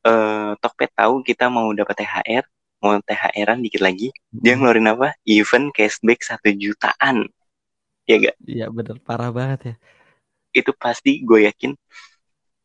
Eh 0.00 0.52
Tokped 0.60 0.92
tahu 0.96 1.20
kita 1.20 1.52
mau 1.52 1.68
dapat 1.76 2.04
THR, 2.04 2.44
mau 2.80 2.96
THR-an 3.04 3.60
dikit 3.60 3.84
lagi, 3.84 4.08
dia 4.32 4.56
ngeluarin 4.56 4.88
apa? 4.88 5.12
Event 5.28 5.76
cashback 5.76 6.24
satu 6.24 6.48
jutaan. 6.56 7.28
Ya 8.10 8.16
gak? 8.18 8.36
Iya 8.42 8.66
bener 8.74 8.98
parah 8.98 9.30
banget 9.30 9.60
ya. 9.62 9.74
Itu 10.50 10.74
pasti 10.74 11.22
gue 11.22 11.46
yakin 11.46 11.78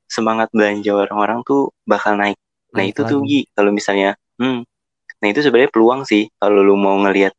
semangat 0.09 0.49
belanja 0.49 0.89
orang-orang 0.93 1.45
tuh 1.45 1.69
bakal 1.85 2.17
naik. 2.17 2.37
Nah 2.73 2.81
Naik 2.81 2.97
itu 2.97 3.01
tuh 3.05 3.19
lagi. 3.21 3.29
Gi, 3.29 3.41
kalau 3.53 3.71
misalnya, 3.73 4.09
hmm, 4.41 4.65
nah 5.21 5.27
itu 5.29 5.39
sebenarnya 5.45 5.69
peluang 5.69 6.01
sih 6.01 6.25
kalau 6.41 6.65
lu 6.65 6.73
mau 6.73 6.97
ngelihat. 7.05 7.33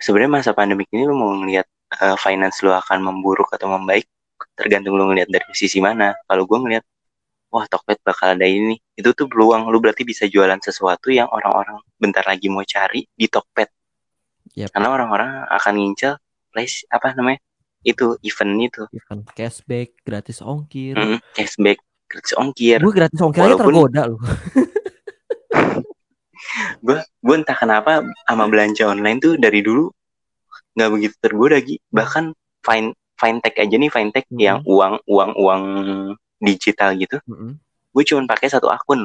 Sebenarnya 0.00 0.30
masa 0.30 0.50
pandemik 0.54 0.88
ini 0.94 1.04
lu 1.04 1.12
mau 1.18 1.34
ngelihat 1.42 1.66
eh, 2.00 2.16
finance 2.22 2.62
lu 2.62 2.70
akan 2.72 3.02
memburuk 3.02 3.50
atau 3.52 3.68
membaik, 3.68 4.06
tergantung 4.56 4.94
lu 4.94 5.10
ngelihat 5.10 5.28
dari 5.28 5.50
sisi 5.52 5.82
mana. 5.82 6.16
Kalau 6.24 6.46
gua 6.48 6.62
ngelihat, 6.62 6.84
wah 7.52 7.66
Tokped 7.66 8.00
bakal 8.00 8.38
ada 8.38 8.46
ini, 8.46 8.80
itu 8.96 9.10
tuh 9.12 9.26
peluang. 9.28 9.68
Lu 9.68 9.82
berarti 9.82 10.06
bisa 10.06 10.24
jualan 10.24 10.56
sesuatu 10.62 11.12
yang 11.12 11.28
orang-orang 11.28 11.82
bentar 12.00 12.24
lagi 12.24 12.48
mau 12.48 12.64
cari 12.64 13.04
di 13.10 13.26
Tokped. 13.28 13.68
Yap. 14.56 14.72
Karena 14.72 14.88
orang-orang 14.90 15.30
akan 15.52 15.74
ngincer 15.76 16.14
place 16.50 16.82
apa 16.86 17.14
namanya 17.14 17.38
itu 17.80 18.12
event 18.20 18.52
itu, 18.60 18.82
Event 18.92 19.24
cashback, 19.32 19.96
gratis 20.02 20.38
ongkir. 20.40 20.92
Mm, 20.92 21.16
cashback, 21.32 21.80
gratis 22.04 22.34
ongkir. 22.34 22.76
Gue 22.78 22.92
gratis 22.92 23.16
ongkir 23.16 23.40
aja 23.40 23.46
Walaupun- 23.50 23.64
tergoda 23.64 24.02
loh. 24.06 24.20
gue 26.80 26.96
gue 26.98 27.34
entah 27.36 27.54
kenapa 27.54 28.00
sama 28.24 28.48
belanja 28.48 28.84
online 28.86 29.18
tuh 29.18 29.36
dari 29.36 29.60
dulu 29.60 29.92
nggak 30.72 30.90
begitu 30.90 31.14
tergoda 31.20 31.56
Gi. 31.58 31.76
bahkan 31.88 32.32
fine 32.60 32.90
fintech 33.14 33.54
aja 33.56 33.76
nih 33.76 33.88
fintech 33.88 34.24
Hmm. 34.26 34.40
yang 34.40 34.58
uang 34.64 35.04
uang 35.04 35.30
uang 35.36 35.62
digital 36.38 36.96
gitu 36.96 37.20
Mm-mm. 37.24 37.60
gue 37.92 38.04
cuma 38.04 38.24
pakai 38.24 38.48
satu 38.48 38.66
akun 38.66 39.04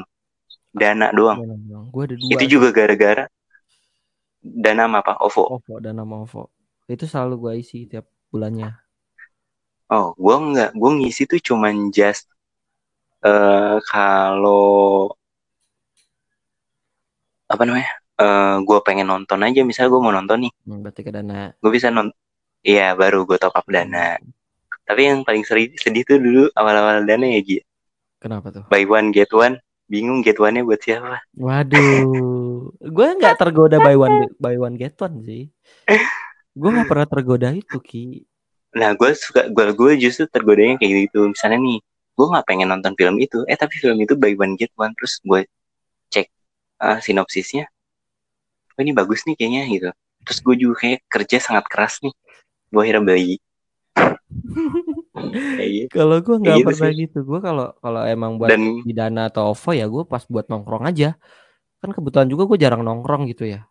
dana 0.71 1.11
doang 1.11 1.43
Gue 1.91 2.03
ada 2.05 2.15
dua. 2.15 2.31
itu 2.31 2.43
juga 2.49 2.71
gara-gara 2.71 3.27
dana 4.39 4.87
apa 4.87 5.19
OVO 5.19 5.59
OVO 5.59 5.75
dan 5.79 5.97
nama 5.97 6.21
OVO. 6.21 6.47
Itu 6.93 7.05
selalu 7.11 7.33
gue 7.43 7.53
isi 7.63 7.77
tiap 7.91 8.05
bulannya. 8.31 8.69
oh 9.95 10.07
gue 10.23 10.36
nggak 10.49 10.69
gue 10.79 10.91
ngisi 10.97 11.23
tuh 11.31 11.39
cuman 11.47 11.75
just 11.97 12.25
eh 13.29 13.77
kalau 13.91 15.09
apa 17.53 17.63
namanya 17.67 17.89
eh 18.21 18.55
gue 18.67 18.77
pengen 18.88 19.07
nonton 19.11 19.39
aja 19.45 19.61
misalnya 19.67 19.89
gue 19.93 20.01
mau 20.01 20.13
nonton 20.15 20.38
nih 20.47 20.53
Hmm, 20.65 20.81
berarti 20.81 21.01
ke 21.05 21.11
dana. 21.13 21.53
gue 21.61 21.71
bisa 21.77 21.88
nonton 21.93 22.15
iya 22.65 22.93
baru 23.01 23.19
gue 23.29 23.38
top 23.41 23.55
up 23.59 23.67
dana 23.69 24.17
Tapi 24.88 25.01
yang 25.09 25.19
paling 25.27 25.43
seri- 25.49 25.75
sedih 25.83 26.03
tuh 26.09 26.19
dulu 26.19 26.43
awal-awal 26.59 27.05
dana 27.09 27.25
ya 27.25 27.41
Gi. 27.45 27.57
Kenapa 28.21 28.49
tuh? 28.49 28.63
Buy 28.71 28.83
one 28.89 29.09
get 29.13 29.29
one. 29.33 29.55
Bingung 29.91 30.25
get 30.25 30.38
one-nya 30.41 30.65
buat 30.65 30.81
siapa. 30.81 31.21
Waduh, 31.38 32.71
gue 32.81 33.07
nggak 33.19 33.36
tergoda 33.38 33.77
buy 33.77 33.95
one 33.97 34.17
buy 34.41 34.55
one 34.57 34.75
get 34.81 34.95
one 34.97 35.21
sih. 35.27 35.43
Gue 36.55 36.69
nggak 36.71 36.87
pernah 36.87 37.07
tergoda 37.07 37.49
itu 37.51 37.77
ki. 37.83 38.23
Nah 38.79 38.95
gue 38.95 39.11
suka, 39.11 39.51
gue 39.51 39.65
gue 39.75 39.91
justru 39.99 40.23
tergodanya 40.31 40.79
kayak 40.79 41.11
gitu. 41.11 41.27
Misalnya 41.27 41.59
nih, 41.59 41.77
gue 42.15 42.25
nggak 42.31 42.45
pengen 42.47 42.67
nonton 42.71 42.95
film 42.95 43.15
itu. 43.19 43.43
Eh 43.51 43.59
tapi 43.59 43.75
film 43.75 43.99
itu 43.99 44.15
buy 44.15 44.31
one 44.39 44.55
get 44.55 44.71
one. 44.79 44.95
Terus 44.95 45.19
gue 45.19 45.41
cek 46.15 46.27
ah, 46.79 47.03
sinopsisnya. 47.03 47.67
Oh 48.75 48.81
ini 48.83 48.95
bagus 48.95 49.27
nih 49.27 49.35
kayaknya 49.35 49.63
gitu. 49.67 49.89
Terus 50.23 50.39
gue 50.39 50.55
juga 50.55 50.75
kayak 50.83 50.99
kerja 51.11 51.37
sangat 51.43 51.65
keras 51.67 51.99
nih. 51.99 52.15
Gue 52.71 52.81
akhirnya 52.87 53.03
beli. 53.03 53.35
Gitu. 55.55 55.87
Kalau 55.95 56.19
gue 56.19 56.35
nggak 56.43 56.57
gitu 56.59 56.67
pernah 56.67 56.91
sih. 56.91 57.01
gitu. 57.07 57.19
Gue 57.23 57.39
kalau 57.39 57.71
kalau 57.79 58.03
emang 58.03 58.35
buat 58.35 58.51
Dan 58.51 58.83
di 58.83 58.91
dana 58.91 59.31
atau 59.31 59.55
OVO 59.55 59.71
ya 59.71 59.87
gue 59.87 60.03
pas 60.03 60.23
buat 60.27 60.45
nongkrong 60.51 60.83
aja. 60.85 61.15
Kan 61.79 61.95
kebetulan 61.95 62.27
juga 62.27 62.43
gue 62.51 62.57
jarang 62.59 62.83
nongkrong 62.83 63.31
gitu 63.31 63.47
ya. 63.47 63.63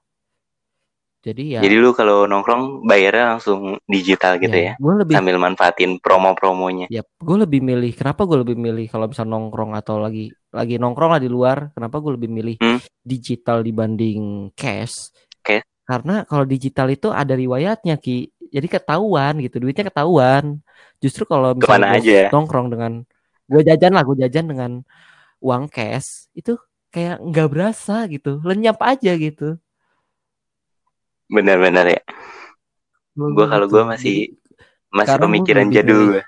Jadi 1.24 1.56
ya. 1.56 1.60
jadi 1.64 1.80
lu 1.80 1.96
kalau 1.96 2.28
nongkrong 2.28 2.84
bayarnya 2.84 3.36
langsung 3.36 3.80
digital 3.88 4.36
gitu 4.36 4.52
ya. 4.52 4.76
Gue 4.76 4.94
lebih 5.00 5.16
Sambil 5.16 5.40
manfaatin 5.40 5.96
promo-promonya. 5.96 6.86
Ya, 6.92 7.00
gue 7.00 7.36
lebih 7.40 7.64
milih. 7.64 7.96
Kenapa 7.96 8.28
gue 8.28 8.44
lebih 8.44 8.60
milih 8.60 8.92
kalau 8.92 9.08
bisa 9.08 9.24
nongkrong 9.24 9.72
atau 9.72 9.96
lagi 9.96 10.36
lagi 10.52 10.76
nongkrong 10.76 11.16
lah 11.16 11.22
di 11.24 11.32
luar? 11.32 11.72
Kenapa 11.72 11.96
gue 12.04 12.12
lebih 12.20 12.28
milih 12.28 12.56
Hmm. 12.60 12.76
digital 13.00 13.64
dibanding 13.64 14.52
cash? 14.52 15.16
Cash? 15.40 15.64
Karena 15.88 16.28
kalau 16.28 16.44
digital 16.44 16.92
itu 16.92 17.08
ada 17.08 17.32
riwayatnya 17.32 17.96
ki, 17.96 18.28
jadi 18.52 18.66
ketahuan 18.68 19.40
gitu, 19.40 19.56
duitnya 19.64 19.88
ketahuan. 19.88 20.60
Justru 21.00 21.24
kalau 21.24 21.56
misalnya 21.56 22.00
aja? 22.00 22.20
nongkrong 22.28 22.68
dengan 22.68 22.92
gue 23.48 23.62
jajan 23.64 23.92
lah, 23.96 24.04
gue 24.04 24.16
jajan 24.24 24.46
dengan 24.48 24.70
uang 25.40 25.68
cash 25.68 26.32
itu 26.36 26.56
kayak 26.92 27.20
nggak 27.20 27.48
berasa 27.48 28.04
gitu, 28.12 28.40
lenyap 28.44 28.80
aja 28.80 29.12
gitu. 29.16 29.56
Benar-benar 31.28 31.86
ya. 31.88 32.02
Gue 33.14 33.46
kalau 33.46 33.66
gue 33.70 33.82
masih 33.86 34.16
masih 34.90 35.06
sekarang 35.06 35.30
pemikiran 35.30 35.66
jadul 35.70 36.00
gue. 36.18 36.22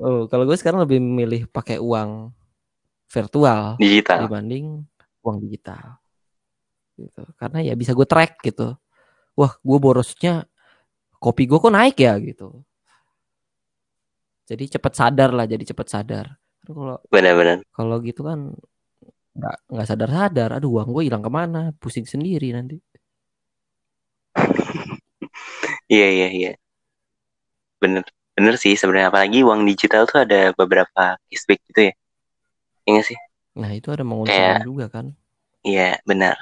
Oh, 0.00 0.24
kalau 0.26 0.44
gue 0.48 0.56
sekarang 0.56 0.82
lebih 0.82 0.98
memilih 0.98 1.46
pakai 1.46 1.78
uang 1.78 2.32
virtual 3.12 3.76
Digital. 3.76 4.24
dibanding 4.24 4.82
uang 5.20 5.36
digital. 5.44 6.00
Gitu. 6.96 7.22
Karena 7.36 7.60
ya 7.60 7.74
bisa 7.76 7.92
gue 7.92 8.06
track 8.08 8.40
gitu. 8.42 8.74
Wah, 9.36 9.52
gue 9.56 9.78
borosnya 9.80 10.44
kopi 11.16 11.46
gue 11.46 11.58
kok 11.60 11.72
naik 11.72 11.96
ya 12.00 12.16
gitu. 12.20 12.64
Jadi 14.48 14.68
cepet 14.76 14.92
sadar 14.92 15.30
lah, 15.32 15.46
jadi 15.48 15.62
cepet 15.64 15.86
sadar. 15.88 16.26
Kalau 16.66 16.98
Benar-benar. 17.08 17.62
kalau 17.72 17.96
gitu 18.04 18.22
kan 18.26 18.52
nggak 19.32 19.56
nggak 19.70 19.86
sadar 19.88 20.10
sadar. 20.10 20.50
Aduh, 20.58 20.76
uang 20.82 20.92
gue 20.92 21.02
hilang 21.08 21.22
ke 21.24 21.30
mana? 21.32 21.72
Pusing 21.78 22.04
sendiri 22.04 22.52
nanti. 22.52 22.76
Iya 25.88 26.06
iya 26.08 26.28
iya. 26.32 26.52
Bener 27.82 28.04
bener 28.32 28.54
sih 28.56 28.72
sebenarnya 28.74 29.12
apalagi 29.12 29.44
uang 29.44 29.68
digital 29.68 30.08
tuh 30.08 30.24
ada 30.24 30.56
beberapa 30.56 31.20
cashback 31.28 31.60
gitu 31.68 31.92
ya. 31.92 31.94
Iya 32.88 33.00
sih? 33.12 33.18
Nah 33.58 33.70
itu 33.76 33.92
ada 33.92 34.02
menguntungkan 34.02 34.62
Kayak- 34.62 34.66
juga 34.66 34.86
kan. 34.88 35.06
Iya 35.62 36.00
benar. 36.02 36.36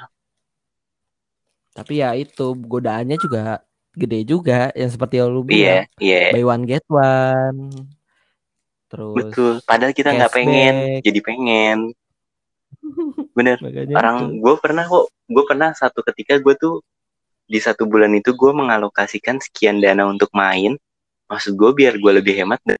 Tapi 1.71 2.03
ya 2.03 2.11
itu 2.17 2.55
godaannya 2.57 3.17
juga 3.19 3.61
gede 3.93 4.19
juga. 4.25 4.71
Yang 4.73 4.97
seperti 4.97 5.19
yang 5.19 5.29
lu 5.31 5.43
Iya 5.45 5.47
bilang. 5.47 5.85
iya. 5.99 6.21
Buy 6.33 6.43
one 6.47 6.63
get 6.67 6.85
one. 6.89 7.59
Terus 8.91 9.15
Betul. 9.15 9.53
Padahal 9.63 9.93
kita 9.95 10.11
nggak 10.11 10.33
pengen, 10.35 10.75
jadi 10.99 11.19
pengen. 11.23 11.77
Bener. 13.31 13.55
Makanya 13.63 13.95
Orang 13.95 14.17
gue 14.39 14.55
pernah 14.59 14.83
kok, 14.83 15.05
gue 15.27 15.43
pernah 15.47 15.69
satu 15.71 16.03
ketika 16.03 16.35
gue 16.39 16.55
tuh 16.59 16.83
di 17.51 17.59
satu 17.59 17.83
bulan 17.83 18.15
itu 18.15 18.31
gue 18.31 18.51
mengalokasikan 18.55 19.43
sekian 19.43 19.83
dana 19.83 20.07
untuk 20.07 20.31
main. 20.31 20.79
Maksud 21.27 21.59
gue 21.59 21.71
biar 21.75 21.99
gue 21.99 22.11
lebih 22.15 22.39
hemat 22.39 22.63
dan 22.63 22.79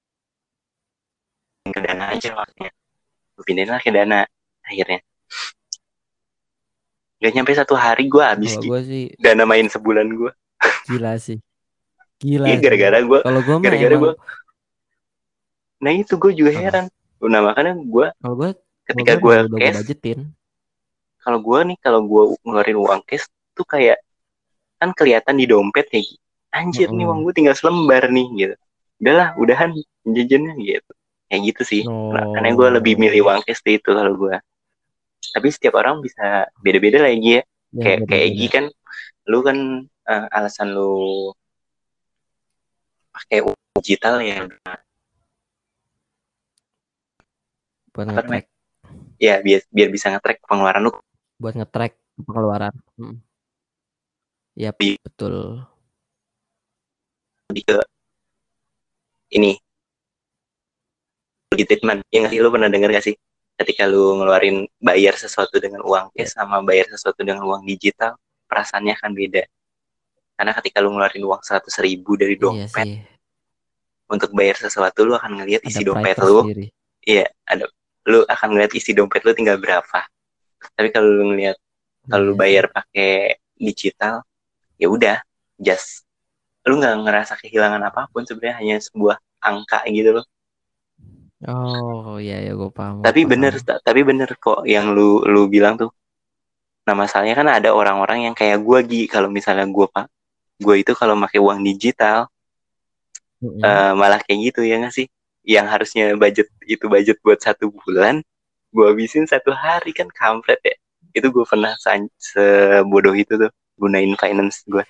ke 1.68 1.80
dana 1.84 2.16
aja 2.16 2.32
maksudnya. 2.32 2.72
Gue 3.36 3.44
pindahin 3.44 3.70
lah 3.70 3.84
ke 3.84 3.92
dana 3.92 4.24
akhirnya. 4.64 5.04
Gak 7.22 7.32
nyampe 7.36 7.52
satu 7.54 7.76
hari 7.76 8.08
gue 8.08 8.24
habis 8.24 8.56
gue 8.58 8.80
sih 8.82 9.04
Dana 9.20 9.44
main 9.44 9.68
sebulan 9.68 10.08
gue. 10.08 10.32
gila 10.88 11.20
sih. 11.20 11.38
Gila. 12.18 12.48
Iya 12.48 12.56
sih. 12.56 12.64
gara-gara 12.64 12.98
gue. 13.04 13.20
Kalau 13.22 13.40
gue 13.44 13.56
gara-gara 13.60 13.94
emang 13.94 14.04
gua- 14.16 14.20
Nah 15.82 15.92
itu 15.92 16.14
gue 16.16 16.32
juga 16.34 16.52
heran. 16.56 16.86
Nah 17.22 17.42
makanya 17.44 17.76
gue 17.76 18.08
kalau 18.18 18.36
gue 18.40 18.50
ketika 18.88 19.14
gue 19.20 19.36
gue 19.48 19.60
cash, 19.60 19.78
budgetin. 19.84 20.20
kalau 21.22 21.38
gue 21.38 21.60
nih 21.70 21.78
kalau 21.78 22.02
gue 22.02 22.24
ngeluarin 22.42 22.78
uang 22.80 23.02
cash 23.06 23.28
tuh 23.54 23.68
kayak 23.68 24.02
kan 24.82 24.90
kelihatan 24.98 25.38
di 25.38 25.46
dompet 25.46 25.86
ya 25.94 26.02
Gi. 26.02 26.18
Anjir 26.52 26.90
nih 26.90 27.06
Mm-mm. 27.06 27.10
uang 27.14 27.20
gue 27.30 27.34
tinggal 27.38 27.54
selembar 27.54 28.10
nih 28.10 28.28
gitu. 28.34 28.56
Udahlah, 28.98 29.38
udahan 29.38 29.70
jajannya 30.04 30.58
gitu. 30.58 30.92
Kayak 31.30 31.42
gitu 31.54 31.62
sih. 31.62 31.82
Oh. 31.86 32.10
Makanya 32.10 32.58
gue 32.58 32.68
lebih 32.82 32.94
milih 32.98 33.30
uang 33.30 33.46
cash 33.46 33.62
itu 33.64 33.86
kalau 33.86 34.18
gue. 34.18 34.36
Tapi 35.22 35.48
setiap 35.54 35.78
orang 35.78 36.02
bisa 36.02 36.50
beda-beda 36.60 37.06
lagi 37.06 37.40
ya. 37.40 37.44
Ya, 37.72 37.82
kayak 37.86 38.00
kayak. 38.10 38.26
Egi 38.34 38.48
kan 38.50 38.66
lu 39.30 39.40
kan 39.46 39.86
eh, 39.86 40.26
alasan 40.34 40.74
lu 40.74 41.30
pakai 43.16 43.46
uang 43.46 43.60
digital 43.80 44.18
ya 44.20 44.48
buat 47.92 48.08
nge-track, 48.08 48.46
ya 49.20 49.44
biar 49.44 49.68
biar 49.68 49.90
bisa 49.92 50.08
nge-track 50.16 50.48
pengeluaran 50.48 50.88
lu 50.88 50.92
buat 51.44 51.60
nge-track 51.60 52.00
pengeluaran. 52.24 52.72
Hmm. 52.96 53.20
Yap, 54.60 54.76
betul. 54.80 55.64
lebih 57.52 57.64
ke 57.68 57.78
ini. 59.36 59.60
Di 61.52 61.64
treatment. 61.68 62.00
Ya 62.08 62.24
nggak 62.24 62.32
sih? 62.32 62.40
Lu 62.40 62.48
pernah 62.48 62.72
denger 62.72 62.90
gak 62.96 63.06
sih? 63.12 63.16
Ketika 63.60 63.84
lu 63.84 64.16
ngeluarin 64.24 64.64
bayar 64.80 65.20
sesuatu 65.20 65.60
dengan 65.60 65.84
uang 65.84 66.16
cash 66.16 66.32
sama 66.32 66.64
bayar 66.64 66.88
sesuatu 66.88 67.20
dengan 67.28 67.44
uang 67.44 67.68
digital 67.68 68.16
perasaannya 68.48 68.96
akan 68.96 69.12
beda. 69.12 69.44
Karena 70.40 70.52
ketika 70.56 70.80
lu 70.80 70.96
ngeluarin 70.96 71.24
uang 71.28 71.44
seratus 71.44 71.76
ribu 71.84 72.16
dari 72.16 72.40
Iya 72.40 72.42
dompet 72.42 72.88
sih. 72.88 73.04
untuk 74.12 74.32
bayar 74.32 74.56
sesuatu 74.60 75.04
lu 75.04 75.14
akan 75.16 75.44
ngelihat 75.44 75.62
isi 75.68 75.84
dompet 75.84 76.16
lu. 76.24 76.48
iya 77.04 77.28
ada 77.48 77.68
lu 78.08 78.24
akan 78.26 78.48
ngeliat 78.56 78.72
isi 78.76 78.96
dompet 78.96 79.22
lu 79.28 79.36
tinggal 79.36 79.60
berapa. 79.60 80.08
Tapi 80.74 80.88
kalau 80.90 81.12
lu 81.12 81.24
ngeliat 81.36 81.60
kalau 82.08 82.32
lu 82.32 82.34
Iya 82.36 82.40
bayar 82.40 82.66
pakai 82.72 83.38
digital 83.60 84.24
ya 84.82 84.88
udah 84.96 85.18
just 85.66 85.90
lu 86.68 86.74
nggak 86.82 86.96
ngerasa 87.06 87.34
kehilangan 87.42 87.82
apa 87.90 88.02
pun 88.14 88.24
sebenarnya 88.28 88.56
hanya 88.62 88.76
sebuah 88.88 89.18
angka 89.50 89.80
gitu 89.98 90.12
loh. 90.22 90.26
Oh 91.54 92.18
iya 92.24 92.36
ya 92.46 92.52
gue 92.60 92.70
paham. 92.78 92.98
tapi 93.06 93.22
paham. 93.22 93.32
bener 93.32 93.54
ta- 93.68 93.82
tapi 93.88 94.02
bener 94.10 94.30
kok 94.44 94.60
yang 94.74 94.86
lu 94.96 95.22
lu 95.34 95.42
bilang 95.54 95.74
tuh 95.82 95.90
nah 96.86 96.96
masalahnya 97.02 97.36
kan 97.40 97.48
ada 97.58 97.70
orang-orang 97.80 98.20
yang 98.30 98.36
kayak 98.42 98.60
gua 98.68 98.80
Gi 98.90 99.02
kalau 99.14 99.30
misalnya 99.38 99.66
gua 99.76 99.88
pak 99.96 100.06
gua 100.66 100.76
itu 100.84 100.94
kalau 101.02 101.16
pakai 101.24 101.40
uang 101.46 101.60
digital 101.70 102.18
Mm-mm. 103.44 103.64
eh, 103.66 103.92
malah 104.00 104.20
kayak 104.26 104.40
gitu 104.52 104.60
ya 104.70 104.76
nggak 104.82 104.94
sih 104.98 105.08
yang 105.46 105.66
harusnya 105.74 106.14
budget 106.22 106.48
itu 106.70 106.86
budget 106.94 107.18
buat 107.26 107.40
satu 107.42 107.66
bulan 107.74 108.22
gua 108.74 108.94
habisin 108.94 109.26
satu 109.30 109.52
hari 109.54 109.92
kan 110.00 110.08
kampret 110.14 110.60
ya 110.64 110.76
itu 111.18 111.28
gua 111.36 111.46
pernah 111.52 111.74
sebodoh 112.22 113.16
itu 113.18 113.34
tuh 113.42 113.52
gunain 113.82 114.14
finance 114.22 114.62
gua. 114.70 114.86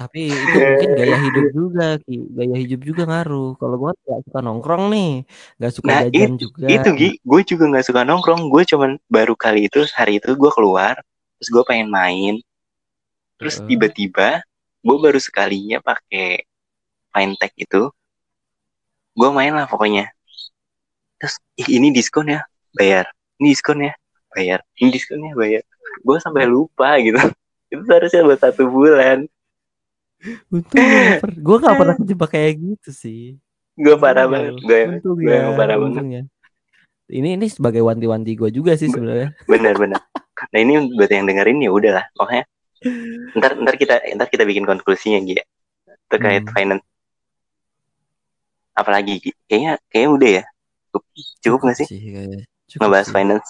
Tapi 0.00 0.32
itu 0.32 0.56
mungkin 0.56 0.88
gaya 0.96 1.16
hidup 1.20 1.46
juga, 1.52 1.86
Ki. 2.00 2.16
Gaya 2.32 2.56
hidup 2.56 2.80
juga 2.88 3.02
ngaruh. 3.04 3.52
Kalau 3.60 3.76
gue 3.76 3.92
nggak 3.92 4.20
suka 4.24 4.38
nongkrong 4.40 4.84
nih, 4.88 5.12
nggak 5.60 5.72
suka 5.76 5.88
Nah, 5.92 6.00
jajan 6.08 6.32
juga. 6.40 6.66
itu 6.72 6.88
Gi. 6.96 7.10
Gue 7.20 7.40
juga 7.44 7.64
nggak 7.68 7.84
suka 7.84 8.00
nongkrong. 8.08 8.42
Gue 8.48 8.62
cuman 8.64 8.96
baru 9.12 9.36
kali 9.36 9.68
itu 9.68 9.84
hari 9.92 10.16
itu 10.16 10.32
gue 10.32 10.50
keluar 10.56 10.96
terus 11.36 11.48
gue 11.52 11.62
pengen 11.68 11.88
main. 11.92 12.34
Terus 13.36 13.60
tiba-tiba 13.68 14.40
gue 14.80 14.96
baru 14.96 15.20
sekalinya 15.20 15.84
pakai 15.84 16.48
fintech 17.12 17.52
itu. 17.60 17.92
Gue 19.12 19.28
main 19.36 19.52
lah 19.52 19.68
pokoknya. 19.68 20.08
Terus 21.20 21.36
"Ih, 21.60 21.76
ini 21.76 21.92
diskon 21.92 22.32
ya 22.32 22.40
bayar. 22.72 23.04
Ini 23.36 23.52
diskon 23.52 23.84
ya 23.84 23.92
bayar. 24.32 24.64
Ini 24.80 24.88
diskon 24.88 25.20
ya 25.28 25.32
bayar. 25.36 25.62
Gue 26.00 26.16
sampai 26.24 26.48
lupa 26.48 26.96
gitu 27.04 27.20
itu 27.70 27.82
harusnya 27.86 28.22
buat 28.26 28.40
satu 28.42 28.66
bulan 28.66 29.26
Untung 30.52 30.84
gue 31.24 31.56
gak 31.64 31.76
pernah 31.80 31.96
kejebak 32.02 32.30
kayak 32.30 32.52
gitu 32.60 32.90
sih. 32.92 33.22
gue 33.80 33.94
parah 33.96 34.28
Untung 34.28 34.36
ya 34.36 34.50
banget 34.50 34.52
lu. 34.52 34.66
gue 34.68 34.78
ya, 35.24 35.38
emang 35.40 35.56
parah 35.56 35.76
banget 35.80 36.04
ya. 36.04 36.22
Ini 37.10 37.28
ini 37.40 37.46
sebagai 37.50 37.82
wanti-wanti 37.82 38.32
gue 38.36 38.50
juga 38.52 38.76
sih 38.76 38.86
sebenarnya. 38.86 39.32
bener-bener 39.48 39.98
nah 40.50 40.58
ini 40.58 40.72
buat 40.96 41.10
yang 41.12 41.28
dengerin 41.28 41.60
ya 41.60 41.70
udahlah 41.70 42.04
pokoknya 42.16 42.44
ntar 43.38 43.52
ntar 43.60 43.74
kita 43.76 43.94
ntar 44.16 44.28
kita 44.32 44.44
bikin 44.48 44.64
konklusinya 44.64 45.20
gitu 45.24 45.42
terkait 46.08 46.44
Hmm. 46.44 46.54
finance 46.56 46.84
apalagi 48.72 49.20
Gi? 49.20 49.30
kayaknya 49.46 49.72
kayaknya 49.92 50.10
udah 50.16 50.30
ya 50.40 50.44
cukup 50.90 51.04
cukup 51.44 51.60
nggak 51.68 51.78
sih. 51.80 51.88
Cukup 52.70 52.80
ngebahas 52.88 53.06
sih. 53.06 53.14
finance 53.14 53.46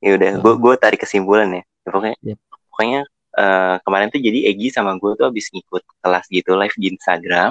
ya 0.00 0.10
udah 0.16 0.30
gue 0.40 0.54
gue 0.56 0.74
tarik 0.80 1.00
kesimpulan 1.04 1.48
ya, 1.52 1.62
Ya, 1.62 1.88
pokoknya 1.92 2.14
Yep. 2.24 2.38
pokoknya 2.72 3.00
eh, 3.40 3.76
kemarin 3.84 4.08
tuh 4.14 4.20
jadi 4.26 4.38
Egi 4.52 4.68
sama 4.76 4.92
gue 5.00 5.12
tuh 5.18 5.26
habis 5.30 5.46
ngikut 5.54 5.82
kelas 6.02 6.26
gitu 6.36 6.50
live 6.60 6.76
di 6.82 6.86
Instagram 6.94 7.50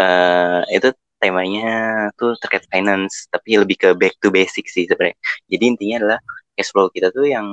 eh 0.00 0.60
itu 0.76 0.88
temanya 1.22 1.64
tuh 2.18 2.30
terkait 2.42 2.64
finance 2.72 3.14
tapi 3.34 3.50
lebih 3.62 3.76
ke 3.82 3.88
back 4.00 4.14
to 4.22 4.28
basic 4.36 4.64
sih 4.74 4.84
sebenarnya 4.90 5.16
jadi 5.52 5.64
intinya 5.72 5.96
adalah 6.02 6.18
cash 6.56 6.70
flow 6.74 6.88
kita 6.94 7.08
tuh 7.16 7.24
yang 7.34 7.46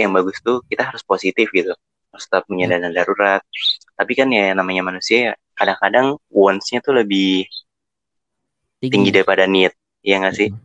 yang 0.00 0.10
bagus 0.16 0.38
tuh 0.46 0.56
kita 0.70 0.82
harus 0.88 1.02
positif 1.04 1.46
gitu 1.52 1.72
harus 2.12 2.24
tetap 2.28 2.44
punya 2.48 2.66
Yep. 2.66 2.72
dana 2.72 2.88
darurat 2.96 3.42
tapi 3.98 4.12
kan 4.18 4.28
ya 4.38 4.54
namanya 4.58 4.82
manusia 4.88 5.16
ya 5.28 5.32
kadang-kadang 5.58 6.06
wants-nya 6.32 6.78
tuh 6.86 6.94
lebih 7.00 7.44
tinggi 8.92 9.10
daripada 9.14 9.44
need 9.54 9.72
ya 10.08 10.14
nggak 10.20 10.34
sih 10.38 10.48
Hmm. 10.48 10.62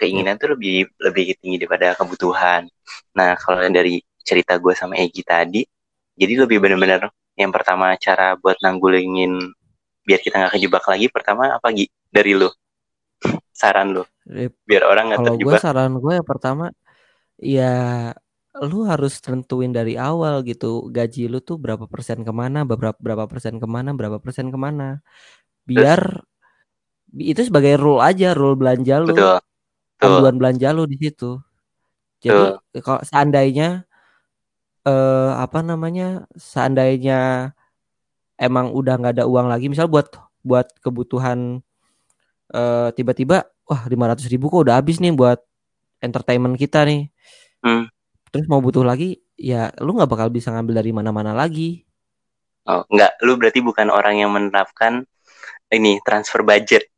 keinginan 0.00 0.34
tuh 0.40 0.48
lebih 0.58 0.76
lebih 1.06 1.24
tinggi 1.40 1.56
daripada 1.62 1.94
kebutuhan. 1.98 2.62
Nah 3.18 3.30
kalau 3.38 3.62
dari 3.70 4.02
cerita 4.24 4.54
gue 4.62 4.74
sama 4.76 4.94
Egi 4.98 5.22
tadi, 5.26 5.62
jadi 6.16 6.34
lebih 6.46 6.58
benar-benar 6.62 7.10
yang 7.38 7.50
pertama 7.54 7.96
cara 7.96 8.36
buat 8.38 8.58
nanggulingin 8.64 9.32
biar 10.06 10.20
kita 10.22 10.34
nggak 10.40 10.52
kejebak 10.58 10.84
lagi. 10.90 11.06
Pertama 11.12 11.42
apa 11.56 11.68
Gi? 11.74 11.86
Dari 12.10 12.32
lu? 12.36 12.48
Saran 13.60 13.94
lu. 13.96 14.04
Biar 14.68 14.84
orang 14.86 15.04
nggak 15.12 15.22
Kalau 15.22 15.34
gue 15.44 15.54
terjebak. 15.54 15.62
saran 15.64 15.92
gue 16.02 16.12
yang 16.18 16.28
pertama 16.32 16.64
ya 17.40 17.72
lu 18.70 18.78
harus 18.90 19.12
tentuin 19.24 19.72
dari 19.78 19.94
awal 19.96 20.34
gitu 20.50 20.66
gaji 20.96 21.20
lu 21.32 21.38
tuh 21.48 21.56
berapa 21.64 21.84
persen 21.92 22.18
ke 22.28 22.32
mana 22.40 22.58
berapa 22.68 22.96
berapa 23.06 23.24
persen 23.32 23.54
ke 23.62 23.66
mana 23.76 23.90
berapa 23.98 24.18
persen 24.24 24.46
ke 24.54 24.58
mana. 24.66 25.00
Biar 25.68 26.00
bi- 27.16 27.26
itu 27.32 27.42
sebagai 27.48 27.74
rule 27.82 28.00
aja 28.08 28.26
rule 28.38 28.56
belanja 28.60 28.96
lu. 29.08 29.12
Betul, 29.16 29.40
betul, 30.00 30.22
panduan 30.22 30.36
belanja 30.40 30.68
lu 30.76 30.84
di 30.92 30.96
situ. 31.02 31.38
Jadi 32.24 32.42
kalau 32.84 33.02
seandainya 33.10 33.84
eh 34.82 35.32
apa 35.38 35.58
namanya 35.62 36.26
seandainya 36.34 37.52
emang 38.38 38.74
udah 38.74 38.94
nggak 38.98 39.14
ada 39.20 39.24
uang 39.30 39.46
lagi 39.46 39.70
misal 39.70 39.86
buat 39.86 40.10
buat 40.42 40.66
kebutuhan 40.82 41.62
eh 42.52 42.88
tiba-tiba 42.98 43.46
wah 43.68 43.82
500 43.88 44.26
ribu 44.32 44.50
kok 44.52 44.68
udah 44.68 44.76
habis 44.82 44.98
nih 45.00 45.14
buat 45.14 45.40
entertainment 46.02 46.58
kita 46.58 46.84
nih 46.84 47.08
Hmm. 47.62 47.86
terus 48.34 48.50
mau 48.50 48.58
butuh 48.58 48.82
lagi 48.82 49.22
ya 49.38 49.70
lu 49.78 49.94
nggak 49.94 50.10
bakal 50.10 50.28
bisa 50.34 50.50
ngambil 50.50 50.82
dari 50.82 50.90
mana-mana 50.90 51.30
lagi 51.30 51.86
Oh, 52.62 52.86
nggak, 52.86 53.18
lu 53.26 53.34
berarti 53.34 53.58
bukan 53.58 53.90
orang 53.90 54.22
yang 54.22 54.30
menerapkan 54.30 55.02
ini 55.74 55.98
transfer 56.06 56.46
budget. 56.46 56.91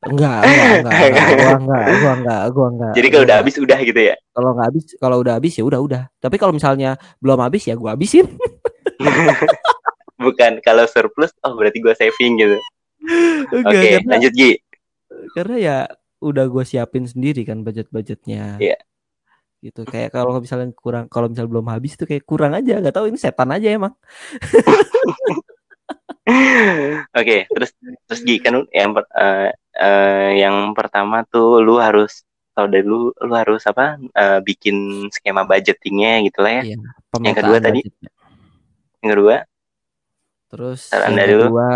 Enggak 0.00 0.40
enggak 0.40 0.72
enggak, 0.80 1.00
enggak 1.04 1.28
gua 1.30 1.54
enggak 1.54 1.84
gua 1.92 2.12
enggak 2.14 2.40
gua 2.50 2.66
enggak 2.68 2.92
Jadi 2.96 3.06
kalau 3.06 3.12
Gua 3.12 3.20
udah 3.20 3.34
enggak. 3.34 3.44
habis 3.44 3.54
udah 3.60 3.78
gitu 3.82 4.00
ya. 4.00 4.14
kalau 4.30 4.48
nggak 4.50 4.66
habis 4.66 4.82
kalau 4.96 5.16
udah 5.20 5.32
habis 5.36 5.52
ya 5.52 5.62
udah 5.62 5.80
udah 5.80 6.02
tapi 6.16 6.34
kalau 6.36 6.52
misalnya 6.52 6.90
belum 7.18 7.38
habis 7.38 7.62
ya 7.64 7.74
gua 7.74 7.92
habisin 7.92 8.24
bukan 10.20 10.52
kalau 10.60 10.84
surplus, 10.84 11.32
oh 11.40 11.56
berarti 11.56 11.78
gue 11.78 11.92
saving 11.92 12.36
gitu. 12.36 12.56
Oke, 13.48 13.56
Enggak, 13.56 13.82
karena, 13.96 14.08
lanjut 14.12 14.32
Gi. 14.34 14.50
karena 15.32 15.54
ya 15.56 15.76
udah 16.20 16.44
gue 16.44 16.62
siapin 16.62 17.04
sendiri 17.04 17.42
kan 17.42 17.60
budget-budgetnya 17.60 18.56
Iya. 18.56 18.76
gitu 19.60 19.82
kayak 19.82 20.10
kalau 20.10 20.36
misalnya 20.36 20.68
kurang 20.72 21.04
kalau 21.08 21.24
misalnya 21.24 21.50
belum 21.50 21.66
habis 21.66 21.96
tuh 21.96 22.04
kayak 22.04 22.22
kurang 22.22 22.52
aja 22.52 22.76
nggak 22.76 22.92
tahu 22.92 23.08
ini 23.08 23.16
setan 23.16 23.48
aja 23.48 23.66
emang 23.70 23.94
Oke, 27.10 27.48
terus 27.48 27.70
terus 28.04 28.20
Gi 28.20 28.36
kan 28.38 28.60
yang 28.70 28.92
per- 28.92 29.08
eh, 29.80 30.28
yang 30.42 30.56
pertama 30.78 31.16
tuh 31.32 31.62
lu 31.64 31.74
harus 31.80 32.22
kalau 32.54 32.68
dari 32.68 32.84
lu 32.84 33.10
lu 33.16 33.32
harus 33.34 33.62
apa 33.70 33.96
eh, 33.96 34.38
bikin 34.44 35.08
skema 35.14 35.42
budgetingnya 35.48 36.12
gitu 36.26 36.38
lah 36.44 36.52
ya. 36.60 36.62
Iya, 36.68 36.76
Yang 37.24 37.36
kedua 37.40 37.56
pemetaan 37.56 37.64
tadi? 37.64 37.80
budgetnya. 37.82 38.10
Yang 39.00 39.10
kedua, 39.16 39.36
terus 40.50 40.80
yang 40.92 41.16
dari 41.16 41.32
lu? 41.32 41.40
kedua 41.46 41.68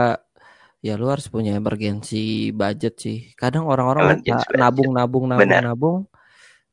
ya 0.85 0.95
lu 1.01 1.07
harus 1.09 1.27
punya 1.33 1.57
emergency 1.57 2.53
budget 2.53 3.01
sih 3.01 3.33
kadang 3.41 3.65
orang-orang 3.65 4.21
nabung 4.53 4.93
nabung 4.93 5.25
nabung 5.31 5.49
Benar. 5.49 5.63
nabung 5.65 5.99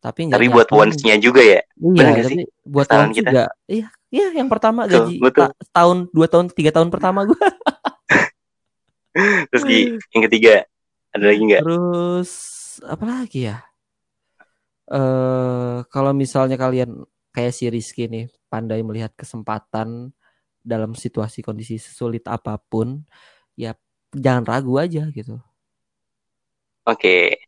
tapi 0.02 0.34
Tapi 0.34 0.50
buat 0.50 0.68
wants-nya 0.74 1.16
juga 1.22 1.46
ya. 1.46 1.62
Iya, 1.78 2.26
tapi 2.26 2.42
sih? 2.42 2.46
buat 2.66 2.90
wants 2.90 3.16
kita? 3.16 3.30
juga. 3.30 3.44
Iya, 3.70 3.88
iya 4.10 4.28
yang 4.34 4.50
pertama 4.50 4.90
Betul, 4.90 4.98
gaji 4.98 5.16
betul. 5.22 5.46
ta- 5.46 5.56
tahun, 5.78 5.98
dua 6.10 6.28
tahun, 6.28 6.46
tiga 6.58 6.72
tahun 6.74 6.90
pertama 6.90 7.30
gue. 7.30 7.38
Terus 9.54 9.64
di 9.70 9.80
yang 10.18 10.24
ketiga 10.28 10.66
ada 11.12 11.26
lagi 11.28 11.42
nggak? 11.44 11.62
Terus 11.64 12.32
apa 12.84 13.06
lagi 13.06 13.40
ya? 13.48 13.58
Eh 14.92 15.80
kalau 15.88 16.12
misalnya 16.12 16.60
kalian 16.60 17.08
kayak 17.32 17.54
si 17.56 17.72
Rizky 17.72 18.12
nih 18.12 18.28
pandai 18.52 18.84
melihat 18.84 19.16
kesempatan 19.16 20.12
dalam 20.60 20.92
situasi 20.92 21.40
kondisi 21.40 21.80
sulit 21.80 22.28
apa 22.28 22.60
pun, 22.60 23.06
ya 23.56 23.72
jangan 24.12 24.44
ragu 24.44 24.76
aja 24.82 25.08
gitu. 25.14 25.40
Oke. 26.84 27.48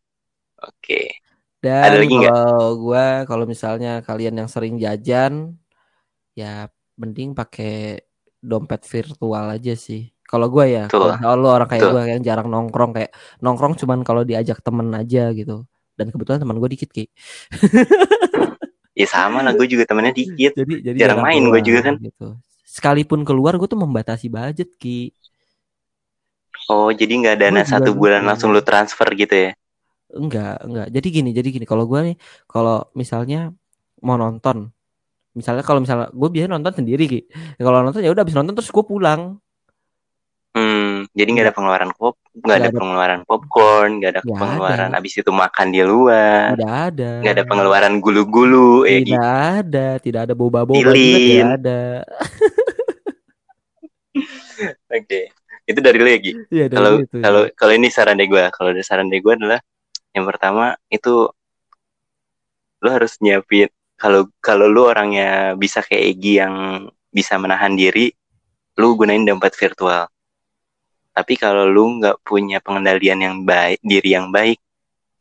Oke. 0.64 1.20
Dan 1.60 1.84
Ada 1.84 1.98
lagi 2.00 2.18
kalau 2.22 2.68
gua 2.80 3.28
kalau 3.28 3.44
misalnya 3.44 4.00
kalian 4.06 4.40
yang 4.40 4.50
sering 4.52 4.80
jajan, 4.80 5.60
ya 6.32 6.72
mending 6.96 7.34
pakai 7.36 8.06
dompet 8.40 8.86
virtual 8.88 9.52
aja 9.52 9.74
sih. 9.74 10.13
Kalau 10.34 10.50
gua 10.50 10.66
ya, 10.66 10.90
kalau 10.90 11.14
lo 11.38 11.54
orang 11.54 11.70
kayak 11.70 11.94
gua 11.94 12.10
yang 12.10 12.26
jarang 12.26 12.50
nongkrong 12.50 12.98
kayak 12.98 13.14
nongkrong 13.38 13.78
cuman 13.78 14.02
kalau 14.02 14.26
diajak 14.26 14.58
temen 14.66 14.90
aja 14.98 15.30
gitu. 15.30 15.70
Dan 15.94 16.10
kebetulan 16.10 16.42
teman 16.42 16.58
gue 16.58 16.70
dikit 16.74 16.90
ki. 16.90 17.06
Ya 18.98 19.06
sama 19.06 19.46
lah, 19.46 19.54
gue 19.54 19.70
juga 19.70 19.86
temennya 19.86 20.10
dikit. 20.10 20.58
Jadi 20.58 20.82
jadi 20.82 20.98
Jarang 20.98 21.22
main 21.22 21.42
gua 21.46 21.62
juga 21.62 21.86
kan. 21.86 22.02
Gitu. 22.02 22.34
Sekalipun 22.66 23.22
keluar 23.22 23.54
gue 23.62 23.70
tuh 23.70 23.78
membatasi 23.78 24.26
budget 24.26 24.74
ki. 24.82 25.14
Oh, 26.66 26.90
jadi 26.90 27.14
nggak 27.14 27.36
Gua 27.38 27.44
dana 27.46 27.62
juga 27.62 27.70
satu 27.78 27.94
gitu. 27.94 28.00
bulan 28.02 28.26
langsung 28.26 28.50
lu 28.50 28.66
transfer 28.66 29.06
gitu 29.14 29.38
ya? 29.38 29.52
Enggak, 30.14 30.66
enggak. 30.66 30.88
Jadi 30.90 31.08
gini, 31.14 31.30
jadi 31.30 31.50
gini. 31.54 31.66
Kalau 31.70 31.86
gue 31.86 32.00
nih, 32.14 32.16
kalau 32.50 32.90
misalnya 32.98 33.54
mau 34.02 34.18
nonton, 34.18 34.74
misalnya 35.38 35.62
kalau 35.62 35.78
misalnya 35.78 36.10
gue 36.10 36.30
biasa 36.34 36.48
nonton 36.50 36.74
sendiri 36.74 37.06
ki. 37.06 37.22
Kalau 37.62 37.86
nonton 37.86 38.02
ya 38.02 38.10
udah 38.10 38.26
habis 38.26 38.34
nonton 38.34 38.58
terus 38.58 38.74
gue 38.74 38.86
pulang. 38.86 39.38
Hmm, 40.54 41.10
jadi 41.18 41.30
nggak 41.34 41.46
ada 41.50 41.56
pengeluaran 41.58 41.92
pop, 41.98 42.14
nggak 42.46 42.58
ada 42.62 42.70
ada. 42.70 42.78
pengeluaran 42.78 43.22
popcorn, 43.26 43.90
nggak 43.98 44.12
ada 44.14 44.22
Nggak 44.22 44.38
pengeluaran 44.38 44.92
ada. 44.94 44.98
abis 45.02 45.14
itu 45.18 45.32
makan 45.34 45.68
di 45.74 45.82
luar, 45.82 46.54
Tidak 46.54 46.74
ada. 46.94 47.10
nggak 47.26 47.34
ada 47.34 47.46
pengeluaran 47.50 47.94
gulu-gulu, 47.98 48.86
ya 48.86 49.02
Tidak 49.02 49.08
gitu. 49.10 49.18
ada, 49.18 49.88
tidak 49.98 50.22
ada 50.30 50.34
boba-boba 50.38 50.92
tidak 50.94 51.46
ada. 51.58 51.82
Oke, 54.94 55.22
itu 55.66 55.80
dari 55.82 55.98
lu 55.98 56.10
ya 56.10 56.20
Gi? 56.22 56.34
Iya 56.54 56.66
Kalau 56.70 56.92
itu. 57.02 57.18
kalau 57.18 57.42
kalau 57.58 57.74
ini 57.74 57.88
saran 57.90 58.16
dari 58.20 58.30
gue, 58.30 58.44
kalau 58.54 58.70
dari 58.72 58.86
saran 58.86 59.08
dari 59.10 59.22
gue 59.26 59.34
adalah 59.34 59.60
yang 60.14 60.26
pertama 60.30 60.78
itu 60.94 61.26
lu 62.84 62.90
harus 62.92 63.18
nyiapin 63.24 63.66
kalau 63.98 64.28
kalau 64.44 64.68
lu 64.70 64.86
orangnya 64.86 65.56
bisa 65.58 65.80
kayak 65.82 66.04
Egi 66.14 66.34
yang 66.44 66.56
bisa 67.10 67.38
menahan 67.42 67.74
diri, 67.74 68.12
lu 68.78 68.94
gunain 69.00 69.24
dompet 69.26 69.54
virtual. 69.58 70.06
Tapi 71.14 71.34
kalau 71.38 71.70
lu 71.70 72.02
nggak 72.02 72.26
punya 72.26 72.58
pengendalian 72.58 73.20
yang 73.22 73.38
baik, 73.46 73.80
diri 73.86 74.10
yang 74.18 74.34
baik, 74.34 74.58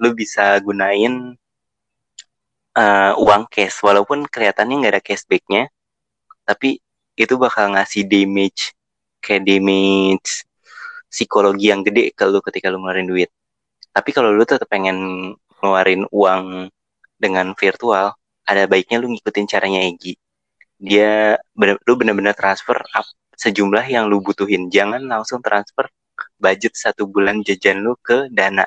lu 0.01 0.16
bisa 0.16 0.57
gunain 0.64 1.36
eh, 2.76 3.12
uang 3.20 3.45
cash, 3.53 3.76
walaupun 3.84 4.24
kelihatannya 4.32 4.74
nggak 4.80 4.93
ada 4.97 5.05
cashbacknya, 5.05 5.62
tapi 6.49 6.80
itu 7.16 7.34
bakal 7.36 7.76
ngasih 7.76 8.09
damage 8.09 8.72
kayak 9.22 9.45
damage 9.47 10.49
psikologi 11.12 11.68
yang 11.68 11.84
gede 11.84 12.11
ke 12.16 12.24
lu 12.24 12.40
ketika 12.40 12.72
lu 12.72 12.80
ngeluarin 12.80 13.07
duit. 13.07 13.30
Tapi 13.93 14.11
kalau 14.16 14.32
lu 14.32 14.43
tetap 14.49 14.66
pengen 14.72 14.97
ngeluarin 15.61 16.09
uang 16.09 16.72
dengan 17.20 17.53
virtual, 17.55 18.16
ada 18.49 18.62
baiknya 18.66 18.99
lu 18.99 19.12
ngikutin 19.12 19.47
caranya 19.47 19.80
Egi. 19.84 20.16
Dia 20.80 21.36
bener, 21.55 21.78
lu 21.86 21.95
bener-bener 21.95 22.34
transfer 22.34 22.74
sejumlah 23.43 23.90
yang 23.90 24.07
lu 24.07 24.22
butuhin. 24.22 24.70
Jangan 24.70 25.03
langsung 25.03 25.43
transfer 25.43 25.90
budget 26.38 26.78
satu 26.78 27.11
bulan 27.11 27.43
jajan 27.43 27.82
lu 27.82 27.99
ke 27.99 28.30
dana 28.30 28.62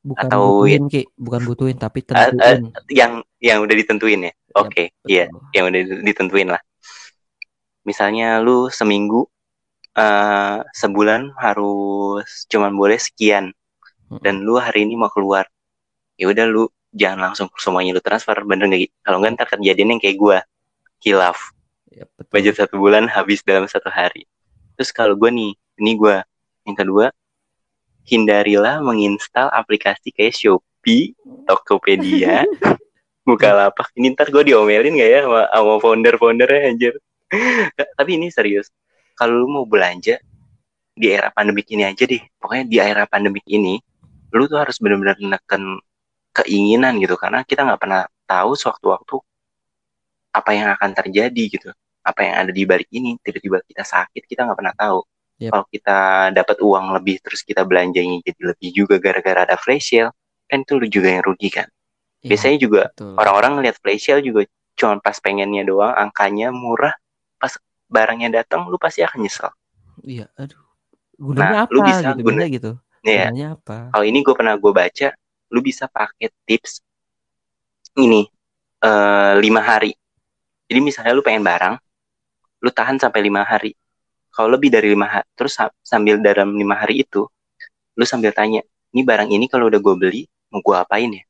bukan 0.00 0.26
atau 0.26 0.42
butuhin 0.64 0.82
ki, 0.88 1.02
bukan 1.16 1.40
butuhin 1.44 1.76
tapi 1.76 2.00
eh, 2.00 2.06
tentuin. 2.08 2.62
yang 2.88 3.12
yang 3.42 3.58
udah 3.60 3.74
ditentuin 3.76 4.20
ya. 4.30 4.32
Oke, 4.56 4.90
iya, 5.06 5.30
Betul. 5.30 5.40
yang 5.54 5.64
udah 5.70 5.80
ditentuin 6.02 6.48
lah. 6.50 6.62
Misalnya 7.86 8.42
lu 8.42 8.68
seminggu 8.72 9.26
eh 9.90 10.58
sebulan 10.62 11.34
harus 11.34 12.46
cuman 12.46 12.72
boleh 12.78 12.96
sekian 12.96 13.50
dan 14.22 14.42
lu 14.42 14.58
hari 14.58 14.86
ini 14.86 14.94
mau 14.98 15.10
keluar. 15.10 15.46
Ya 16.14 16.30
udah 16.30 16.46
lu 16.46 16.70
jangan 16.90 17.30
langsung 17.30 17.48
semuanya 17.58 17.94
lu 17.94 18.02
transfer 18.02 18.34
bener 18.46 18.66
nggak? 18.70 18.90
Kalau 19.02 19.18
nggak 19.22 19.32
ntar 19.38 19.46
kejadian 19.54 19.96
yang 19.96 20.00
kayak 20.02 20.16
gua 20.18 20.38
hilaf 21.00 21.54
Ya, 21.90 22.06
betul. 22.14 22.30
budget 22.30 22.54
satu 22.62 22.78
bulan 22.78 23.10
habis 23.10 23.42
dalam 23.42 23.66
satu 23.66 23.90
hari. 23.90 24.24
Terus 24.78 24.94
kalau 24.94 25.18
gua 25.18 25.34
nih, 25.34 25.58
ini 25.82 25.92
gua 25.98 26.22
yang 26.62 26.78
kedua 26.78 27.10
hindarilah 28.06 28.82
menginstal 28.82 29.50
aplikasi 29.54 30.10
kayak 30.10 30.34
Shopee, 30.34 31.14
Tokopedia, 31.46 32.46
Bukalapak. 33.28 33.94
Ini 33.94 34.16
ntar 34.16 34.32
gue 34.32 34.42
diomelin 34.42 34.98
gak 34.98 35.10
ya 35.10 35.20
sama, 35.22 35.42
sama 35.46 35.74
founder-foundernya 35.78 36.60
anjir. 36.72 36.94
Tapi 37.98 38.10
ini 38.18 38.32
serius. 38.32 38.72
Kalau 39.14 39.44
lu 39.44 39.46
mau 39.46 39.64
belanja 39.68 40.18
di 40.96 41.06
era 41.06 41.30
pandemik 41.30 41.70
ini 41.70 41.86
aja 41.86 42.02
deh. 42.02 42.18
Pokoknya 42.40 42.64
di 42.66 42.76
era 42.82 43.04
pandemik 43.06 43.46
ini, 43.46 43.78
lu 44.34 44.50
tuh 44.50 44.58
harus 44.58 44.80
benar-benar 44.82 45.20
neken 45.20 45.78
keinginan 46.34 46.98
gitu. 46.98 47.14
Karena 47.14 47.46
kita 47.46 47.62
nggak 47.62 47.78
pernah 47.78 48.02
tahu 48.26 48.58
sewaktu-waktu 48.58 49.16
apa 50.30 50.50
yang 50.54 50.68
akan 50.76 50.90
terjadi 50.94 51.42
gitu. 51.50 51.68
Apa 52.00 52.20
yang 52.24 52.34
ada 52.46 52.52
di 52.54 52.64
balik 52.64 52.88
ini. 52.94 53.16
Tiba-tiba 53.20 53.60
kita 53.66 53.84
sakit, 53.84 54.22
kita 54.26 54.46
nggak 54.48 54.58
pernah 54.58 54.74
tahu. 54.76 55.00
Yep. 55.40 55.50
Kalau 55.52 55.64
kita 55.72 55.98
dapat 56.36 56.56
uang 56.60 56.86
lebih, 57.00 57.16
terus 57.24 57.40
kita 57.44 57.64
belanjanya 57.64 58.20
jadi 58.24 58.40
lebih 58.54 58.70
juga 58.76 58.94
gara-gara 59.00 59.48
ada 59.48 59.56
flash 59.56 59.92
sale, 59.96 60.12
kan 60.48 60.60
itu 60.62 60.72
lu 60.76 60.86
juga 60.88 61.08
yang 61.16 61.24
rugi 61.24 61.48
kan. 61.48 61.68
Iya, 62.20 62.28
Biasanya 62.36 62.58
juga 62.60 62.82
betul. 62.92 63.14
orang-orang 63.16 63.52
ngeliat 63.60 63.76
flash 63.80 64.04
sale 64.04 64.20
juga 64.20 64.44
cuma 64.76 65.00
pas 65.00 65.16
pengennya 65.20 65.62
doang, 65.64 65.92
angkanya 65.96 66.52
murah, 66.52 66.92
pas 67.40 67.52
barangnya 67.88 68.44
datang 68.44 68.68
lu 68.68 68.76
pasti 68.76 69.00
akan 69.04 69.18
nyesel. 69.24 69.50
Iya, 70.04 70.28
aduh. 70.36 70.60
Gunanya 71.20 71.44
Nah, 71.44 71.64
apa 71.64 71.72
lu 71.72 71.80
bisa 71.84 72.06
gitu, 72.16 72.24
guna- 72.24 72.48
gitu. 72.48 72.70
Ya, 73.00 73.32
Gunanya 73.32 73.46
apa? 73.56 73.76
kalau 73.96 74.04
ini 74.04 74.18
gue 74.20 74.34
pernah 74.36 74.54
gue 74.60 74.72
baca, 74.72 75.08
lu 75.52 75.60
bisa 75.64 75.84
pakai 75.88 76.28
tips 76.44 76.84
ini 78.00 78.22
eh 78.80 79.32
lima 79.40 79.60
hari. 79.60 79.92
Jadi 80.70 80.78
misalnya 80.78 81.10
lu 81.18 81.26
pengen 81.26 81.42
barang, 81.42 81.74
lu 82.62 82.70
tahan 82.70 83.02
sampai 83.02 83.26
lima 83.26 83.42
hari. 83.42 83.74
Kalau 84.30 84.54
lebih 84.54 84.70
dari 84.70 84.94
lima 84.94 85.10
hari, 85.10 85.26
terus 85.34 85.58
sa- 85.58 85.74
sambil 85.82 86.22
dalam 86.22 86.54
lima 86.54 86.78
hari 86.78 87.02
itu, 87.02 87.26
lu 87.98 88.04
sambil 88.06 88.30
tanya, 88.30 88.62
ini 88.94 89.02
barang 89.02 89.34
ini 89.34 89.50
kalau 89.50 89.66
udah 89.66 89.82
gue 89.82 89.94
beli, 89.98 90.22
mau 90.54 90.62
gue 90.62 90.76
apain 90.78 91.10
ya? 91.10 91.24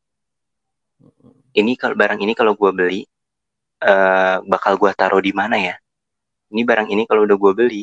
Ini 1.57 1.73
kalau 1.81 1.97
barang 1.97 2.21
ini 2.21 2.37
kalau 2.37 2.53
gue 2.53 2.71
beli, 2.77 3.01
eh 3.81 4.37
bakal 4.45 4.77
gue 4.77 4.93
taruh 4.93 5.25
di 5.25 5.33
mana 5.33 5.57
ya? 5.57 5.75
Ini 6.53 6.61
barang 6.69 6.93
ini 6.93 7.09
kalau 7.09 7.25
udah 7.25 7.37
gue 7.41 7.53
beli, 7.57 7.83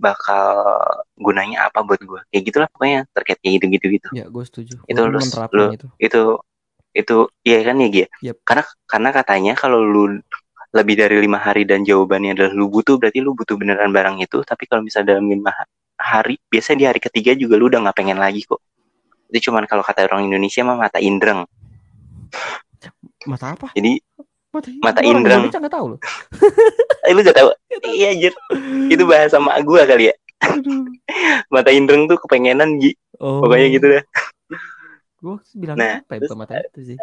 bakal 0.00 0.80
gunanya 1.14 1.68
apa 1.68 1.84
buat 1.84 2.00
gue? 2.00 2.20
Kayak 2.32 2.42
gitulah 2.48 2.68
pokoknya 2.72 3.04
terkait 3.12 3.38
kayak 3.44 3.52
gitu-gitu 3.60 3.86
gitu. 4.00 4.08
Ya, 4.16 4.24
gue 4.26 4.44
setuju. 4.48 4.80
Itu 4.88 5.00
lu- 5.04 5.20
lu- 5.52 5.70
itu. 5.76 5.86
itu 6.00 6.22
itu 6.94 7.16
iya 7.42 7.58
kan 7.66 7.76
ya 7.82 7.88
Gia? 7.90 8.06
Yep. 8.22 8.36
Karena 8.46 8.64
karena 8.86 9.10
katanya 9.10 9.52
kalau 9.58 9.82
lu 9.82 10.22
lebih 10.74 10.94
dari 10.98 11.16
lima 11.16 11.38
hari 11.38 11.62
dan 11.62 11.86
jawabannya 11.86 12.34
adalah 12.34 12.52
lu 12.52 12.66
butuh 12.66 12.98
berarti 12.98 13.22
lu 13.22 13.30
butuh 13.32 13.54
beneran 13.54 13.88
barang 13.88 14.18
itu. 14.18 14.42
Tapi 14.42 14.66
kalau 14.66 14.82
misalnya 14.82 15.14
dalam 15.14 15.30
lima 15.30 15.54
ha- 15.54 15.70
hari, 15.94 16.34
biasanya 16.44 16.78
di 16.78 16.86
hari 16.90 17.00
ketiga 17.00 17.30
juga 17.32 17.54
lu 17.54 17.70
udah 17.70 17.78
nggak 17.80 17.96
pengen 17.96 18.18
lagi 18.18 18.42
kok. 18.42 18.58
Itu 19.30 19.50
cuman 19.50 19.64
kalau 19.64 19.80
kata 19.80 20.04
orang 20.04 20.26
Indonesia 20.26 20.60
mah 20.60 20.74
mata 20.76 20.98
indreng. 20.98 21.46
Mata 23.24 23.54
apa? 23.54 23.70
Jadi 23.72 24.02
Mata, 24.54 24.70
Mata 24.78 25.00
gua. 25.02 25.10
Indonesia 25.10 25.58
nggak 25.58 25.74
tahu 25.74 25.86
loh. 25.94 26.00
eh, 27.06 27.10
lu 27.10 27.20
gak 27.22 27.34
tahu? 27.42 27.48
Iya 27.84 28.06
anjir. 28.14 28.32
Itu 28.86 29.02
bahasa 29.02 29.42
mak 29.42 29.58
gua 29.62 29.82
kali 29.82 30.10
ya. 30.10 30.14
Mata 31.54 31.70
indreng 31.70 32.06
tuh 32.06 32.18
kepengenan 32.18 32.78
Gi. 32.78 32.94
Oh. 33.18 33.42
Pokoknya 33.42 33.66
gitu 33.70 33.86
dah. 33.90 34.02
Gue 35.18 35.40
bilang 35.56 35.74
Nah, 35.74 36.04
apa 36.04 36.12
ya 36.14 36.20
terus- 36.20 36.36
mata 36.36 36.54
itu 36.60 36.94
sih. 36.94 36.98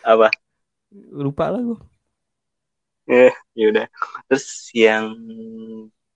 Apa? 0.00 0.28
Lupa 1.10 1.50
lah 1.50 1.60
gue. 1.60 1.78
Ya 3.06 3.66
udah. 3.70 3.86
Terus 4.28 4.46
yang 4.72 5.12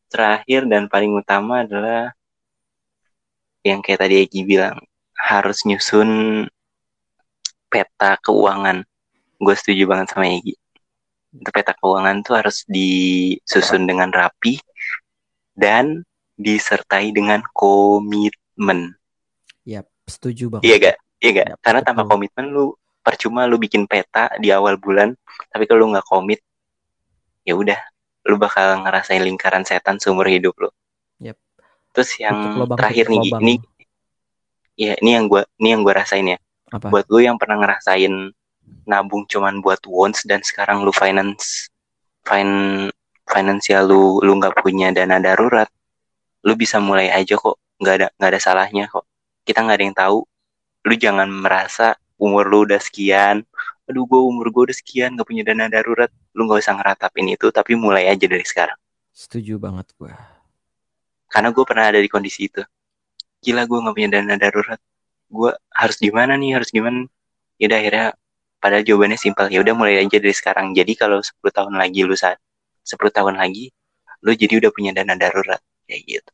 terakhir 0.09 0.65
dan 0.65 0.89
paling 0.89 1.13
utama 1.13 1.63
adalah 1.65 2.17
yang 3.61 3.85
kayak 3.85 4.01
tadi 4.09 4.25
Egi 4.25 4.41
bilang 4.49 4.81
harus 5.13 5.65
nyusun 5.69 6.45
peta 7.69 8.17
keuangan. 8.25 8.81
Gue 9.37 9.55
setuju 9.55 9.85
banget 9.85 10.17
sama 10.17 10.27
Egi. 10.33 10.57
Itu 11.37 11.51
peta 11.53 11.77
keuangan 11.77 12.25
tuh 12.25 12.41
harus 12.41 12.65
disusun 12.65 13.85
dengan 13.85 14.09
rapi 14.09 14.57
dan 15.53 16.01
disertai 16.39 17.11
dengan 17.13 17.43
komitmen. 17.53 18.95
Yap, 19.69 19.91
setuju 20.09 20.49
banget. 20.49 20.65
iya 20.65 20.77
gak 20.81 20.97
iya 21.21 21.31
gak 21.35 21.49
Yap, 21.53 21.59
karena 21.61 21.81
tanpa 21.85 22.03
betul. 22.07 22.13
komitmen 22.17 22.47
lu 22.49 22.65
percuma 23.05 23.45
lu 23.45 23.59
bikin 23.61 23.85
peta 23.85 24.33
di 24.39 24.49
awal 24.55 24.79
bulan 24.79 25.13
tapi 25.51 25.67
kalau 25.67 25.85
lu 25.85 25.93
nggak 25.93 26.07
komit 26.07 26.41
ya 27.49 27.57
udah 27.57 27.81
lu 28.29 28.37
bakal 28.37 28.85
ngerasain 28.85 29.25
lingkaran 29.25 29.65
setan 29.65 29.97
seumur 29.97 30.29
hidup 30.29 30.53
lu. 30.61 30.69
Yep. 31.25 31.37
terus 31.97 32.13
yang 32.21 32.37
lubang, 32.61 32.77
terakhir 32.77 33.09
nih 33.09 33.33
ini 33.41 33.55
ya 34.77 34.95
ini 35.01 35.11
yang 35.17 35.25
gua 35.27 35.43
ini 35.57 35.69
yang 35.73 35.81
gua 35.81 36.05
rasain 36.05 36.37
ya. 36.37 36.39
Apa? 36.69 36.93
buat 36.93 37.09
lu 37.09 37.25
yang 37.25 37.41
pernah 37.41 37.57
ngerasain 37.65 38.13
nabung 38.85 39.25
cuman 39.25 39.65
buat 39.65 39.81
wants 39.89 40.29
dan 40.29 40.45
sekarang 40.45 40.85
lu 40.85 40.93
finance 40.93 41.73
fin 42.29 42.85
finansial 43.25 43.89
lu 43.89 44.21
lu 44.21 44.37
nggak 44.37 44.61
punya 44.61 44.93
dana 44.93 45.17
darurat 45.17 45.73
lu 46.45 46.53
bisa 46.53 46.77
mulai 46.79 47.09
aja 47.09 47.35
kok. 47.41 47.57
Nggak 47.81 47.95
ada 47.97 48.07
nggak 48.21 48.31
ada 48.37 48.41
salahnya 48.41 48.85
kok. 48.93 49.09
Kita 49.49 49.65
nggak 49.65 49.77
ada 49.81 49.85
yang 49.89 49.97
tahu. 49.97 50.19
Lu 50.85 50.95
jangan 50.95 51.29
merasa 51.33 51.97
umur 52.21 52.45
lu 52.45 52.69
udah 52.69 52.79
sekian 52.83 53.49
aduh 53.89 54.05
gue 54.05 54.21
umur 54.21 54.53
gue 54.53 54.63
udah 54.71 54.77
sekian 54.77 55.17
nggak 55.17 55.25
punya 55.25 55.43
dana 55.49 55.67
darurat. 55.67 56.13
Lu 56.37 56.45
nggak 56.45 56.61
usah 56.61 56.77
ngeratapin 56.77 57.27
itu 57.33 57.49
tapi 57.49 57.73
mulai 57.75 58.07
aja 58.07 58.29
dari 58.29 58.45
sekarang. 58.45 58.77
Setuju 59.11 59.57
banget 59.59 59.89
gua. 59.99 60.15
karena 61.29 61.53
gue 61.53 61.65
pernah 61.67 61.85
ada 61.93 62.01
di 62.01 62.09
kondisi 62.09 62.49
itu. 62.49 62.63
Gila 63.45 63.69
gue 63.69 63.79
nggak 63.85 63.95
punya 63.97 64.11
dana 64.17 64.35
darurat. 64.37 64.81
Gue 65.29 65.53
harus 65.73 65.97
gimana 66.01 66.33
nih 66.41 66.57
harus 66.57 66.73
gimana? 66.73 67.05
Ya 67.61 67.69
udah 67.69 67.79
akhirnya 67.81 68.07
padahal 68.59 68.85
jawabannya 68.87 69.19
simpel. 69.21 69.47
Ya 69.53 69.61
udah 69.61 69.75
mulai 69.77 70.01
aja 70.01 70.17
dari 70.17 70.33
sekarang. 70.33 70.73
Jadi 70.73 70.93
kalau 70.97 71.21
10 71.21 71.37
tahun 71.53 71.75
lagi 71.77 72.01
lu 72.07 72.17
saat 72.17 72.41
10 72.85 72.97
tahun 73.13 73.37
lagi 73.37 73.69
lu 74.25 74.33
jadi 74.35 74.57
udah 74.57 74.71
punya 74.73 74.91
dana 74.97 75.15
darurat. 75.15 75.61
Kayak 75.85 76.03
gitu. 76.09 76.33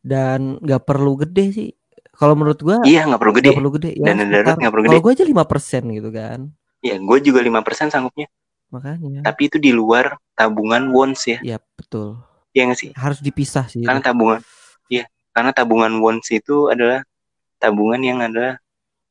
Dan 0.00 0.60
nggak 0.60 0.82
perlu 0.84 1.16
gede 1.20 1.44
sih. 1.52 1.70
Kalau 2.12 2.36
menurut 2.36 2.60
gua 2.60 2.76
iya 2.84 3.08
nggak 3.08 3.16
perlu 3.16 3.32
gede. 3.32 3.48
nggak 3.48 3.60
perlu 3.64 3.72
gede. 3.80 3.90
Ya, 3.96 4.04
Dana 4.12 4.24
darurat 4.28 4.56
nggak 4.60 4.72
perlu 4.76 4.84
Kalau 4.84 5.00
gede. 5.00 5.04
gua 5.08 5.12
aja 5.16 5.24
5% 5.24 5.96
gitu 5.96 6.10
kan. 6.12 6.40
Ya 6.80 6.96
gue 6.96 7.18
juga 7.20 7.40
5% 7.40 7.88
sanggupnya 7.88 8.26
Makanya. 8.70 9.20
tapi 9.22 9.46
itu 9.46 9.56
di 9.56 9.70
luar 9.70 10.14
tabungan 10.32 10.88
wants 10.90 11.26
ya 11.26 11.38
Ya 11.42 11.56
betul. 11.74 12.16
ya 12.52 12.64
nggak 12.64 12.78
sih 12.78 12.90
Harus 12.94 13.20
dipisah 13.20 13.66
sih. 13.66 13.82
karena 13.82 14.00
tabungan 14.00 14.40
iya 14.86 15.04
karena 15.30 15.50
tabungan 15.50 15.92
wants 15.98 16.30
itu 16.30 16.68
adalah 16.68 17.04
tabungan 17.56 18.00
yang 18.00 18.18
adalah 18.18 18.56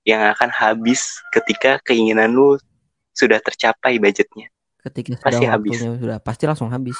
yang 0.01 0.25
akan 0.27 0.49
habis 0.49 1.21
ketika 1.29 1.77
keinginan 1.81 2.31
lu 2.31 2.57
sudah 3.13 3.37
tercapai 3.37 3.97
budgetnya 3.97 4.49
Ketika 4.79 5.19
pasti 5.19 5.43
sudah 5.43 5.51
habis. 5.51 5.75
waktunya 5.75 5.99
sudah 5.99 6.17
pasti 6.19 6.43
langsung 6.47 6.69
habis. 6.71 6.95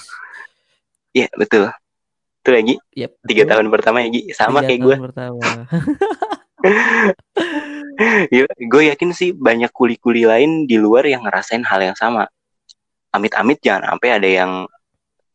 iya 1.09 1.31
betul 1.33 1.71
itu 2.39 2.49
lagi 2.49 2.75
Yep, 2.93 3.11
tiga 3.25 3.43
betul. 3.43 3.51
tahun 3.51 3.67
pertama 3.69 3.97
ya 3.99 4.07
Gi 4.09 4.21
sama 4.31 4.59
Tiga 4.59 4.67
kayak 4.67 4.79
gue 4.79 4.95
tahun 5.11 5.41
pertama. 6.63 7.13
gue 8.59 8.83
yakin 8.91 9.11
sih 9.11 9.35
banyak 9.35 9.71
kuli-kuli 9.75 10.23
lain 10.23 10.63
di 10.69 10.79
luar 10.79 11.03
yang 11.07 11.23
ngerasain 11.27 11.63
hal 11.67 11.79
yang 11.83 11.97
sama 11.97 12.27
amit-amit 13.11 13.59
jangan 13.59 13.95
sampai 13.95 14.09
ada 14.15 14.29
yang 14.29 14.51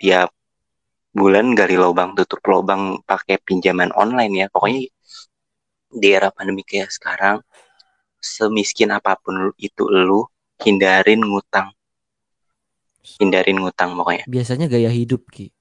tiap 0.00 0.30
bulan 1.14 1.54
gali 1.54 1.78
lubang 1.78 2.14
tutup 2.18 2.42
lubang 2.46 2.98
pakai 3.06 3.38
pinjaman 3.42 3.90
online 3.94 4.32
ya 4.34 4.46
pokoknya 4.50 4.90
di 5.94 6.08
era 6.10 6.30
pandemi 6.34 6.66
kayak 6.66 6.90
sekarang 6.90 7.38
semiskin 8.18 8.90
apa 8.90 9.14
pun 9.20 9.52
itu 9.60 9.86
lu 9.86 10.26
hindarin 10.64 11.22
ngutang 11.22 11.70
hindarin 13.20 13.60
ngutang 13.60 13.94
pokoknya 13.94 14.24
Biasanya 14.26 14.66
gaya 14.66 14.90
hidup 14.90 15.28
ki. 15.30 15.52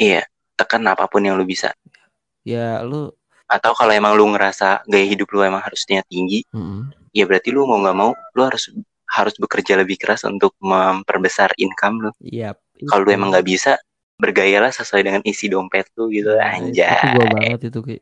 iya 0.00 0.24
tekan 0.56 0.82
apa 0.88 1.06
pun 1.06 1.22
yang 1.22 1.36
lu 1.36 1.44
bisa 1.44 1.72
Ya 2.40 2.80
lu 2.80 3.12
atau 3.50 3.74
kalau 3.74 3.90
emang 3.90 4.14
lu 4.14 4.28
ngerasa 4.28 4.84
gaya 4.84 5.04
hidup 5.04 5.26
lu 5.28 5.42
emang 5.42 5.58
harusnya 5.58 6.00
tinggi 6.06 6.40
mm-mm. 6.48 6.88
ya 7.10 7.24
berarti 7.24 7.50
lu 7.50 7.64
mau 7.64 7.76
nggak 7.76 7.92
mau 7.92 8.14
lu 8.32 8.40
harus 8.40 8.70
harus 9.04 9.32
bekerja 9.34 9.74
lebih 9.74 9.96
keras 9.96 10.22
untuk 10.22 10.54
memperbesar 10.56 11.50
income 11.56 12.00
lu 12.00 12.10
Iya. 12.20 12.54
kalau 12.86 13.02
lu 13.02 13.10
emang 13.10 13.28
nggak 13.28 13.42
bisa 13.42 13.74
bergayalah 14.14 14.70
sesuai 14.70 15.02
dengan 15.02 15.20
isi 15.24 15.46
dompet 15.46 15.86
lu 15.94 16.06
gitu 16.08 16.30
Nah, 16.30 16.52
anjay 16.52 16.94
Itu 16.94 17.06
gua 17.10 17.24
banget 17.28 17.60
itu 17.66 17.78
ki. 17.82 17.96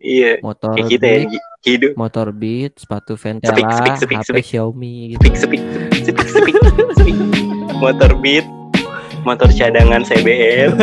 iya 0.00 0.30
Motor 0.40 0.72
kayak 0.74 0.88
kita 0.88 1.04
ya 1.04 1.18
Beat, 1.18 1.28
Gi- 1.28 1.44
hidup 1.64 1.90
motor 1.94 2.26
Beat, 2.30 2.72
sepatu 2.76 3.12
Ventela, 3.14 3.50
Sepik, 3.50 3.70
sepik, 3.70 3.94
sepik, 3.98 4.16
HP 4.16 4.26
sepik. 4.26 4.44
Xiaomi 4.46 4.92
gitu. 5.10 5.18
sepik 5.20 5.34
sepik 5.36 5.60
sepik 6.00 6.26
sepik 6.32 6.54
sepik 6.94 7.14
motor 7.74 8.10
beat 8.16 8.46
motor 9.22 9.46
cadangan 9.50 10.00
CBR 10.00 10.70